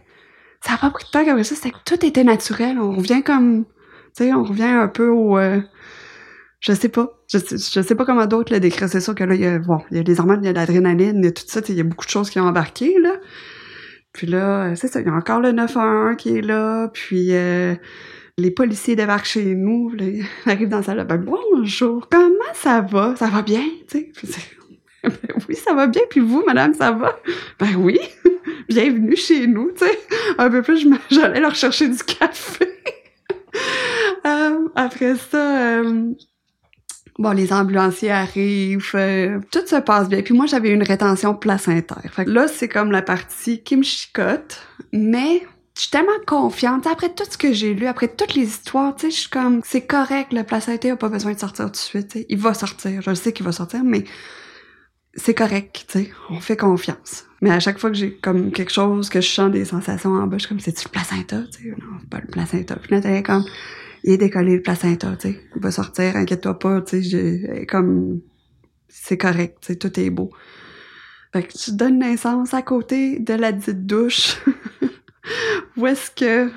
ça 0.62 0.74
a 0.74 0.78
pas 0.78 0.90
pris 0.90 1.06
de 1.06 1.10
temps 1.10 1.26
comme 1.26 1.44
ça, 1.44 1.56
c'est 1.56 1.72
que 1.72 1.78
tout 1.86 2.06
était 2.06 2.24
naturel. 2.24 2.80
On 2.80 2.92
revient 2.92 3.24
comme, 3.24 3.66
tu 4.16 4.24
sais, 4.24 4.34
on 4.34 4.44
revient 4.44 4.64
un 4.64 4.88
peu 4.88 5.10
au... 5.10 5.38
Euh, 5.38 5.60
je 6.60 6.74
sais 6.74 6.90
pas. 6.90 7.17
Je, 7.30 7.40
je 7.40 7.82
sais 7.82 7.96
pas 7.96 8.06
comment 8.06 8.26
d'autres 8.26 8.54
le 8.54 8.60
décrire. 8.60 8.88
C'est 8.88 9.02
sûr 9.02 9.14
que 9.16 9.24
là, 9.24 9.36
il 9.36 9.42
y 9.42 9.46
a, 9.46 9.60
bon, 9.60 9.80
il 9.92 9.98
y 9.98 10.00
a 10.00 10.04
des 10.04 10.20
hormones, 10.20 10.40
il 10.44 10.48
y 10.48 10.50
a 10.50 10.54
l'adrénaline, 10.54 11.18
il 11.18 11.26
y 11.26 11.28
a 11.28 11.32
tout 11.32 11.44
ça, 11.46 11.62
il 11.68 11.76
y 11.76 11.82
a 11.82 11.84
beaucoup 11.84 12.06
de 12.06 12.12
choses 12.12 12.30
qui 12.30 12.40
ont 12.40 12.46
embarqué, 12.46 12.98
là. 13.00 13.16
Puis 14.14 14.28
là, 14.28 14.76
c'est 14.76 14.88
ça, 14.88 15.02
il 15.02 15.06
y 15.08 15.10
a 15.10 15.14
encore 15.14 15.42
le 15.42 15.52
911 15.52 16.16
qui 16.18 16.38
est 16.38 16.42
là, 16.42 16.88
puis 16.88 17.36
euh, 17.36 17.76
les 18.38 18.50
policiers 18.52 18.96
débarquent 18.96 19.26
chez 19.26 19.56
nous, 19.56 19.90
là, 19.90 20.06
ils 20.06 20.26
arrivent 20.46 20.70
dans 20.70 20.78
la 20.78 20.84
salle, 20.84 21.06
ben 21.06 21.18
bonjour, 21.18 22.08
comment 22.10 22.54
ça 22.54 22.82
va? 22.82 23.16
Ça 23.16 23.28
va 23.28 23.42
bien, 23.42 23.64
tu 23.90 24.12
sais? 24.24 24.38
Ben 25.04 25.14
oui, 25.48 25.56
ça 25.56 25.74
va 25.74 25.88
bien, 25.88 26.02
puis 26.10 26.20
vous, 26.20 26.44
madame, 26.46 26.74
ça 26.74 26.92
va? 26.92 27.18
Ben 27.60 27.76
oui, 27.78 28.00
bienvenue 28.70 29.16
chez 29.16 29.48
nous, 29.48 29.72
tu 29.72 29.86
sais. 29.86 30.00
Un 30.38 30.50
peu 30.50 30.62
plus, 30.62 30.88
j'allais 31.12 31.40
leur 31.40 31.56
chercher 31.56 31.88
du 31.88 31.98
café. 32.04 32.68
euh, 34.26 34.68
après 34.76 35.16
ça... 35.16 35.82
Euh, 35.82 36.14
Bon, 37.20 37.32
les 37.32 37.52
ambulanciers 37.52 38.12
arrivent, 38.12 38.92
euh, 38.94 39.40
tout 39.52 39.66
se 39.66 39.78
passe 39.78 40.08
bien. 40.08 40.22
Puis 40.22 40.36
moi, 40.36 40.46
j'avais 40.46 40.70
une 40.70 40.84
rétention 40.84 41.34
placentaire. 41.34 42.12
Fait 42.12 42.26
que 42.26 42.30
là, 42.30 42.48
c'est 42.48 42.68
comme 42.68 42.92
la 42.92 43.02
partie 43.02 43.64
qui 43.64 43.76
me 43.76 43.84
chicote, 43.84 44.62
mais 44.94 45.42
je 45.76 45.82
suis 45.82 45.92
tellement 45.92 46.12
confiante. 46.26 46.86
Après 46.86 47.10
tout 47.10 47.24
ce 47.30 47.38
que 47.38 47.54
j'ai 47.54 47.74
lu, 47.74 47.88
après 47.88 48.08
toutes 48.08 48.36
les 48.36 48.44
histoires, 48.44 48.96
tu 48.96 49.08
sais, 49.08 49.12
je 49.12 49.20
suis 49.22 49.30
comme, 49.30 49.62
c'est 49.64 49.86
correct, 49.86 50.32
le 50.34 50.44
placenta 50.44 50.92
a 50.92 50.96
pas 50.96 51.10
besoin 51.10 51.34
de 51.34 51.40
sortir 51.40 51.66
tout 51.66 51.72
de 51.72 51.78
suite. 51.78 52.18
Il 52.30 52.38
va 52.38 52.54
sortir, 52.54 53.02
je 53.02 53.14
sais 53.14 53.34
qu'il 53.34 53.46
va 53.46 53.52
sortir, 53.52 53.84
mais 53.84 54.04
c'est 55.14 55.34
correct, 55.34 55.86
tu 55.88 56.00
sais, 56.00 56.12
on 56.30 56.40
fait 56.40 56.58
confiance. 56.58 57.26
Mais 57.42 57.52
à 57.52 57.60
chaque 57.60 57.78
fois 57.78 57.92
que 57.92 57.96
j'ai 57.96 58.16
comme 58.16 58.52
quelque 58.52 58.72
chose, 58.72 59.10
que 59.10 59.22
je 59.22 59.30
sens 59.30 59.52
des 59.52 59.66
sensations 59.66 60.12
en 60.12 60.26
bas, 60.28 60.38
je 60.38 60.46
suis 60.46 60.50
comme, 60.50 60.60
c'est-tu 60.60 60.86
le 60.86 60.92
placenta, 60.92 61.44
tu 61.52 61.64
sais, 61.64 61.70
non, 61.70 61.98
c'est 62.00 62.10
pas 62.10 62.20
le 62.20 62.28
placenta. 62.28 62.76
Puis 62.76 63.00
là, 63.00 63.22
comme, 63.22 63.44
il 64.08 64.14
est 64.14 64.18
décollé 64.18 64.56
le 64.56 64.62
placenta, 64.62 65.18
tu 65.18 65.28
sais. 65.28 65.40
Il 65.54 65.62
va 65.62 65.70
sortir, 65.70 66.16
inquiète-toi 66.16 66.58
pas, 66.58 66.82
tu 66.82 67.04
sais, 67.04 67.66
comme, 67.68 68.22
c'est 68.88 69.18
correct, 69.18 69.58
tu 69.60 69.68
sais, 69.68 69.76
tout 69.76 70.00
est 70.00 70.10
beau. 70.10 70.32
Fait 71.34 71.44
que 71.44 71.52
tu 71.52 71.74
donnes 71.74 72.00
naissance 72.00 72.54
à 72.54 72.62
côté 72.62 73.20
de 73.20 73.34
la 73.34 73.52
dite 73.52 73.86
douche. 73.86 74.38
Où 75.78 75.86
est-ce 75.88 76.10
que, 76.10 76.50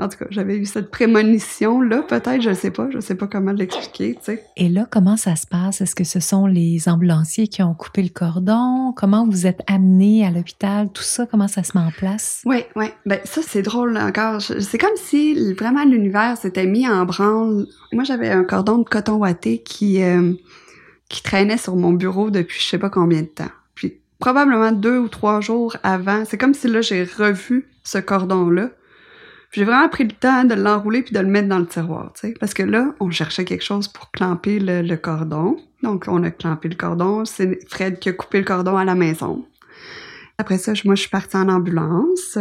en 0.00 0.08
tout 0.08 0.18
cas, 0.18 0.26
j'avais 0.30 0.56
eu 0.56 0.64
cette 0.64 0.90
prémonition-là, 0.90 2.02
peut-être, 2.02 2.40
je 2.40 2.54
sais 2.54 2.70
pas, 2.70 2.88
je 2.90 3.00
sais 3.00 3.14
pas 3.14 3.26
comment 3.26 3.52
l'expliquer, 3.52 4.14
tu 4.14 4.24
sais. 4.24 4.44
Et 4.56 4.68
là, 4.68 4.86
comment 4.90 5.16
ça 5.16 5.36
se 5.36 5.46
passe? 5.46 5.80
Est-ce 5.80 5.94
que 5.94 6.04
ce 6.04 6.20
sont 6.20 6.46
les 6.46 6.88
ambulanciers 6.88 7.48
qui 7.48 7.62
ont 7.62 7.74
coupé 7.74 8.02
le 8.02 8.08
cordon? 8.08 8.92
Comment 8.96 9.26
vous 9.26 9.46
êtes 9.46 9.60
amené 9.66 10.26
à 10.26 10.30
l'hôpital? 10.30 10.90
Tout 10.92 11.02
ça, 11.02 11.26
comment 11.26 11.48
ça 11.48 11.62
se 11.62 11.76
met 11.76 11.84
en 11.84 11.90
place? 11.90 12.42
Oui, 12.46 12.64
oui. 12.76 12.86
Ben, 13.04 13.20
ça, 13.24 13.42
c'est 13.46 13.62
drôle 13.62 13.96
encore. 13.98 14.40
C'est 14.40 14.78
comme 14.78 14.96
si 14.96 15.52
vraiment 15.52 15.84
l'univers 15.84 16.36
s'était 16.38 16.66
mis 16.66 16.88
en 16.88 17.04
branle. 17.04 17.66
Moi, 17.92 18.04
j'avais 18.04 18.30
un 18.30 18.44
cordon 18.44 18.78
de 18.78 18.88
coton 18.88 19.16
ouaté 19.16 19.62
qui, 19.62 20.02
euh, 20.02 20.32
qui 21.08 21.22
traînait 21.22 21.58
sur 21.58 21.76
mon 21.76 21.92
bureau 21.92 22.30
depuis 22.30 22.58
je 22.60 22.68
sais 22.68 22.78
pas 22.78 22.90
combien 22.90 23.20
de 23.20 23.26
temps. 23.26 23.50
Puis, 23.74 24.00
probablement 24.18 24.72
deux 24.72 24.98
ou 24.98 25.08
trois 25.08 25.42
jours 25.42 25.76
avant, 25.82 26.24
c'est 26.24 26.38
comme 26.38 26.54
si 26.54 26.68
là, 26.68 26.80
j'ai 26.80 27.04
revu 27.04 27.68
ce 27.84 27.98
cordon-là 27.98 28.70
j'ai 29.52 29.64
vraiment 29.64 29.88
pris 29.88 30.04
le 30.04 30.12
temps 30.12 30.44
de 30.44 30.54
l'enrouler 30.54 31.02
puis 31.02 31.12
de 31.12 31.20
le 31.20 31.26
mettre 31.26 31.48
dans 31.48 31.58
le 31.58 31.66
tiroir, 31.66 32.12
tu 32.14 32.28
sais. 32.28 32.34
Parce 32.38 32.54
que 32.54 32.62
là, 32.62 32.94
on 33.00 33.10
cherchait 33.10 33.44
quelque 33.44 33.64
chose 33.64 33.88
pour 33.88 34.10
clamper 34.12 34.60
le, 34.60 34.82
le 34.82 34.96
cordon. 34.96 35.56
Donc, 35.82 36.04
on 36.06 36.22
a 36.22 36.30
clampé 36.30 36.68
le 36.68 36.76
cordon. 36.76 37.24
C'est 37.24 37.58
Fred 37.68 37.98
qui 37.98 38.10
a 38.10 38.12
coupé 38.12 38.38
le 38.38 38.44
cordon 38.44 38.76
à 38.76 38.84
la 38.84 38.94
maison. 38.94 39.44
Après 40.38 40.58
ça, 40.58 40.72
moi, 40.84 40.94
je 40.94 41.00
suis 41.02 41.10
partie 41.10 41.36
en 41.36 41.48
ambulance. 41.48 42.38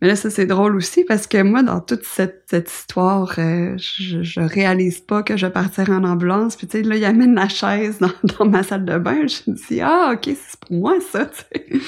Mais 0.00 0.08
là, 0.08 0.16
ça, 0.16 0.30
c'est 0.30 0.46
drôle 0.46 0.76
aussi 0.76 1.04
parce 1.04 1.26
que 1.26 1.42
moi, 1.42 1.62
dans 1.62 1.80
toute 1.80 2.04
cette, 2.04 2.44
cette 2.48 2.70
histoire, 2.70 3.34
euh, 3.38 3.76
je, 3.76 4.22
je 4.22 4.40
réalise 4.40 5.00
pas 5.00 5.22
que 5.22 5.36
je 5.36 5.46
vais 5.46 5.52
partir 5.52 5.90
en 5.90 6.04
ambulance. 6.04 6.56
Puis, 6.56 6.66
tu 6.66 6.78
sais, 6.78 6.84
là, 6.84 6.96
il 6.96 7.04
amène 7.04 7.34
la 7.34 7.48
chaise 7.48 7.98
dans, 7.98 8.10
dans 8.38 8.46
ma 8.46 8.62
salle 8.62 8.84
de 8.84 8.98
bain. 8.98 9.26
Je 9.26 9.50
me 9.50 9.56
dis, 9.56 9.80
ah, 9.80 10.12
OK, 10.14 10.24
c'est 10.26 10.60
pour 10.60 10.76
moi, 10.76 10.96
ça, 11.12 11.26
tu 11.26 11.38
sais. 11.38 11.80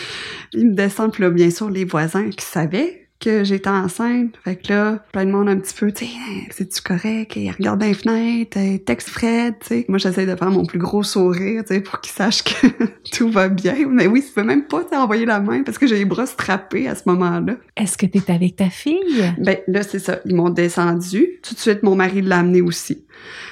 Il 0.52 0.70
me 0.70 0.74
descend, 0.74 1.12
puis 1.12 1.22
là, 1.22 1.30
bien 1.30 1.50
sûr, 1.50 1.70
les 1.70 1.84
voisins 1.84 2.30
qui 2.30 2.44
savaient 2.44 3.05
que 3.26 3.42
j'étais 3.42 3.68
enceinte. 3.68 4.34
Fait 4.44 4.54
que 4.54 4.72
là, 4.72 5.04
plein 5.12 5.26
de 5.26 5.32
monde 5.32 5.48
un 5.48 5.56
petit 5.56 5.74
peu, 5.74 5.90
tu 5.90 6.06
sais, 6.06 6.12
c'est-tu 6.50 6.80
correct? 6.80 7.34
Il 7.34 7.50
regarde 7.50 7.80
dans 7.80 7.86
les 7.86 7.94
fenêtres, 7.94 8.84
texte 8.84 9.08
Fred, 9.08 9.54
tu 9.60 9.66
sais. 9.66 9.84
Moi, 9.88 9.98
j'essaie 9.98 10.26
de 10.26 10.36
faire 10.36 10.50
mon 10.50 10.64
plus 10.64 10.78
gros 10.78 11.02
sourire, 11.02 11.64
tu 11.64 11.74
sais, 11.74 11.80
pour 11.80 12.00
qu'il 12.00 12.12
sache 12.12 12.44
que 12.44 12.68
tout 13.16 13.28
va 13.28 13.48
bien. 13.48 13.74
Mais 13.88 14.06
oui, 14.06 14.22
tu 14.24 14.32
peux 14.32 14.44
même 14.44 14.64
pas 14.64 14.84
envoyer 14.92 15.26
la 15.26 15.40
main 15.40 15.64
parce 15.64 15.76
que 15.76 15.88
j'ai 15.88 15.96
les 15.96 16.04
bras 16.04 16.26
strappés 16.26 16.86
à 16.86 16.94
ce 16.94 17.02
moment-là. 17.06 17.56
Est-ce 17.76 17.98
que 17.98 18.06
tu 18.06 18.18
es 18.18 18.30
avec 18.30 18.56
ta 18.56 18.70
fille? 18.70 19.34
Ben 19.38 19.56
là, 19.66 19.82
c'est 19.82 19.98
ça. 19.98 20.20
Ils 20.24 20.36
m'ont 20.36 20.50
descendu. 20.50 21.26
Tout 21.42 21.54
de 21.54 21.58
suite, 21.58 21.82
mon 21.82 21.96
mari 21.96 22.22
l'a 22.22 22.38
amené 22.38 22.62
aussi. 22.62 23.04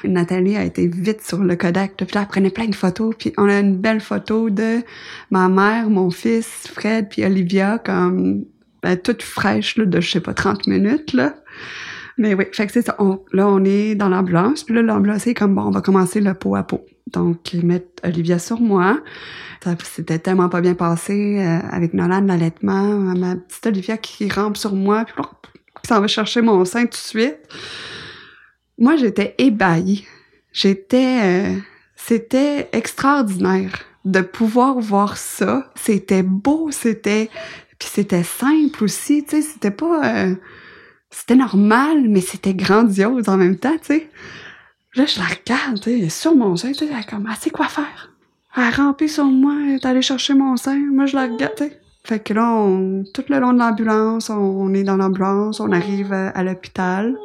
Nathalie 0.04 0.56
a 0.56 0.64
été 0.64 0.86
vite 0.86 1.22
sur 1.26 1.38
le 1.38 1.56
Kodak. 1.56 1.96
Puis 1.96 2.06
là, 2.14 2.20
elle 2.20 2.28
prenait 2.28 2.50
plein 2.50 2.66
de 2.66 2.74
photos. 2.74 3.14
Puis 3.18 3.32
on 3.38 3.48
a 3.48 3.58
une 3.58 3.76
belle 3.76 4.00
photo 4.00 4.50
de 4.50 4.82
ma 5.30 5.48
mère, 5.48 5.90
mon 5.90 6.10
fils, 6.10 6.68
Fred, 6.72 7.08
puis 7.08 7.24
Olivia, 7.24 7.78
comme 7.78 8.44
ben, 8.84 8.98
toute 8.98 9.22
fraîche 9.22 9.78
de, 9.78 9.98
je 9.98 10.10
sais 10.10 10.20
pas, 10.20 10.34
30 10.34 10.66
minutes. 10.66 11.14
Là. 11.14 11.34
Mais 12.18 12.34
oui, 12.34 12.44
fait 12.52 12.66
que 12.66 12.72
c'est 12.72 12.82
ça. 12.82 12.94
là, 13.32 13.48
on 13.48 13.64
est 13.64 13.94
dans 13.94 14.10
l'ambulance. 14.10 14.62
Puis 14.62 14.74
là, 14.74 14.82
l'ambulance 14.82 15.26
est 15.26 15.32
comme, 15.32 15.54
bon, 15.54 15.62
on 15.62 15.70
va 15.70 15.80
commencer 15.80 16.20
le 16.20 16.34
pot 16.34 16.54
à 16.54 16.64
pot. 16.64 16.84
Donc, 17.06 17.54
ils 17.54 17.64
mettent 17.64 18.02
Olivia 18.04 18.38
sur 18.38 18.60
moi. 18.60 19.00
Ça 19.62 19.74
s'était 19.82 20.18
tellement 20.18 20.50
pas 20.50 20.60
bien 20.60 20.74
passé 20.74 21.38
euh, 21.40 21.60
avec 21.70 21.94
Nolan, 21.94 22.20
l'allaitement. 22.26 22.98
Ma 22.98 23.36
petite 23.36 23.66
Olivia 23.66 23.96
qui 23.96 24.28
rampe 24.28 24.58
sur 24.58 24.74
moi, 24.74 25.06
puis 25.06 25.14
s'en 25.88 26.02
va 26.02 26.06
chercher 26.06 26.42
mon 26.42 26.62
sein 26.66 26.82
tout 26.82 26.90
de 26.90 26.94
suite. 26.94 27.38
Moi, 28.76 28.96
j'étais 28.96 29.34
ébahie. 29.38 30.04
J'étais... 30.52 31.20
Euh, 31.22 31.58
c'était 31.96 32.68
extraordinaire 32.72 33.86
de 34.04 34.20
pouvoir 34.20 34.78
voir 34.78 35.16
ça. 35.16 35.72
C'était 35.74 36.22
beau, 36.22 36.70
c'était 36.70 37.30
c'était 37.88 38.22
simple 38.22 38.84
aussi, 38.84 39.24
tu 39.24 39.36
sais, 39.36 39.42
c'était 39.42 39.70
pas... 39.70 40.14
Euh, 40.14 40.34
c'était 41.10 41.36
normal, 41.36 42.08
mais 42.08 42.20
c'était 42.20 42.54
grandiose 42.54 43.28
en 43.28 43.36
même 43.36 43.56
temps, 43.56 43.76
tu 43.78 43.86
sais. 43.86 44.10
Là, 44.96 45.06
je 45.06 45.18
la 45.18 45.26
regarde, 45.26 45.80
tu 45.80 46.00
sais, 46.00 46.08
sur 46.08 46.34
mon 46.34 46.56
sein, 46.56 46.72
tu 46.72 46.86
sais, 46.86 46.90
comme, 47.08 47.28
elle 47.30 47.36
sait 47.36 47.50
quoi 47.50 47.68
faire? 47.68 48.10
Elle 48.56 48.62
a 48.62 49.08
sur 49.08 49.24
moi, 49.24 49.54
elle 49.64 49.74
est 49.74 49.86
allée 49.86 50.02
chercher 50.02 50.34
mon 50.34 50.56
sein, 50.56 50.76
moi 50.76 51.06
je 51.06 51.16
la 51.16 51.22
regarde, 51.22 51.54
tu 51.56 51.64
sais. 51.64 51.80
Fait 52.04 52.20
que 52.20 52.34
là, 52.34 52.50
on, 52.52 53.04
tout 53.14 53.24
le 53.28 53.38
long 53.38 53.54
de 53.54 53.58
l'ambulance, 53.58 54.28
on, 54.28 54.72
est 54.74 54.84
dans 54.84 54.96
l'ambulance, 54.96 55.58
on 55.58 55.72
arrive 55.72 56.12
à, 56.12 56.42
l'hôpital. 56.42 57.16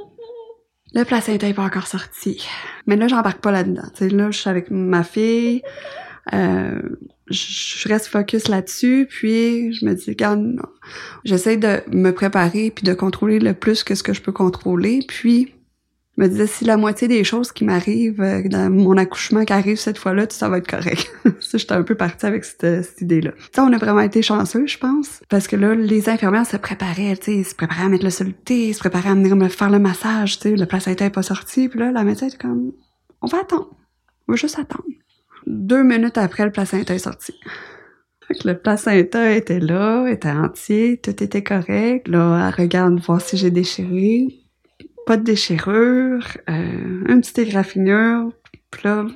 Le 0.93 1.03
placenta 1.03 1.47
est 1.47 1.53
pas 1.53 1.63
encore 1.63 1.85
sorti. 1.85 2.47
Mais 2.87 2.95
là, 2.95 3.09
j'embarque 3.09 3.41
pas 3.41 3.51
là-dedans. 3.51 3.89
Là, 3.99 4.31
je 4.31 4.39
suis 4.39 4.49
avec 4.49 4.71
ma 4.71 5.03
fille. 5.03 5.61
Euh, 6.33 6.81
je 7.29 7.87
reste 7.87 8.07
focus 8.07 8.47
là-dessus, 8.47 9.07
puis 9.09 9.73
je 9.73 9.85
me 9.85 9.93
dis, 9.93 10.09
regarde, 10.09 10.59
j'essaie 11.23 11.57
de 11.57 11.81
me 11.91 12.11
préparer 12.11 12.71
puis 12.71 12.83
de 12.83 12.93
contrôler 12.93 13.39
le 13.39 13.53
plus 13.53 13.83
que 13.83 13.95
ce 13.95 14.03
que 14.03 14.13
je 14.13 14.21
peux 14.21 14.31
contrôler, 14.31 14.99
puis 15.07 15.53
je 16.19 16.23
me 16.25 16.27
disais, 16.27 16.47
si 16.47 16.65
la 16.65 16.75
moitié 16.75 17.07
des 17.07 17.23
choses 17.23 17.53
qui 17.53 17.63
m'arrivent 17.63 18.21
euh, 18.21 18.43
dans 18.43 18.69
mon 18.69 18.97
accouchement 18.97 19.45
qui 19.45 19.53
arrive 19.53 19.77
cette 19.77 19.97
fois-là, 19.97 20.25
ça 20.29 20.49
va 20.49 20.57
être 20.57 20.67
correct. 20.67 21.09
j'étais 21.53 21.71
un 21.71 21.83
peu 21.83 21.95
partie 21.95 22.25
avec 22.25 22.43
cette, 22.43 22.83
cette 22.83 22.99
idée-là. 22.99 23.31
Ça, 23.55 23.63
on 23.63 23.71
a 23.71 23.77
vraiment 23.77 24.01
été 24.01 24.21
chanceux, 24.21 24.67
je 24.67 24.77
pense, 24.77 25.21
parce 25.29 25.47
que 25.47 25.55
là, 25.55 25.75
les 25.75 26.09
infirmières 26.09 26.45
se 26.45 26.57
préparaient, 26.57 27.15
tu 27.15 27.43
sais, 27.43 27.43
se 27.49 27.55
préparaient 27.55 27.85
à 27.85 27.87
mettre 27.87 28.03
le 28.03 28.09
soluté, 28.09 28.73
se 28.73 28.79
préparaient 28.79 29.11
à 29.11 29.15
venir 29.15 29.37
me 29.37 29.47
faire 29.47 29.69
le 29.69 29.79
massage, 29.79 30.39
tu 30.39 30.49
sais, 30.49 30.55
le 30.57 30.65
placenta 30.65 31.05
est 31.05 31.09
pas 31.09 31.23
sorti, 31.23 31.69
puis 31.69 31.79
là, 31.79 31.93
la 31.93 32.03
médecin 32.03 32.27
était 32.27 32.37
comme, 32.37 32.73
on 33.21 33.27
va 33.27 33.39
attendre, 33.39 33.69
on 34.27 34.33
va 34.33 34.35
juste 34.35 34.59
attendre. 34.59 34.83
Deux 35.49 35.81
minutes 35.81 36.19
après, 36.19 36.45
le 36.45 36.51
placenta 36.51 36.93
est 36.93 36.99
sorti. 36.99 37.33
le 38.45 38.53
placenta 38.53 39.31
était 39.31 39.59
là, 39.59 40.07
était 40.07 40.29
entier, 40.29 40.99
tout 41.01 41.23
était 41.23 41.43
correct. 41.43 42.07
Là, 42.07 42.47
elle 42.47 42.63
regarde 42.63 42.99
voir 42.99 43.19
si 43.19 43.35
j'ai 43.35 43.49
déchiré. 43.49 44.27
Pas 45.07 45.17
de 45.17 45.23
déchirure, 45.23 46.23
euh, 46.49 47.03
une 47.07 47.21
petite 47.21 47.39
égraffinure, 47.39 48.31
puis 48.69 48.81
là, 48.83 49.07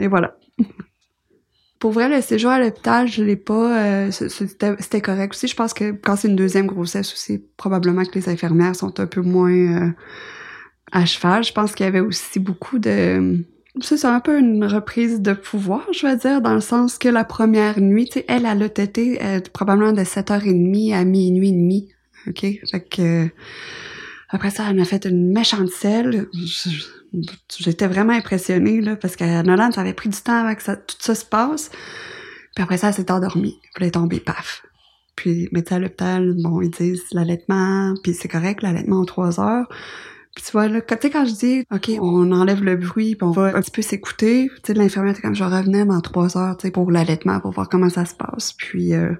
et 0.00 0.08
voilà. 0.08 0.36
Pour 1.78 1.92
vrai, 1.92 2.08
le 2.08 2.20
séjour 2.20 2.50
à 2.50 2.58
l'hôpital, 2.58 3.06
je 3.06 3.22
l'ai 3.22 3.36
pas. 3.36 4.06
Euh, 4.06 4.10
c'était 4.10 5.00
correct 5.00 5.34
aussi. 5.34 5.46
Je 5.46 5.54
pense 5.54 5.72
que 5.72 5.92
quand 5.92 6.16
c'est 6.16 6.28
une 6.28 6.36
deuxième 6.36 6.66
grossesse 6.66 7.12
aussi, 7.12 7.46
probablement 7.56 8.04
que 8.04 8.18
les 8.18 8.28
infirmières 8.28 8.74
sont 8.74 8.98
un 8.98 9.06
peu 9.06 9.20
moins 9.20 9.52
euh, 9.52 9.90
à 10.90 11.06
cheval. 11.06 11.44
Je 11.44 11.52
pense 11.52 11.76
qu'il 11.76 11.86
y 11.86 11.88
avait 11.88 12.00
aussi 12.00 12.40
beaucoup 12.40 12.80
de 12.80 13.44
c'est 13.80 14.04
un 14.04 14.20
peu 14.20 14.38
une 14.38 14.64
reprise 14.64 15.20
de 15.20 15.32
pouvoir, 15.32 15.86
je 15.92 16.06
vais 16.06 16.16
dire, 16.16 16.40
dans 16.40 16.54
le 16.54 16.60
sens 16.60 16.98
que 16.98 17.08
la 17.08 17.24
première 17.24 17.80
nuit, 17.80 18.06
tu 18.06 18.14
sais, 18.14 18.24
elle, 18.28 18.44
elle 18.44 18.62
a 18.62 18.68
tété 18.68 19.22
euh, 19.22 19.40
probablement 19.52 19.92
de 19.92 20.02
7h30 20.02 20.94
à 20.94 21.04
minuit 21.04 21.48
et 21.48 21.52
demi. 21.52 21.88
OK? 22.26 22.40
Fait 22.40 22.88
que... 22.88 23.28
après 24.28 24.50
ça, 24.50 24.66
elle 24.70 24.80
a 24.80 24.84
fait 24.84 25.04
une 25.06 25.32
méchante 25.32 25.70
selle. 25.70 26.28
J'étais 27.58 27.86
vraiment 27.86 28.12
impressionnée, 28.12 28.80
là, 28.80 28.96
parce 28.96 29.16
qu'à 29.16 29.42
Nolan, 29.42 29.70
ça 29.70 29.82
avait 29.82 29.94
pris 29.94 30.08
du 30.08 30.18
temps 30.18 30.44
avant 30.44 30.54
que 30.54 30.62
ça, 30.62 30.76
tout 30.76 30.96
ça 30.98 31.14
se 31.14 31.24
passe. 31.24 31.70
Puis 32.54 32.64
après 32.64 32.76
ça, 32.76 32.88
elle 32.88 32.94
s'est 32.94 33.10
endormie. 33.10 33.60
Elle 33.76 33.86
est 33.86 33.92
tombée, 33.92 34.20
paf. 34.20 34.62
Puis, 35.14 35.48
mais 35.52 35.72
à 35.72 35.78
l'hôpital, 35.78 36.34
bon, 36.42 36.60
ils 36.60 36.70
disent 36.70 37.04
l'allaitement, 37.12 37.94
puis 38.02 38.14
c'est 38.14 38.28
correct, 38.28 38.62
l'allaitement 38.62 39.00
en 39.00 39.04
trois 39.04 39.38
heures. 39.38 39.68
Puis 40.34 40.44
tu 40.44 40.52
vois, 40.52 40.68
là, 40.68 40.80
tu 40.80 40.94
sais, 41.00 41.10
quand 41.10 41.26
je 41.26 41.32
dis, 41.32 41.64
OK, 41.72 41.90
on 42.00 42.30
enlève 42.32 42.62
le 42.62 42.76
bruit, 42.76 43.16
puis 43.16 43.26
on 43.26 43.32
va 43.32 43.56
un 43.56 43.60
petit 43.60 43.70
peu 43.70 43.82
s'écouter, 43.82 44.48
tu 44.56 44.72
sais, 44.72 44.74
l'infirmière 44.74 45.12
était 45.12 45.22
comme, 45.22 45.34
je 45.34 45.44
revenais 45.44 45.84
dans 45.84 46.00
trois 46.00 46.36
heures, 46.36 46.56
tu 46.56 46.66
sais, 46.66 46.70
pour 46.70 46.90
l'allaitement, 46.90 47.40
pour 47.40 47.50
voir 47.50 47.68
comment 47.68 47.88
ça 47.88 48.04
se 48.04 48.14
passe. 48.14 48.52
Puis, 48.52 48.94
euh, 48.94 49.12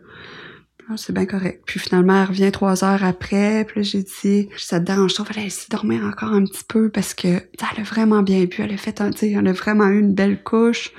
ah, 0.88 0.94
c'est 0.96 1.12
bien 1.12 1.26
correct. 1.26 1.62
Puis 1.66 1.80
finalement, 1.80 2.22
elle 2.22 2.28
revient 2.28 2.52
trois 2.52 2.84
heures 2.84 3.02
après, 3.02 3.64
puis 3.64 3.82
j'ai 3.82 4.04
dit, 4.04 4.48
ça 4.56 4.78
te 4.78 4.84
dérange 4.84 5.14
trop, 5.14 5.24
fallait 5.24 5.46
essayer 5.46 5.66
de 5.68 5.76
dormir 5.76 6.04
encore 6.04 6.32
un 6.32 6.44
petit 6.44 6.64
peu, 6.66 6.90
parce 6.90 7.14
que, 7.14 7.28
elle 7.28 7.80
a 7.80 7.82
vraiment 7.82 8.22
bien 8.22 8.44
bu, 8.44 8.56
elle 8.61 8.72
a 8.72 8.76
fait 8.76 9.00
un, 9.00 9.11
tu 9.11 9.18
sais, 9.18 9.30
elle 9.32 9.48
a 9.48 9.52
vraiment 9.52 9.88
eu 9.88 9.98
une 9.98 10.14
belle 10.14 10.42
couche 10.42 10.92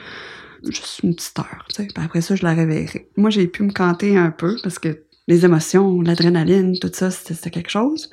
juste 0.64 1.00
une 1.04 1.16
petite 1.16 1.38
heure, 1.40 1.66
tu 1.70 1.76
sais. 1.76 1.88
Puis 1.94 2.04
après 2.04 2.22
ça, 2.22 2.36
je 2.36 2.44
la 2.44 2.54
réveillerai. 2.54 3.10
Moi, 3.18 3.30
j'ai 3.30 3.48
pu 3.48 3.64
me 3.64 3.72
canter 3.72 4.18
un 4.18 4.32
peu 4.32 4.58
parce 4.64 4.80
que 4.80 5.04
les 5.28 5.46
émotions, 5.46 6.02
l'adrénaline, 6.02 6.78
tout 6.80 6.92
ça, 6.94 7.12
c'était 7.12 7.50
quelque 7.50 7.70
chose. 7.70 8.10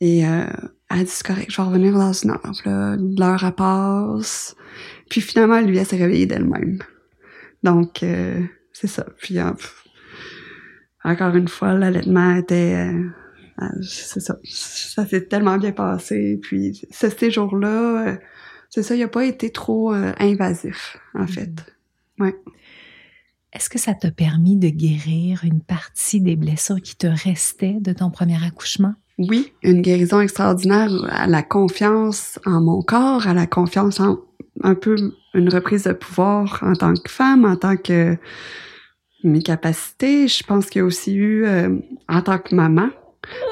Et 0.00 0.26
euh, 0.26 0.46
elle 0.90 1.04
dit, 1.04 1.10
c'est 1.10 1.26
correct, 1.26 1.50
je 1.50 1.56
vais 1.56 1.66
revenir 1.66 1.92
dans 1.94 2.12
une 2.12 2.30
heure. 2.30 2.52
Là, 2.64 2.96
l'heure, 2.96 3.54
passe. 3.54 4.54
Puis 5.10 5.20
finalement, 5.20 5.60
lui, 5.60 5.78
elle 5.78 5.86
s'est 5.86 5.96
réveillée 5.96 6.26
d'elle-même. 6.26 6.78
Donc, 7.62 8.02
euh, 8.02 8.40
c'est 8.72 8.86
ça. 8.86 9.04
Puis, 9.18 9.38
euh, 9.38 9.50
encore 11.04 11.34
une 11.34 11.48
fois, 11.48 11.74
l'allaitement 11.74 12.36
était... 12.36 12.88
Euh, 13.60 13.66
c'est 13.82 14.20
ça. 14.20 14.36
Ça 14.44 15.06
s'est 15.06 15.26
tellement 15.26 15.56
bien 15.56 15.72
passé. 15.72 16.38
Puis, 16.42 16.82
ce 16.90 17.08
séjour-là, 17.08 18.18
c'est 18.70 18.82
ça, 18.82 18.94
il 18.94 19.00
n'a 19.00 19.08
pas 19.08 19.24
été 19.24 19.50
trop 19.50 19.92
invasif, 19.92 20.98
en 21.14 21.24
mm-hmm. 21.24 21.28
fait. 21.28 21.74
Ouais. 22.18 22.36
Est-ce 23.52 23.70
que 23.70 23.78
ça 23.78 23.94
t'a 23.94 24.10
permis 24.10 24.56
de 24.56 24.68
guérir 24.68 25.42
une 25.44 25.62
partie 25.62 26.20
des 26.20 26.36
blessures 26.36 26.80
qui 26.82 26.94
te 26.94 27.06
restaient 27.06 27.78
de 27.80 27.92
ton 27.92 28.10
premier 28.10 28.44
accouchement? 28.44 28.94
Oui, 29.18 29.52
une 29.62 29.80
guérison 29.80 30.20
extraordinaire 30.20 30.90
à 31.08 31.26
la 31.26 31.42
confiance 31.42 32.38
en 32.44 32.60
mon 32.60 32.82
corps, 32.82 33.26
à 33.26 33.34
la 33.34 33.46
confiance 33.46 34.00
en 34.00 34.18
un 34.62 34.74
peu 34.74 34.96
une 35.34 35.48
reprise 35.48 35.84
de 35.84 35.92
pouvoir 35.92 36.60
en 36.62 36.74
tant 36.74 36.94
que 36.94 37.10
femme, 37.10 37.44
en 37.44 37.56
tant 37.56 37.76
que 37.76 38.16
mes 39.22 39.42
capacités. 39.42 40.28
Je 40.28 40.42
pense 40.42 40.66
qu'il 40.66 40.80
y 40.80 40.82
a 40.82 40.86
aussi 40.86 41.14
eu 41.14 41.44
euh, 41.44 41.78
en 42.08 42.22
tant 42.22 42.38
que 42.38 42.54
maman, 42.54 42.88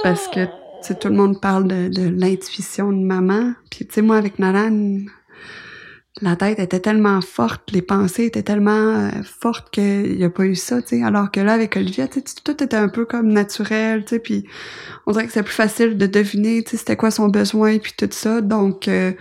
parce 0.02 0.28
que 0.28 0.46
tout 0.92 1.08
le 1.08 1.14
monde 1.14 1.40
parle 1.40 1.66
de, 1.68 1.88
de 1.88 2.08
l'intuition 2.08 2.92
de 2.92 3.04
maman. 3.04 3.52
Puis 3.70 3.86
tu 3.86 3.94
sais, 3.94 4.02
moi 4.02 4.16
avec 4.16 4.38
Nalan, 4.38 5.00
la 6.22 6.36
tête 6.36 6.60
était 6.60 6.80
tellement 6.80 7.20
forte, 7.20 7.72
les 7.72 7.82
pensées 7.82 8.26
étaient 8.26 8.44
tellement 8.44 8.70
euh, 8.70 9.10
fortes 9.24 9.70
qu'il 9.70 10.16
n'y 10.16 10.24
a 10.24 10.30
pas 10.30 10.44
eu 10.44 10.54
ça, 10.54 10.80
tu 10.80 10.88
sais. 10.88 11.02
Alors 11.02 11.30
que 11.32 11.40
là, 11.40 11.54
avec 11.54 11.76
Olivia, 11.76 12.06
tout 12.06 12.62
était 12.62 12.76
un 12.76 12.88
peu 12.88 13.04
comme 13.04 13.32
naturel, 13.32 14.04
tu 14.04 14.10
sais, 14.10 14.18
puis 14.20 14.44
on 15.06 15.12
dirait 15.12 15.26
que 15.26 15.32
c'est 15.32 15.42
plus 15.42 15.54
facile 15.54 15.98
de 15.98 16.06
deviner, 16.06 16.62
tu 16.62 16.70
sais, 16.70 16.76
c'était 16.76 16.96
quoi 16.96 17.10
son 17.10 17.28
besoin, 17.28 17.78
puis 17.78 17.94
tout 17.96 18.08
ça. 18.12 18.40
Donc, 18.42 18.86
euh, 18.86 19.12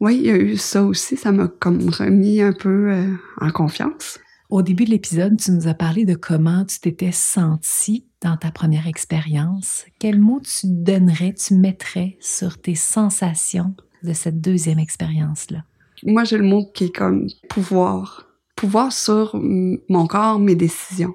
oui, 0.00 0.16
il 0.16 0.26
y 0.26 0.30
a 0.30 0.36
eu 0.36 0.56
ça 0.56 0.84
aussi. 0.84 1.16
Ça 1.16 1.32
m'a 1.32 1.48
comme 1.48 1.90
remis 1.90 2.40
un 2.40 2.54
peu 2.54 2.92
euh, 2.92 3.06
en 3.40 3.50
confiance. 3.50 4.18
Au 4.48 4.62
début 4.62 4.86
de 4.86 4.90
l'épisode, 4.90 5.36
tu 5.36 5.50
nous 5.50 5.68
as 5.68 5.74
parlé 5.74 6.06
de 6.06 6.14
comment 6.14 6.64
tu 6.64 6.80
t'étais 6.80 7.12
sentie 7.12 8.06
dans 8.22 8.38
ta 8.38 8.50
première 8.50 8.86
expérience. 8.86 9.84
Quel 9.98 10.18
mot 10.18 10.40
tu 10.40 10.68
donnerais, 10.68 11.34
tu 11.34 11.52
mettrais 11.52 12.16
sur 12.20 12.58
tes 12.58 12.74
sensations 12.74 13.74
de 14.02 14.14
cette 14.14 14.40
deuxième 14.40 14.78
expérience-là? 14.78 15.67
Moi, 16.04 16.24
j'ai 16.24 16.38
le 16.38 16.44
mot 16.44 16.64
qui 16.72 16.84
est 16.86 16.94
comme 16.94 17.26
pouvoir. 17.48 18.26
Pouvoir 18.56 18.92
sur 18.92 19.36
mon 19.36 20.06
corps, 20.06 20.38
mes 20.38 20.54
décisions. 20.54 21.14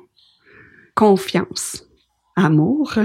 Confiance. 0.95 1.83
Amour. 2.35 2.93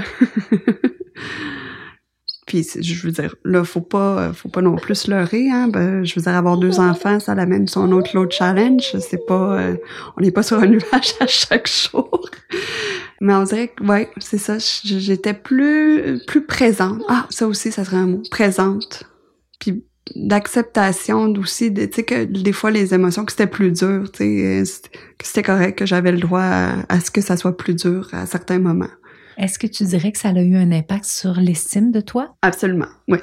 Puis 2.48 2.66
je 2.80 3.06
veux 3.06 3.12
dire, 3.12 3.34
là, 3.44 3.62
faut 3.62 3.82
pas, 3.82 4.32
faut 4.32 4.48
pas 4.48 4.62
non 4.62 4.76
plus 4.76 5.06
leurrer. 5.06 5.50
Hein? 5.50 5.68
Ben, 5.68 6.02
je 6.02 6.14
veux 6.14 6.22
dire, 6.22 6.34
avoir 6.34 6.56
deux 6.56 6.80
enfants, 6.80 7.20
ça 7.20 7.34
l'amène 7.34 7.68
sur 7.68 7.82
un 7.82 7.92
autre 7.92 8.16
lot 8.16 8.30
challenge. 8.30 8.96
C'est 9.00 9.26
pas, 9.26 9.60
euh, 9.60 9.76
on 10.16 10.22
n'est 10.22 10.30
pas 10.30 10.42
sur 10.42 10.58
un 10.58 10.66
nuage 10.66 11.12
à 11.20 11.26
chaque 11.26 11.68
jour. 11.68 12.30
Mais 13.20 13.34
on 13.34 13.42
dirait 13.42 13.68
que, 13.68 13.84
ouais, 13.84 14.10
c'est 14.16 14.38
ça. 14.38 14.56
J'étais 14.58 15.34
plus, 15.34 16.20
plus 16.26 16.46
présente. 16.46 17.02
Ah, 17.08 17.26
ça 17.28 17.46
aussi, 17.46 17.70
ça 17.70 17.84
serait 17.84 17.98
un 17.98 18.06
mot. 18.06 18.22
Présente. 18.30 19.04
Puis 19.60 19.84
d'acceptation 20.14 21.32
aussi, 21.38 21.72
tu 21.72 21.88
sais, 21.92 22.02
que 22.02 22.24
des 22.24 22.52
fois, 22.52 22.70
les 22.70 22.94
émotions, 22.94 23.24
que 23.24 23.32
c'était 23.32 23.46
plus 23.46 23.72
dur, 23.72 24.10
tu 24.12 24.18
sais, 24.18 24.62
que 25.18 25.26
c'était 25.26 25.42
correct, 25.42 25.78
que 25.78 25.86
j'avais 25.86 26.12
le 26.12 26.18
droit 26.18 26.42
à 26.42 27.00
ce 27.00 27.10
que 27.10 27.20
ça 27.20 27.36
soit 27.36 27.56
plus 27.56 27.74
dur 27.74 28.08
à 28.12 28.26
certains 28.26 28.58
moments. 28.58 28.90
Est-ce 29.38 29.58
que 29.58 29.68
tu 29.68 29.84
dirais 29.84 30.10
que 30.10 30.18
ça 30.18 30.30
a 30.30 30.40
eu 30.40 30.56
un 30.56 30.72
impact 30.72 31.04
sur 31.04 31.34
l'estime 31.34 31.92
de 31.92 32.00
toi? 32.00 32.34
Absolument, 32.42 32.88
oui. 33.06 33.18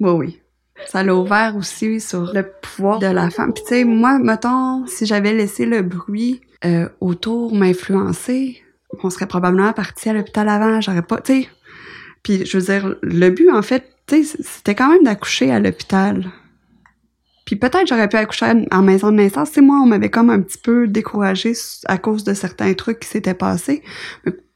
Oui, 0.00 0.10
oui. 0.10 0.40
Ça 0.86 1.02
l'a 1.02 1.14
ouvert 1.14 1.56
aussi 1.56 2.00
sur 2.00 2.32
le 2.32 2.44
pouvoir 2.62 2.98
de 2.98 3.06
la 3.06 3.30
femme. 3.30 3.52
Puis 3.52 3.62
tu 3.64 3.74
sais, 3.74 3.84
moi, 3.84 4.18
mettons, 4.18 4.86
si 4.86 5.06
j'avais 5.06 5.32
laissé 5.32 5.66
le 5.66 5.82
bruit 5.82 6.40
euh, 6.64 6.88
autour 7.00 7.54
m'influencer, 7.54 8.62
on 9.02 9.10
serait 9.10 9.26
probablement 9.26 9.72
parti 9.72 10.08
à 10.08 10.12
l'hôpital 10.12 10.48
avant. 10.48 10.80
J'aurais 10.80 11.02
pas, 11.02 11.20
tu 11.20 11.42
sais. 11.42 11.48
Puis 12.22 12.44
je 12.46 12.58
veux 12.58 12.64
dire, 12.64 12.96
le 13.02 13.30
but, 13.30 13.50
en 13.50 13.62
fait, 13.62 13.90
c'était 14.08 14.74
quand 14.74 14.88
même 14.88 15.04
d'accoucher 15.04 15.50
à 15.50 15.60
l'hôpital. 15.60 16.30
Puis 17.48 17.56
peut-être 17.56 17.86
j'aurais 17.86 18.10
pu 18.10 18.16
accoucher 18.16 18.66
en 18.70 18.82
maison 18.82 19.10
de 19.10 19.16
naissance. 19.16 19.48
C'est 19.54 19.62
moi, 19.62 19.80
on 19.82 19.86
m'avait 19.86 20.10
comme 20.10 20.28
un 20.28 20.40
petit 20.40 20.58
peu 20.58 20.86
découragée 20.86 21.54
à 21.86 21.96
cause 21.96 22.22
de 22.22 22.34
certains 22.34 22.74
trucs 22.74 23.00
qui 23.00 23.08
s'étaient 23.08 23.32
passés. 23.32 23.82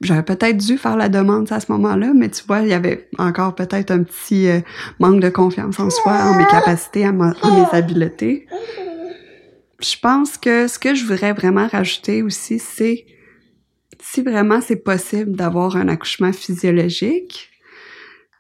J'aurais 0.03 0.25
peut-être 0.25 0.59
dû 0.59 0.77
faire 0.77 0.99
la 0.99 1.09
demande 1.09 1.51
à 1.53 1.61
ce 1.61 1.73
moment-là, 1.73 2.13
mais 2.15 2.29
tu 2.29 2.43
vois, 2.47 2.61
il 2.61 2.69
y 2.69 2.75
avait 2.75 3.09
encore 3.17 3.55
peut-être 3.55 3.93
un 3.93 4.03
petit 4.03 4.47
euh, 4.49 4.61
manque 4.99 5.21
de 5.21 5.31
confiance 5.31 5.81
en 5.81 5.89
soi, 5.89 6.13
en 6.13 6.37
mes 6.37 6.47
capacités, 6.47 7.09
en, 7.09 7.13
mes 7.13 7.33
habiletés. 7.73 8.47
Je 9.81 9.97
pense 10.03 10.37
que 10.37 10.69
ce 10.69 10.79
que 10.79 10.95
je 10.95 11.07
voudrais 11.07 11.33
vraiment 11.33 11.69
rajouter 11.69 12.23
aussi, 12.23 12.59
c'est 12.59 13.07
si 14.03 14.21
vraiment 14.21 14.61
c'est 14.61 14.77
possible 14.77 15.33
d'avoir 15.33 15.77
un 15.77 15.89
accouchement 15.89 16.33
physiologique, 16.35 17.52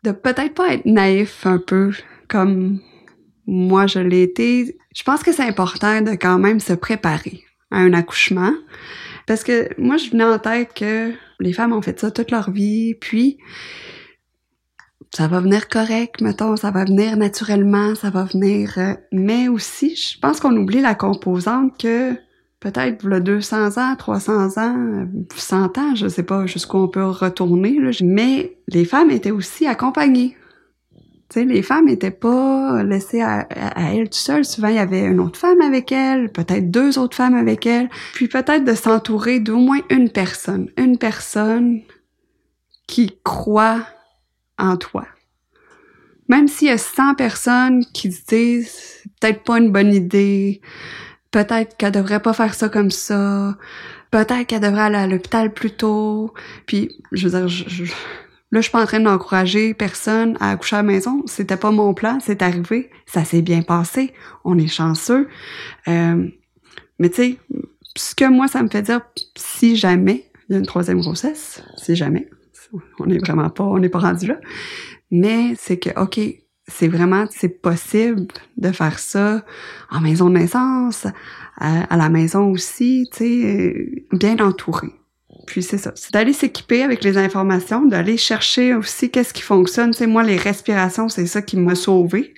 de 0.03 0.13
peut-être 0.13 0.55
pas 0.55 0.75
être 0.75 0.87
naïf 0.87 1.47
un 1.47 1.59
peu 1.59 1.93
comme 2.29 2.81
moi 3.47 3.87
je 3.87 3.99
l'ai 3.99 4.23
été, 4.23 4.79
je 4.95 5.03
pense 5.03 5.23
que 5.23 5.33
c'est 5.33 5.47
important 5.47 6.01
de 6.01 6.13
quand 6.13 6.39
même 6.39 6.61
se 6.61 6.73
préparer 6.73 7.45
à 7.71 7.79
un 7.79 7.93
accouchement. 7.93 8.53
Parce 9.27 9.45
que 9.45 9.69
moi, 9.81 9.97
je 9.97 10.11
venais 10.11 10.25
en 10.25 10.39
tête 10.39 10.75
que 10.75 11.13
les 11.41 11.53
femmes 11.53 11.73
ont 11.73 11.83
fait 11.83 11.99
ça 11.99 12.11
toute 12.11 12.31
leur 12.31 12.51
vie, 12.51 12.95
puis 12.95 13.39
ça 15.15 15.29
va 15.29 15.41
venir 15.41 15.69
correct, 15.69 16.21
mettons, 16.21 16.57
ça 16.57 16.71
va 16.71 16.85
venir 16.85 17.17
naturellement, 17.17 17.95
ça 17.95 18.11
va 18.11 18.25
venir... 18.25 18.75
Euh, 18.79 18.95
mais 19.13 19.49
aussi, 19.49 19.95
je 19.95 20.19
pense 20.19 20.41
qu'on 20.41 20.57
oublie 20.57 20.81
la 20.81 20.95
composante 20.95 21.79
que 21.79 22.17
peut-être 22.63 23.05
le 23.05 23.21
200 23.21 23.77
ans, 23.79 23.97
300 23.97 24.59
ans, 24.59 25.07
100 25.35 25.79
ans, 25.79 25.95
je 25.95 26.09
sais 26.09 26.23
pas 26.23 26.47
jusqu'où 26.47 26.79
on 26.79 26.89
peut 26.89 27.05
retourner, 27.05 27.79
là, 27.79 27.91
mais 28.03 28.57
les 28.69 28.85
femmes 28.85 29.11
étaient 29.11 29.31
aussi 29.31 29.67
accompagnées 29.67 30.37
les 31.41 31.63
femmes 31.63 31.87
n'étaient 31.87 32.11
pas 32.11 32.83
laissées 32.83 33.23
à, 33.23 33.47
elles 33.77 34.11
tout 34.11 34.19
seules. 34.19 34.45
Souvent, 34.45 34.69
il 34.69 34.77
y 34.77 34.79
avait 34.79 35.05
une 35.05 35.21
autre 35.21 35.39
femme 35.39 35.61
avec 35.61 35.93
elle, 35.93 36.31
peut-être 36.31 36.71
deux 36.71 36.99
autres 36.99 37.17
femmes 37.17 37.35
avec 37.35 37.67
elle, 37.67 37.89
puis 38.15 38.29
peut-être 38.29 38.65
de 38.65 38.75
s'entourer 38.75 39.41
d'au 39.41 39.59
moins 39.59 39.81
une 39.91 40.11
personne, 40.11 40.69
une 40.77 40.99
personne 40.99 41.81
qui 42.87 43.19
croit 43.25 43.87
en 44.59 44.77
toi. 44.77 45.07
Même 46.29 46.49
s'il 46.49 46.69
y 46.69 46.71
a 46.71 46.79
100 46.79 47.15
personnes 47.15 47.85
qui 47.93 48.09
disent 48.09 49.03
peut-être 49.21 49.43
pas 49.45 49.59
une 49.59 49.71
bonne 49.71 49.93
idée, 49.93 50.61
peut-être 51.33 51.76
qu'elle 51.76 51.93
devrait 51.93 52.22
pas 52.22 52.33
faire 52.33 52.55
ça 52.55 52.68
comme 52.68 52.93
ça, 52.93 53.57
peut-être 54.12 54.47
qu'elle 54.47 54.61
devrait 54.61 54.83
aller 54.83 54.97
à 54.97 55.07
l'hôpital 55.09 55.53
plus 55.53 55.72
tôt, 55.72 56.33
puis 56.66 56.97
je 57.11 57.28
veux 57.28 57.39
dire, 57.41 57.49
je 57.49 57.85
Là, 58.53 58.61
je 58.61 58.64
suis 58.64 58.70
pas 58.70 58.83
en 58.83 58.87
train 58.87 59.01
d'encourager 59.01 59.72
personne 59.72 60.37
à 60.39 60.51
accoucher 60.51 60.76
à 60.76 60.80
la 60.80 60.83
maison. 60.83 61.22
C'était 61.26 61.57
pas 61.57 61.70
mon 61.70 61.95
plan, 61.95 62.18
c'est 62.20 62.43
arrivé. 62.43 62.91
Ça 63.07 63.24
s'est 63.24 63.41
bien 63.41 63.62
passé. 63.62 64.12
On 64.45 64.59
est 64.59 64.68
chanceux. 64.68 65.26
Euh, 65.89 66.28
mais 66.99 67.09
tu 67.09 67.16
sais, 67.16 67.39
ce 67.97 68.14
que 68.14 68.28
moi, 68.28 68.49
ça 68.49 68.62
me 68.62 68.68
fait 68.68 68.83
dire, 68.83 69.01
si 69.37 69.74
jamais 69.74 70.26
il 70.49 70.53
y 70.53 70.57
a 70.57 70.59
une 70.59 70.66
troisième 70.66 71.01
grossesse, 71.01 71.62
si 71.78 71.97
jamais, 71.97 72.28
on 72.99 73.09
est 73.09 73.18
vraiment 73.18 73.49
pas, 73.49 73.64
on 73.64 73.78
n'est 73.78 73.89
pas 73.89 74.01
rendu 74.01 74.26
là. 74.26 74.39
Mais 75.11 75.55
c'est 75.59 75.78
que, 75.78 75.99
OK, 75.99 76.20
c'est 76.73 76.89
vraiment, 76.89 77.27
c'est 77.31 77.61
possible 77.61 78.27
de 78.57 78.73
faire 78.73 78.99
ça 78.99 79.45
en 79.91 80.01
maison 80.01 80.29
de 80.29 80.39
naissance, 80.39 81.07
à, 81.57 81.83
à 81.85 81.97
la 81.97 82.09
maison 82.09 82.51
aussi, 82.51 83.09
tu 83.12 83.18
sais, 83.18 83.47
euh, 83.47 84.16
bien 84.16 84.39
entouré. 84.39 84.89
Puis 85.47 85.62
c'est 85.62 85.79
ça, 85.79 85.93
c'est 85.95 86.12
d'aller 86.12 86.33
s'équiper 86.33 86.83
avec 86.83 87.03
les 87.03 87.18
informations, 87.18 87.85
d'aller 87.85 88.16
chercher 88.16 88.75
aussi 88.75 89.11
qu'est-ce 89.11 89.35
qui 89.35 89.43
fonctionne. 89.43 89.93
Tu 89.93 90.07
moi, 90.07 90.23
les 90.23 90.37
respirations, 90.37 91.09
c'est 91.09 91.27
ça 91.27 91.43
qui 91.43 91.57
m'a 91.57 91.75
sauvé. 91.75 92.35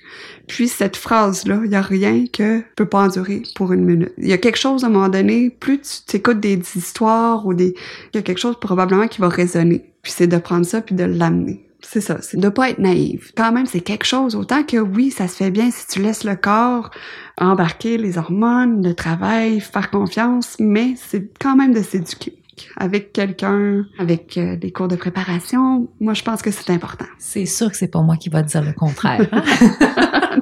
Puis 0.47 0.67
cette 0.67 0.97
phrase-là, 0.97 1.61
il 1.65 1.71
y 1.71 1.75
a 1.75 1.81
rien 1.81 2.25
que 2.31 2.61
peut 2.75 2.87
pas 2.87 3.03
endurer 3.03 3.43
pour 3.55 3.73
une 3.73 3.85
minute. 3.85 4.13
Il 4.17 4.27
y 4.27 4.33
a 4.33 4.37
quelque 4.37 4.57
chose 4.57 4.83
à 4.83 4.87
un 4.87 4.89
moment 4.89 5.09
donné, 5.09 5.49
plus 5.49 5.79
tu 5.79 6.11
t'écoutes 6.11 6.39
des, 6.39 6.59
histoires 6.75 7.45
ou 7.45 7.53
des, 7.53 7.75
il 8.13 8.17
y 8.17 8.19
a 8.19 8.21
quelque 8.21 8.39
chose 8.39 8.59
probablement 8.59 9.07
qui 9.07 9.21
va 9.21 9.29
résonner. 9.29 9.93
Puis 10.01 10.13
c'est 10.15 10.27
de 10.27 10.37
prendre 10.37 10.65
ça 10.65 10.81
puis 10.81 10.95
de 10.95 11.03
l'amener. 11.03 11.64
C'est 11.81 12.01
ça, 12.01 12.17
c'est 12.21 12.39
de 12.39 12.49
pas 12.49 12.69
être 12.69 12.79
naïve. 12.79 13.31
Quand 13.35 13.51
même, 13.51 13.65
c'est 13.65 13.81
quelque 13.81 14.05
chose. 14.05 14.35
Autant 14.35 14.63
que 14.63 14.77
oui, 14.77 15.11
ça 15.11 15.27
se 15.27 15.35
fait 15.35 15.51
bien 15.51 15.69
si 15.71 15.87
tu 15.87 16.01
laisses 16.01 16.23
le 16.23 16.35
corps 16.35 16.89
embarquer 17.37 17.97
les 17.97 18.17
hormones, 18.17 18.83
le 18.83 18.93
travail, 18.93 19.59
faire 19.59 19.91
confiance, 19.91 20.55
mais 20.59 20.95
c'est 20.95 21.29
quand 21.39 21.55
même 21.55 21.73
de 21.73 21.81
s'éduquer 21.81 22.37
avec 22.77 23.13
quelqu'un, 23.13 23.85
avec 23.99 24.37
euh, 24.37 24.55
des 24.55 24.71
cours 24.71 24.87
de 24.87 24.95
préparation, 24.95 25.89
moi, 25.99 26.13
je 26.13 26.23
pense 26.23 26.41
que 26.41 26.51
c'est 26.51 26.69
important. 26.69 27.05
C'est 27.17 27.45
sûr 27.45 27.69
que 27.69 27.77
c'est 27.77 27.87
pas 27.87 28.01
moi 28.01 28.17
qui 28.17 28.29
va 28.29 28.43
te 28.43 28.49
dire 28.49 28.63
le 28.63 28.73
contraire. 28.73 29.27
Hein? 29.31 29.43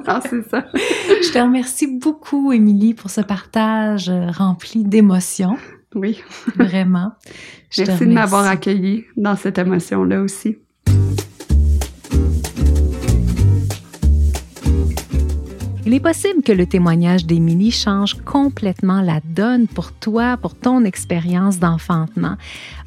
non, 0.06 0.20
c'est 0.28 0.48
ça. 0.48 0.66
je 0.74 1.32
te 1.32 1.38
remercie 1.38 1.98
beaucoup, 1.98 2.52
Émilie, 2.52 2.94
pour 2.94 3.10
ce 3.10 3.20
partage 3.20 4.08
euh, 4.08 4.30
rempli 4.30 4.84
d'émotions. 4.84 5.56
Oui. 5.94 6.22
Vraiment. 6.56 7.12
Merci 7.78 8.06
de 8.06 8.12
m'avoir 8.12 8.46
accueilli 8.46 9.04
dans 9.16 9.36
cette 9.36 9.58
émotion-là 9.58 10.22
aussi. 10.22 10.58
Il 15.86 15.92
est 15.92 16.00
possible 16.00 16.42
que 16.42 16.52
le 16.52 16.64
témoignage 16.64 17.26
d'Émilie 17.26 17.70
change 17.70 18.14
complètement 18.24 19.02
la 19.02 19.20
donne 19.22 19.66
pour 19.66 19.92
toi, 19.92 20.38
pour 20.38 20.54
ton 20.54 20.82
expérience 20.82 21.58
d'enfantement. 21.58 22.36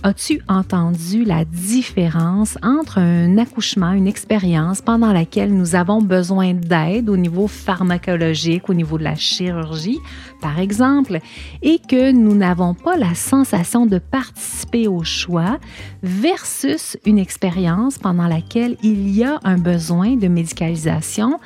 As-tu 0.02 0.42
entendu 0.48 1.24
la 1.24 1.46
différence 1.46 2.58
entre 2.64 2.98
un 2.98 3.38
accouchement, 3.38 3.92
une 3.92 4.08
expérience 4.08 4.82
pendant 4.82 5.14
laquelle 5.14 5.54
nous 5.56 5.76
avons 5.76 6.02
besoin 6.02 6.56
d'aide 6.56 7.08
au 7.10 7.18
niveau 7.18 7.48
pharmacologique, 7.48 8.68
au 8.68 8.74
niveau 8.74 8.98
de 8.98 9.04
la 9.04 9.16
chirurgie, 9.16 10.00
par 10.42 10.58
exemple, 10.58 11.20
et 11.62 11.80
que 11.88 12.12
nous 12.12 12.34
n'avons 12.34 12.74
pas 12.74 12.98
la 12.98 13.14
sensation 13.14 13.86
de 13.86 14.00
participer 14.00 14.88
au 14.88 15.04
choix, 15.04 15.60
versus 16.02 16.98
une 17.06 17.20
expérience 17.20 18.00
pendant 18.00 18.28
laquelle 18.28 18.76
il 18.82 19.10
y 19.10 19.24
a 19.24 19.40
un 19.44 19.58
besoin 19.58 20.16
de 20.16 20.28
médicalisation, 20.28 21.40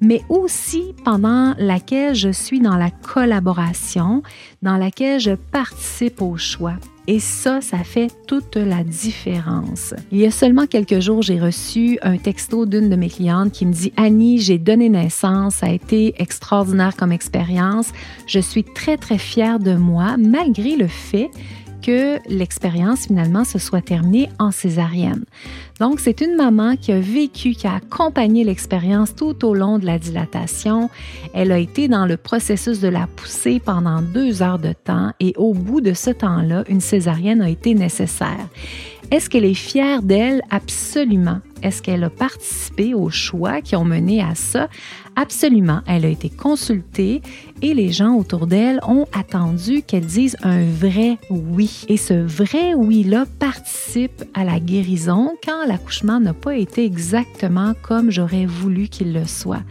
mais 0.00 0.22
aussi 0.28 0.94
pendant 1.04 1.54
laquelle 1.58 2.14
je 2.14 2.30
suis 2.30 2.60
dans 2.60 2.76
la 2.76 2.90
collaboration, 2.90 4.22
dans 4.62 4.76
laquelle 4.76 5.20
je 5.20 5.32
participe 5.32 6.22
au 6.22 6.36
choix. 6.36 6.74
Et 7.08 7.20
ça, 7.20 7.60
ça 7.60 7.78
fait 7.84 8.10
toute 8.26 8.56
la 8.56 8.82
différence. 8.82 9.94
Il 10.10 10.18
y 10.18 10.26
a 10.26 10.32
seulement 10.32 10.66
quelques 10.66 10.98
jours, 10.98 11.22
j'ai 11.22 11.38
reçu 11.38 11.98
un 12.02 12.16
texto 12.16 12.66
d'une 12.66 12.90
de 12.90 12.96
mes 12.96 13.08
clientes 13.08 13.52
qui 13.52 13.64
me 13.64 13.72
dit 13.72 13.92
Annie, 13.96 14.38
j'ai 14.38 14.58
donné 14.58 14.88
naissance, 14.88 15.56
ça 15.56 15.66
a 15.66 15.70
été 15.70 16.14
extraordinaire 16.20 16.96
comme 16.96 17.12
expérience. 17.12 17.92
Je 18.26 18.40
suis 18.40 18.64
très, 18.64 18.96
très 18.96 19.18
fière 19.18 19.60
de 19.60 19.74
moi, 19.74 20.16
malgré 20.16 20.74
le 20.74 20.88
fait 20.88 21.30
l'expérience 22.28 23.06
finalement 23.06 23.44
se 23.44 23.58
soit 23.58 23.82
terminée 23.82 24.28
en 24.38 24.50
césarienne. 24.50 25.24
Donc, 25.80 26.00
c'est 26.00 26.20
une 26.20 26.36
maman 26.36 26.76
qui 26.76 26.92
a 26.92 27.00
vécu, 27.00 27.52
qui 27.52 27.66
a 27.66 27.74
accompagné 27.74 28.44
l'expérience 28.44 29.14
tout 29.14 29.44
au 29.44 29.54
long 29.54 29.78
de 29.78 29.86
la 29.86 29.98
dilatation. 29.98 30.90
Elle 31.34 31.52
a 31.52 31.58
été 31.58 31.88
dans 31.88 32.06
le 32.06 32.16
processus 32.16 32.80
de 32.80 32.88
la 32.88 33.06
poussée 33.06 33.60
pendant 33.64 34.02
deux 34.02 34.42
heures 34.42 34.58
de 34.58 34.72
temps 34.72 35.12
et 35.20 35.34
au 35.36 35.54
bout 35.54 35.80
de 35.80 35.92
ce 35.92 36.10
temps-là, 36.10 36.64
une 36.68 36.80
césarienne 36.80 37.42
a 37.42 37.50
été 37.50 37.74
nécessaire. 37.74 38.48
Est-ce 39.10 39.30
qu'elle 39.30 39.44
est 39.44 39.54
fière 39.54 40.02
d'elle? 40.02 40.42
Absolument. 40.50 41.38
Est-ce 41.62 41.80
qu'elle 41.80 42.02
a 42.02 42.10
participé 42.10 42.92
aux 42.92 43.10
choix 43.10 43.60
qui 43.60 43.76
ont 43.76 43.84
mené 43.84 44.20
à 44.20 44.34
ça? 44.34 44.68
Absolument. 45.16 45.80
Elle 45.86 46.04
a 46.04 46.08
été 46.08 46.28
consultée 46.28 47.22
et 47.62 47.72
les 47.72 47.90
gens 47.90 48.14
autour 48.16 48.46
d'elle 48.46 48.80
ont 48.86 49.06
attendu 49.14 49.82
qu'elle 49.82 50.04
dise 50.04 50.36
un 50.42 50.62
vrai 50.62 51.16
oui. 51.30 51.84
Et 51.88 51.96
ce 51.96 52.12
vrai 52.12 52.74
oui-là 52.74 53.24
participe 53.38 54.24
à 54.34 54.44
la 54.44 54.60
guérison 54.60 55.32
quand 55.42 55.66
l'accouchement 55.66 56.20
n'a 56.20 56.34
pas 56.34 56.54
été 56.54 56.84
exactement 56.84 57.72
comme 57.82 58.10
j'aurais 58.10 58.44
voulu 58.44 58.88
qu'il 58.88 59.14
le 59.14 59.24
soit. 59.24 59.62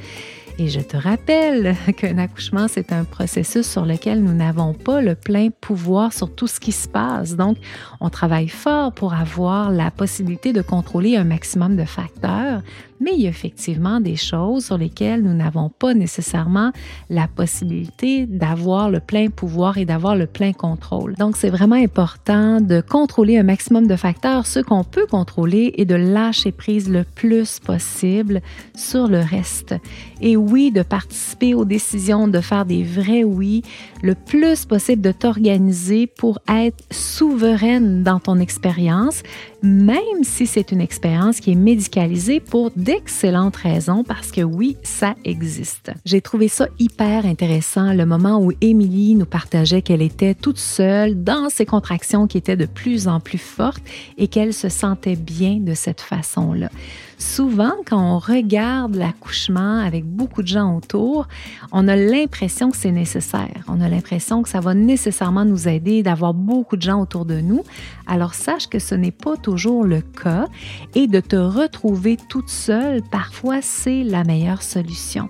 Et 0.57 0.69
je 0.69 0.79
te 0.79 0.95
rappelle 0.95 1.75
qu'un 1.97 2.17
accouchement, 2.17 2.67
c'est 2.69 2.93
un 2.93 3.03
processus 3.03 3.67
sur 3.67 3.85
lequel 3.85 4.23
nous 4.23 4.33
n'avons 4.33 4.73
pas 4.73 5.01
le 5.01 5.13
plein 5.13 5.49
pouvoir 5.49 6.13
sur 6.13 6.33
tout 6.33 6.47
ce 6.47 6.61
qui 6.61 6.71
se 6.71 6.87
passe. 6.87 7.35
Donc, 7.35 7.57
on 7.99 8.09
travaille 8.09 8.47
fort 8.47 8.93
pour 8.93 9.13
avoir 9.13 9.69
la 9.69 9.91
possibilité 9.91 10.53
de 10.53 10.61
contrôler 10.61 11.17
un 11.17 11.25
maximum 11.25 11.75
de 11.75 11.83
facteurs, 11.83 12.61
mais 12.99 13.11
il 13.13 13.21
y 13.21 13.25
a 13.27 13.29
effectivement 13.29 13.99
des 13.99 14.15
choses 14.15 14.65
sur 14.65 14.77
lesquelles 14.77 15.21
nous 15.21 15.33
n'avons 15.33 15.69
pas 15.69 15.93
nécessairement 15.93 16.71
la 17.09 17.27
possibilité 17.27 18.25
d'avoir 18.25 18.89
le 18.89 18.99
plein 18.99 19.29
pouvoir 19.29 19.77
et 19.77 19.85
d'avoir 19.85 20.15
le 20.15 20.27
plein 20.27 20.53
contrôle. 20.53 21.15
Donc, 21.15 21.37
c'est 21.37 21.49
vraiment 21.49 21.75
important 21.75 22.61
de 22.61 22.81
contrôler 22.81 23.37
un 23.37 23.43
maximum 23.43 23.87
de 23.87 23.95
facteurs, 23.95 24.45
ce 24.45 24.59
qu'on 24.59 24.83
peut 24.83 25.07
contrôler, 25.07 25.73
et 25.77 25.85
de 25.85 25.95
lâcher 25.95 26.51
prise 26.51 26.89
le 26.89 27.03
plus 27.03 27.59
possible 27.59 28.41
sur 28.75 29.07
le 29.07 29.19
reste. 29.19 29.75
Et 30.21 30.37
oui, 30.37 30.71
de 30.71 30.81
participer 30.81 31.53
aux 31.53 31.65
décisions, 31.65 32.27
de 32.27 32.39
faire 32.39 32.65
des 32.65 32.83
vrais 32.83 33.23
oui, 33.23 33.63
le 34.01 34.15
plus 34.15 34.65
possible 34.65 35.01
de 35.01 35.11
t'organiser 35.11 36.07
pour 36.07 36.39
être 36.47 36.83
souveraine 36.91 38.03
dans 38.03 38.19
ton 38.19 38.39
expérience, 38.39 39.23
même 39.61 40.23
si 40.23 40.45
c'est 40.45 40.71
une 40.71 40.81
expérience 40.81 41.39
qui 41.39 41.51
est 41.51 41.55
médicalisée 41.55 42.39
pour 42.39 42.71
d'excellentes 42.85 43.55
raisons, 43.55 44.03
parce 44.03 44.31
que 44.31 44.41
oui, 44.41 44.77
ça 44.83 45.15
existe. 45.25 45.91
J'ai 46.05 46.21
trouvé 46.21 46.47
ça 46.47 46.67
hyper 46.77 47.25
intéressant 47.25 47.93
le 47.93 48.05
moment 48.05 48.39
où 48.39 48.51
Émilie 48.61 49.15
nous 49.15 49.25
partageait 49.25 49.81
qu'elle 49.81 50.03
était 50.03 50.35
toute 50.35 50.59
seule 50.59 51.23
dans 51.23 51.49
ses 51.49 51.65
contractions 51.65 52.27
qui 52.27 52.37
étaient 52.37 52.55
de 52.55 52.67
plus 52.67 53.07
en 53.07 53.19
plus 53.19 53.39
fortes 53.39 53.81
et 54.19 54.27
qu'elle 54.27 54.53
se 54.53 54.69
sentait 54.69 55.15
bien 55.15 55.55
de 55.55 55.73
cette 55.73 55.99
façon-là. 55.99 56.69
Souvent, 57.17 57.73
quand 57.85 58.15
on 58.15 58.19
regarde 58.19 58.95
l'accouchement 58.95 59.79
avec 59.79 60.05
beaucoup 60.05 60.41
de 60.41 60.47
gens 60.47 60.75
autour, 60.75 61.27
on 61.71 61.87
a 61.87 61.95
l'impression 61.95 62.71
que 62.71 62.77
c'est 62.77 62.91
nécessaire. 62.91 63.63
On 63.67 63.79
a 63.81 63.87
l'impression 63.87 64.43
que 64.43 64.49
ça 64.49 64.59
va 64.59 64.73
nécessairement 64.73 65.45
nous 65.45 65.67
aider 65.67 66.03
d'avoir 66.03 66.33
beaucoup 66.33 66.75
de 66.75 66.81
gens 66.81 67.01
autour 67.01 67.25
de 67.25 67.39
nous. 67.39 67.63
Alors 68.05 68.33
sache 68.33 68.67
que 68.67 68.79
ce 68.79 68.95
n'est 68.95 69.11
pas 69.11 69.37
toujours 69.37 69.85
le 69.85 70.01
cas 70.01 70.47
et 70.93 71.07
de 71.07 71.19
te 71.19 71.35
retrouver 71.35 72.17
toute 72.29 72.49
seule, 72.49 73.01
parfois 73.01 73.61
c'est 73.61 74.03
la 74.03 74.23
meilleure 74.23 74.61
solution 74.61 75.29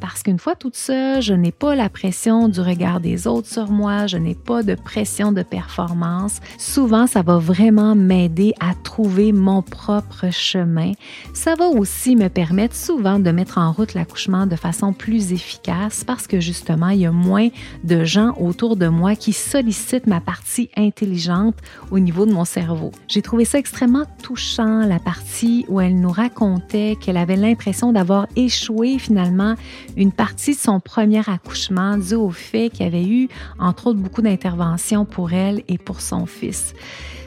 parce 0.00 0.22
qu'une 0.22 0.38
fois 0.38 0.54
toute 0.54 0.76
seule, 0.76 1.22
je 1.22 1.34
n'ai 1.34 1.52
pas 1.52 1.74
la 1.74 1.88
pression 1.88 2.48
du 2.48 2.60
regard 2.60 3.00
des 3.00 3.26
autres 3.26 3.48
sur 3.48 3.70
moi, 3.70 4.06
je 4.06 4.16
n'ai 4.16 4.34
pas 4.34 4.62
de 4.62 4.74
pression 4.74 5.32
de 5.32 5.42
performance. 5.42 6.40
Souvent, 6.58 7.06
ça 7.06 7.22
va 7.22 7.38
vraiment 7.38 7.94
m'aider 7.94 8.54
à 8.60 8.74
trouver 8.74 9.32
mon 9.32 9.62
propre 9.62 10.30
chemin. 10.30 10.92
Ça 11.34 11.54
va 11.54 11.66
aussi 11.66 12.16
me 12.16 12.28
permettre 12.28 12.74
souvent 12.74 13.18
de 13.18 13.30
mettre 13.30 13.58
en 13.58 13.72
route 13.72 13.94
l'accouchement 13.94 14.46
de 14.46 14.56
façon 14.56 14.92
plus 14.92 15.32
efficace 15.32 16.04
parce 16.04 16.26
que 16.26 16.40
justement, 16.40 16.88
il 16.90 17.00
y 17.00 17.06
a 17.06 17.12
moins 17.12 17.48
de 17.84 18.04
gens 18.04 18.34
autour 18.38 18.76
de 18.76 18.88
moi 18.88 19.16
qui 19.16 19.32
sollicitent 19.32 20.06
ma 20.06 20.20
partie 20.20 20.70
intelligente 20.76 21.56
au 21.90 21.98
niveau 21.98 22.26
de 22.26 22.32
mon 22.32 22.44
cerveau. 22.44 22.92
J'ai 23.08 23.22
trouvé 23.22 23.44
ça 23.44 23.58
extrêmement 23.58 24.04
touchant, 24.22 24.86
la 24.86 24.98
partie 24.98 25.64
où 25.68 25.80
elle 25.80 25.98
nous 25.98 26.10
racontait 26.10 26.96
qu'elle 27.00 27.16
avait 27.16 27.36
l'impression 27.36 27.92
d'avoir 27.92 28.26
échoué 28.36 28.98
finalement 28.98 29.54
une 29.96 30.12
partie 30.12 30.52
de 30.52 30.58
son 30.58 30.80
premier 30.80 31.28
accouchement 31.28 31.96
dû 31.96 32.14
au 32.14 32.30
fait 32.30 32.70
qu'il 32.70 32.84
y 32.84 32.88
avait 32.88 33.06
eu, 33.06 33.28
entre 33.58 33.88
autres, 33.88 33.98
beaucoup 33.98 34.22
d'interventions 34.22 35.04
pour 35.04 35.32
elle 35.32 35.62
et 35.68 35.78
pour 35.78 36.00
son 36.00 36.26
fils. 36.26 36.74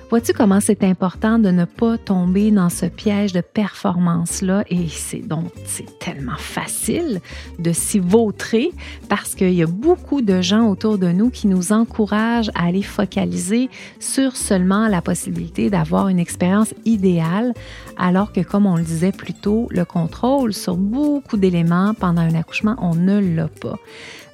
Vois-tu 0.09 0.33
comment 0.33 0.59
c'est 0.59 0.83
important 0.83 1.37
de 1.37 1.51
ne 1.51 1.65
pas 1.65 1.99
tomber 1.99 2.49
dans 2.49 2.69
ce 2.69 2.87
piège 2.87 3.31
de 3.31 3.41
performance-là? 3.41 4.63
Et 4.67 4.87
c'est 4.87 5.19
donc, 5.19 5.51
c'est 5.65 5.99
tellement 5.99 6.35
facile 6.35 7.21
de 7.59 7.71
s'y 7.71 7.99
vautrer 7.99 8.71
parce 9.07 9.35
qu'il 9.35 9.53
y 9.53 9.61
a 9.61 9.67
beaucoup 9.67 10.23
de 10.23 10.41
gens 10.41 10.67
autour 10.67 10.97
de 10.97 11.11
nous 11.11 11.29
qui 11.29 11.45
nous 11.45 11.71
encouragent 11.71 12.49
à 12.55 12.65
aller 12.65 12.81
focaliser 12.81 13.69
sur 13.99 14.35
seulement 14.35 14.87
la 14.87 15.03
possibilité 15.03 15.69
d'avoir 15.69 16.07
une 16.07 16.17
expérience 16.17 16.73
idéale, 16.85 17.53
alors 17.95 18.33
que, 18.33 18.41
comme 18.41 18.65
on 18.65 18.77
le 18.77 18.83
disait 18.83 19.11
plus 19.11 19.35
tôt, 19.35 19.67
le 19.69 19.85
contrôle 19.85 20.53
sur 20.53 20.75
beaucoup 20.75 21.37
d'éléments 21.37 21.93
pendant 21.93 22.21
un 22.23 22.33
accouchement, 22.33 22.75
on 22.79 22.95
ne 22.95 23.19
l'a 23.19 23.47
pas. 23.47 23.77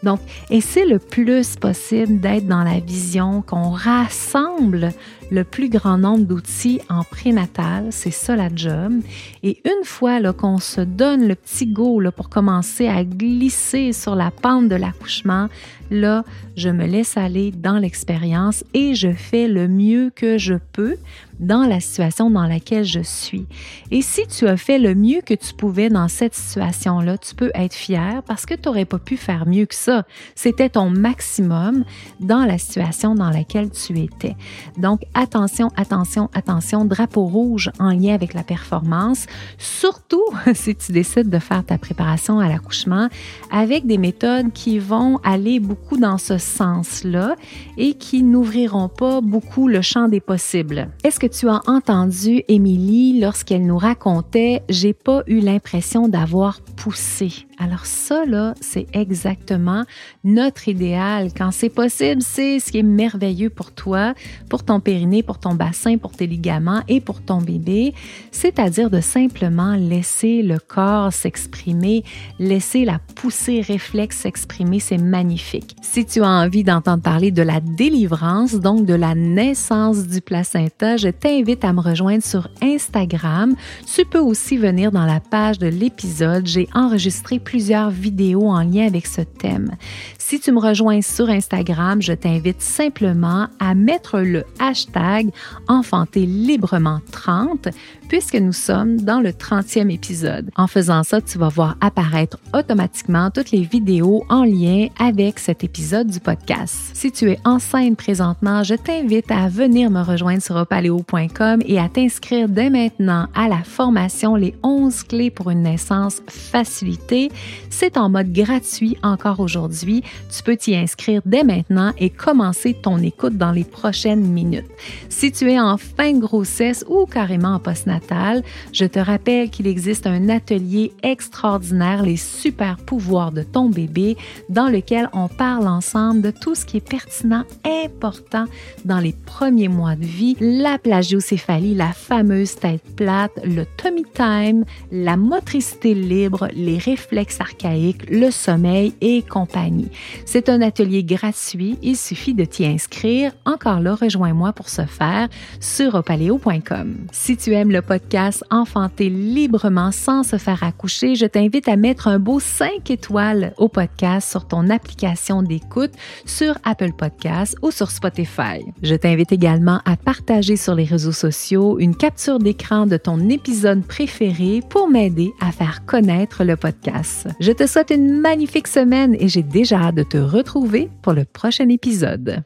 Donc, 0.04 0.20
essaie 0.52 0.86
le 0.86 1.00
plus 1.00 1.56
possible 1.56 2.20
d'être 2.20 2.48
dans 2.48 2.64
la 2.64 2.80
vision 2.80 3.42
qu'on 3.42 3.72
rassemble 3.72 4.94
le 5.32 5.44
plus 5.44 5.70
grand 5.70 5.98
nombre 5.98 6.26
d'outils 6.26 6.82
en 6.90 7.04
prénatal, 7.04 7.88
c'est 7.92 8.12
ça 8.12 8.36
la. 8.36 9.02
Et 9.44 9.62
une 9.66 9.84
fois 9.84 10.22
qu'on 10.34 10.60
se 10.60 10.82
donne 10.82 11.28
le 11.28 11.36
petit 11.36 11.68
go 11.68 12.02
pour 12.16 12.30
commencer 12.30 12.88
à 12.88 13.04
glisser 13.04 13.94
sur 13.94 14.16
la 14.16 14.32
pente 14.32 14.70
de 14.70 14.76
l'accouchement, 14.76 15.48
là, 15.92 16.24
je 16.56 16.70
me 16.70 16.86
laisse 16.86 17.18
aller 17.18 17.52
dans 17.52 17.78
l'expérience 17.78 18.64
et 18.74 18.96
je 18.96 19.12
fais 19.12 19.48
le 19.48 19.68
mieux 19.68 20.12
que 20.16 20.38
je 20.38 20.56
peux 20.74 20.98
dans 21.40 21.66
la 21.66 21.80
situation 21.80 22.30
dans 22.30 22.48
laquelle 22.48 22.86
je 22.86 23.02
suis. 23.02 23.46
Et 23.92 24.02
si 24.02 24.26
tu 24.28 24.48
as 24.48 24.58
fait 24.58 24.80
le 24.80 24.96
mieux 24.96 25.22
que 25.22 25.34
tu 25.34 25.54
pouvais 25.54 25.90
dans 25.90 26.08
cette 26.08 26.34
situation-là, 26.34 27.18
tu 27.18 27.36
peux 27.36 27.52
être 27.54 27.74
fier 27.74 28.24
parce 28.26 28.46
que 28.46 28.54
tu 28.54 28.70
n'aurais 28.70 28.86
pas 28.86 29.00
pu 29.00 29.18
faire 29.18 29.46
mieux 29.48 29.66
que 29.66 29.76
ça. 29.76 30.06
C'était 30.36 30.70
ton 30.70 30.90
maximum 30.90 31.84
dans 32.20 32.46
la 32.46 32.58
situation 32.58 33.16
dans 33.16 33.30
laquelle 33.30 33.70
tu 33.70 34.00
étais. 34.00 34.36
Donc, 34.78 35.02
attention, 35.14 35.70
attention, 35.76 36.30
attention, 36.34 36.86
drapeau 36.86 37.26
rouge 37.26 37.72
en 37.80 37.92
lien 37.92 38.14
avec 38.14 38.34
la 38.34 38.44
performance, 38.44 39.26
surtout 39.58 40.24
si 40.54 40.76
tu 40.76 40.92
décides 40.92 41.30
de 41.30 41.40
faire 41.40 41.66
ta 41.66 41.78
préparation 41.78 42.40
à 42.40 42.48
l'accouchement 42.48 43.10
avec 43.52 43.86
des 43.86 43.98
méthodes 43.98 44.54
qui 44.54 44.80
vont 44.80 45.18
aller 45.24 45.60
beaucoup 45.60 45.75
dans 46.00 46.18
ce 46.18 46.38
sens-là 46.38 47.36
et 47.78 47.94
qui 47.94 48.24
n'ouvriront 48.24 48.90
pas 48.90 49.22
beaucoup 49.22 49.68
le 49.68 49.82
champ 49.82 50.08
des 50.08 50.20
possibles. 50.20 50.90
Est-ce 51.04 51.20
que 51.20 51.28
tu 51.28 51.48
as 51.48 51.62
entendu 51.68 52.44
Émilie 52.48 53.20
lorsqu'elle 53.20 53.66
nous 53.66 53.78
racontait 53.78 54.62
J'ai 54.70 54.94
pas 54.94 55.24
eu 55.28 55.40
l'impression 55.40 56.08
d'avoir 56.08 56.62
poussé. 56.76 57.46
Alors 57.58 57.86
ça, 57.86 58.26
là, 58.26 58.54
c'est 58.60 58.88
exactement 58.94 59.84
notre 60.24 60.68
idéal. 60.68 61.30
Quand 61.36 61.52
c'est 61.52 61.70
possible, 61.70 62.22
c'est 62.22 62.60
ce 62.60 62.72
qui 62.72 62.80
est 62.80 62.84
merveilleux 62.84 63.50
pour 63.50 63.72
toi, 63.72 64.14
pour 64.50 64.64
ton 64.64 64.80
périnée, 64.80 65.24
pour 65.24 65.40
ton 65.40 65.54
bassin, 65.54 65.98
pour 65.98 66.12
tes 66.12 66.28
ligaments 66.28 66.82
et 66.90 67.00
pour 67.00 67.22
ton 67.22 67.42
bébé, 67.42 67.94
c'est-à-dire 68.32 68.90
de 68.90 69.00
simplement 69.00 69.76
laisser 69.76 70.42
le 70.42 70.60
corps 70.60 71.14
s'exprimer, 71.14 72.04
laisser 72.40 72.84
la 72.84 73.00
poussée 73.16 73.62
réflexe 73.62 74.18
s'exprimer, 74.18 74.80
c'est 74.80 74.98
magnifique. 74.98 75.76
Si 75.82 76.06
tu 76.06 76.24
as 76.24 76.30
envie 76.30 76.64
d'entendre 76.64 77.04
parler 77.04 77.32
de 77.32 77.42
la 77.42 77.62
délivrance, 77.62 78.56
donc 78.56 78.86
de 78.86 78.94
la 78.94 79.16
naissance 79.16 80.08
du 80.08 80.20
placenta, 80.20 80.98
je 80.98 81.08
t'invite 81.08 81.64
à 81.64 81.72
me 81.72 81.80
rejoindre 81.80 82.24
sur 82.24 82.50
Instagram. 82.62 83.56
Tu 83.94 84.04
peux 84.06 84.20
aussi 84.20 84.58
venir 84.58 84.92
dans 84.92 85.06
la 85.06 85.22
page 85.22 85.58
de 85.58 85.68
l'épisode. 85.68 86.46
J'ai 86.46 86.68
enregistré 86.74 87.40
plusieurs 87.46 87.92
vidéos 87.92 88.48
en 88.48 88.62
lien 88.62 88.86
avec 88.86 89.08
ce 89.08 89.22
thème. 89.22 89.72
Si 90.18 90.40
tu 90.40 90.52
me 90.52 90.60
rejoins 90.60 91.02
sur 91.02 91.30
Instagram, 91.30 92.02
je 92.02 92.12
t'invite 92.12 92.62
simplement 92.62 93.48
à 93.60 93.76
mettre 93.76 94.20
le 94.20 94.44
hashtag 94.60 95.30
Enfanter 95.68 96.26
librement 96.26 97.00
30 97.12 97.70
puisque 98.08 98.36
nous 98.36 98.54
sommes 98.54 99.02
dans 99.02 99.20
le 99.20 99.32
30e 99.32 99.92
épisode. 99.92 100.50
En 100.56 100.68
faisant 100.68 101.04
ça, 101.04 101.22
tu 101.22 101.38
vas 101.38 101.50
voir 101.50 101.76
apparaître 101.82 102.38
automatiquement 102.54 103.30
toutes 103.32 103.52
les 103.52 103.62
vidéos 103.62 104.24
en 104.30 104.44
lien 104.44 104.88
avec 105.00 105.40
cet 105.40 105.64
épisode 105.64 106.08
du 106.08 106.20
podcast. 106.20 106.76
Si 106.94 107.12
tu 107.12 107.30
es 107.32 107.40
enceinte 107.46 107.98
présentement, 107.98 108.64
je 108.64 108.76
t'invite 108.76 109.32
à 109.32 109.48
venir 109.48 109.90
me 109.90 110.02
rejoindre 110.02 110.42
sur 110.42 110.56
opaleo.com 110.56 111.62
et 111.66 111.80
à 111.80 111.90
t'inscrire 111.90 112.50
dès 112.50 112.70
maintenant 112.70 113.28
à 113.36 113.48
la 113.48 113.64
formation 113.64 114.36
Les 114.36 114.56
11 114.64 115.04
clés 115.04 115.32
pour 115.32 115.52
une 115.52 115.64
naissance 115.64 116.22
facilitée 116.28 117.30
C'est 117.70 117.98
en 117.98 118.10
mode 118.10 118.32
gratuit 118.32 118.98
encore 119.04 119.40
aujourd'hui. 119.40 120.04
Tu 120.36 120.44
peux 120.44 120.56
t'y 120.56 120.76
inscrire 120.76 121.22
dès 121.26 121.44
maintenant 121.44 121.92
et 121.98 122.10
commencer 122.10 122.74
ton 122.74 122.98
écoute 123.00 123.38
dans 123.38 123.52
les 123.52 123.64
prochaines 123.64 124.26
minutes. 124.26 124.70
Si 125.10 125.32
tu 125.32 125.52
es 125.52 125.60
en 125.60 125.78
fin 125.78 126.14
de 126.14 126.20
grossesse 126.20 126.86
ou 126.88 127.06
carrément 127.06 127.56
en 127.56 127.60
postnatal, 127.60 128.44
je 128.72 128.86
te 128.86 129.00
rappelle 129.00 129.50
qu'il 129.50 129.68
existe 129.68 130.08
un 130.08 130.30
atelier 130.30 130.94
extraordinaire, 131.04 132.04
les 132.04 132.18
super 132.18 132.78
pouvoirs 132.78 133.32
de 133.32 133.44
ton 133.44 133.70
bébé, 133.70 134.18
dans 134.50 134.68
lequel 134.68 135.10
on 135.14 135.28
parle 135.28 135.68
ensemble 135.68 136.22
de 136.22 136.32
tout 136.32 136.56
ce 136.56 136.66
qui 136.66 136.78
est 136.78 136.88
pertinent, 136.88 137.44
important 137.64 138.46
dans 138.84 139.00
les 139.00 139.14
premiers 139.26 139.68
mois 139.68 139.96
de 139.96 140.06
vie, 140.06 140.38
la 140.40 140.78
plagiocéphalie, 140.78 141.76
la 141.76 141.94
fameuse 141.94 142.56
tête 142.56 142.84
plate, 142.96 143.32
le 143.44 143.66
tummy 143.78 144.04
time, 144.14 144.66
la 144.92 145.18
motricité 145.18 145.94
libre, 145.94 146.48
les 146.54 146.78
réflexes 146.78 147.25
archaïques, 147.40 148.10
le 148.10 148.32
sommeil 148.32 148.94
et 149.02 149.22
compagnie. 149.22 149.90
C'est 150.26 150.50
un 150.50 150.62
atelier 150.62 151.04
gratuit, 151.04 151.78
il 151.82 151.96
suffit 151.96 152.34
de 152.34 152.46
t'y 152.46 152.66
inscrire. 152.66 153.32
Encore 153.46 153.80
là, 153.80 153.96
rejoins-moi 153.96 154.54
pour 154.54 154.70
ce 154.70 154.86
faire 154.86 155.28
sur 155.60 155.96
opaleo.com. 155.96 156.96
Si 157.12 157.38
tu 157.38 157.54
aimes 157.54 157.72
le 157.72 157.82
podcast 157.82 158.44
Enfanter 158.50 159.10
librement 159.10 159.92
sans 159.92 160.24
se 160.24 160.38
faire 160.38 160.64
accoucher, 160.64 161.16
je 161.16 161.26
t'invite 161.26 161.68
à 161.68 161.76
mettre 161.76 162.08
un 162.08 162.20
beau 162.20 162.40
5 162.40 162.90
étoiles 162.90 163.54
au 163.58 163.68
podcast 163.68 164.30
sur 164.30 164.48
ton 164.48 164.70
application 164.70 165.42
d'écoute 165.42 165.92
sur 166.26 166.58
Apple 166.64 166.94
Podcasts 166.98 167.58
ou 167.62 167.72
sur 167.72 167.92
Spotify. 167.92 168.66
Je 168.82 168.96
t'invite 168.96 169.32
également 169.32 169.82
à 169.86 169.98
partager 169.98 170.56
sur 170.56 170.76
les 170.76 170.86
réseaux 170.86 171.12
sociaux 171.12 171.80
une 171.80 171.96
capture 171.96 172.40
d'écran 172.40 172.86
de 172.86 172.98
ton 172.98 173.30
épisode 173.30 173.86
préféré 173.86 174.62
pour 174.70 174.90
m'aider 174.90 175.32
à 175.42 175.52
faire 175.52 175.86
connaître 175.86 176.44
le 176.44 176.56
podcast. 176.56 177.15
Je 177.40 177.52
te 177.52 177.68
souhaite 177.68 177.92
une 177.92 178.20
magnifique 178.20 178.68
semaine 178.68 179.16
et 179.20 179.28
j'ai 179.28 179.44
déjà 179.44 179.78
hâte 179.78 179.96
de 179.96 180.04
te 180.04 180.18
retrouver 180.18 180.90
pour 181.02 181.14
le 181.14 181.26
prochain 181.26 181.70
épisode. 181.70 182.44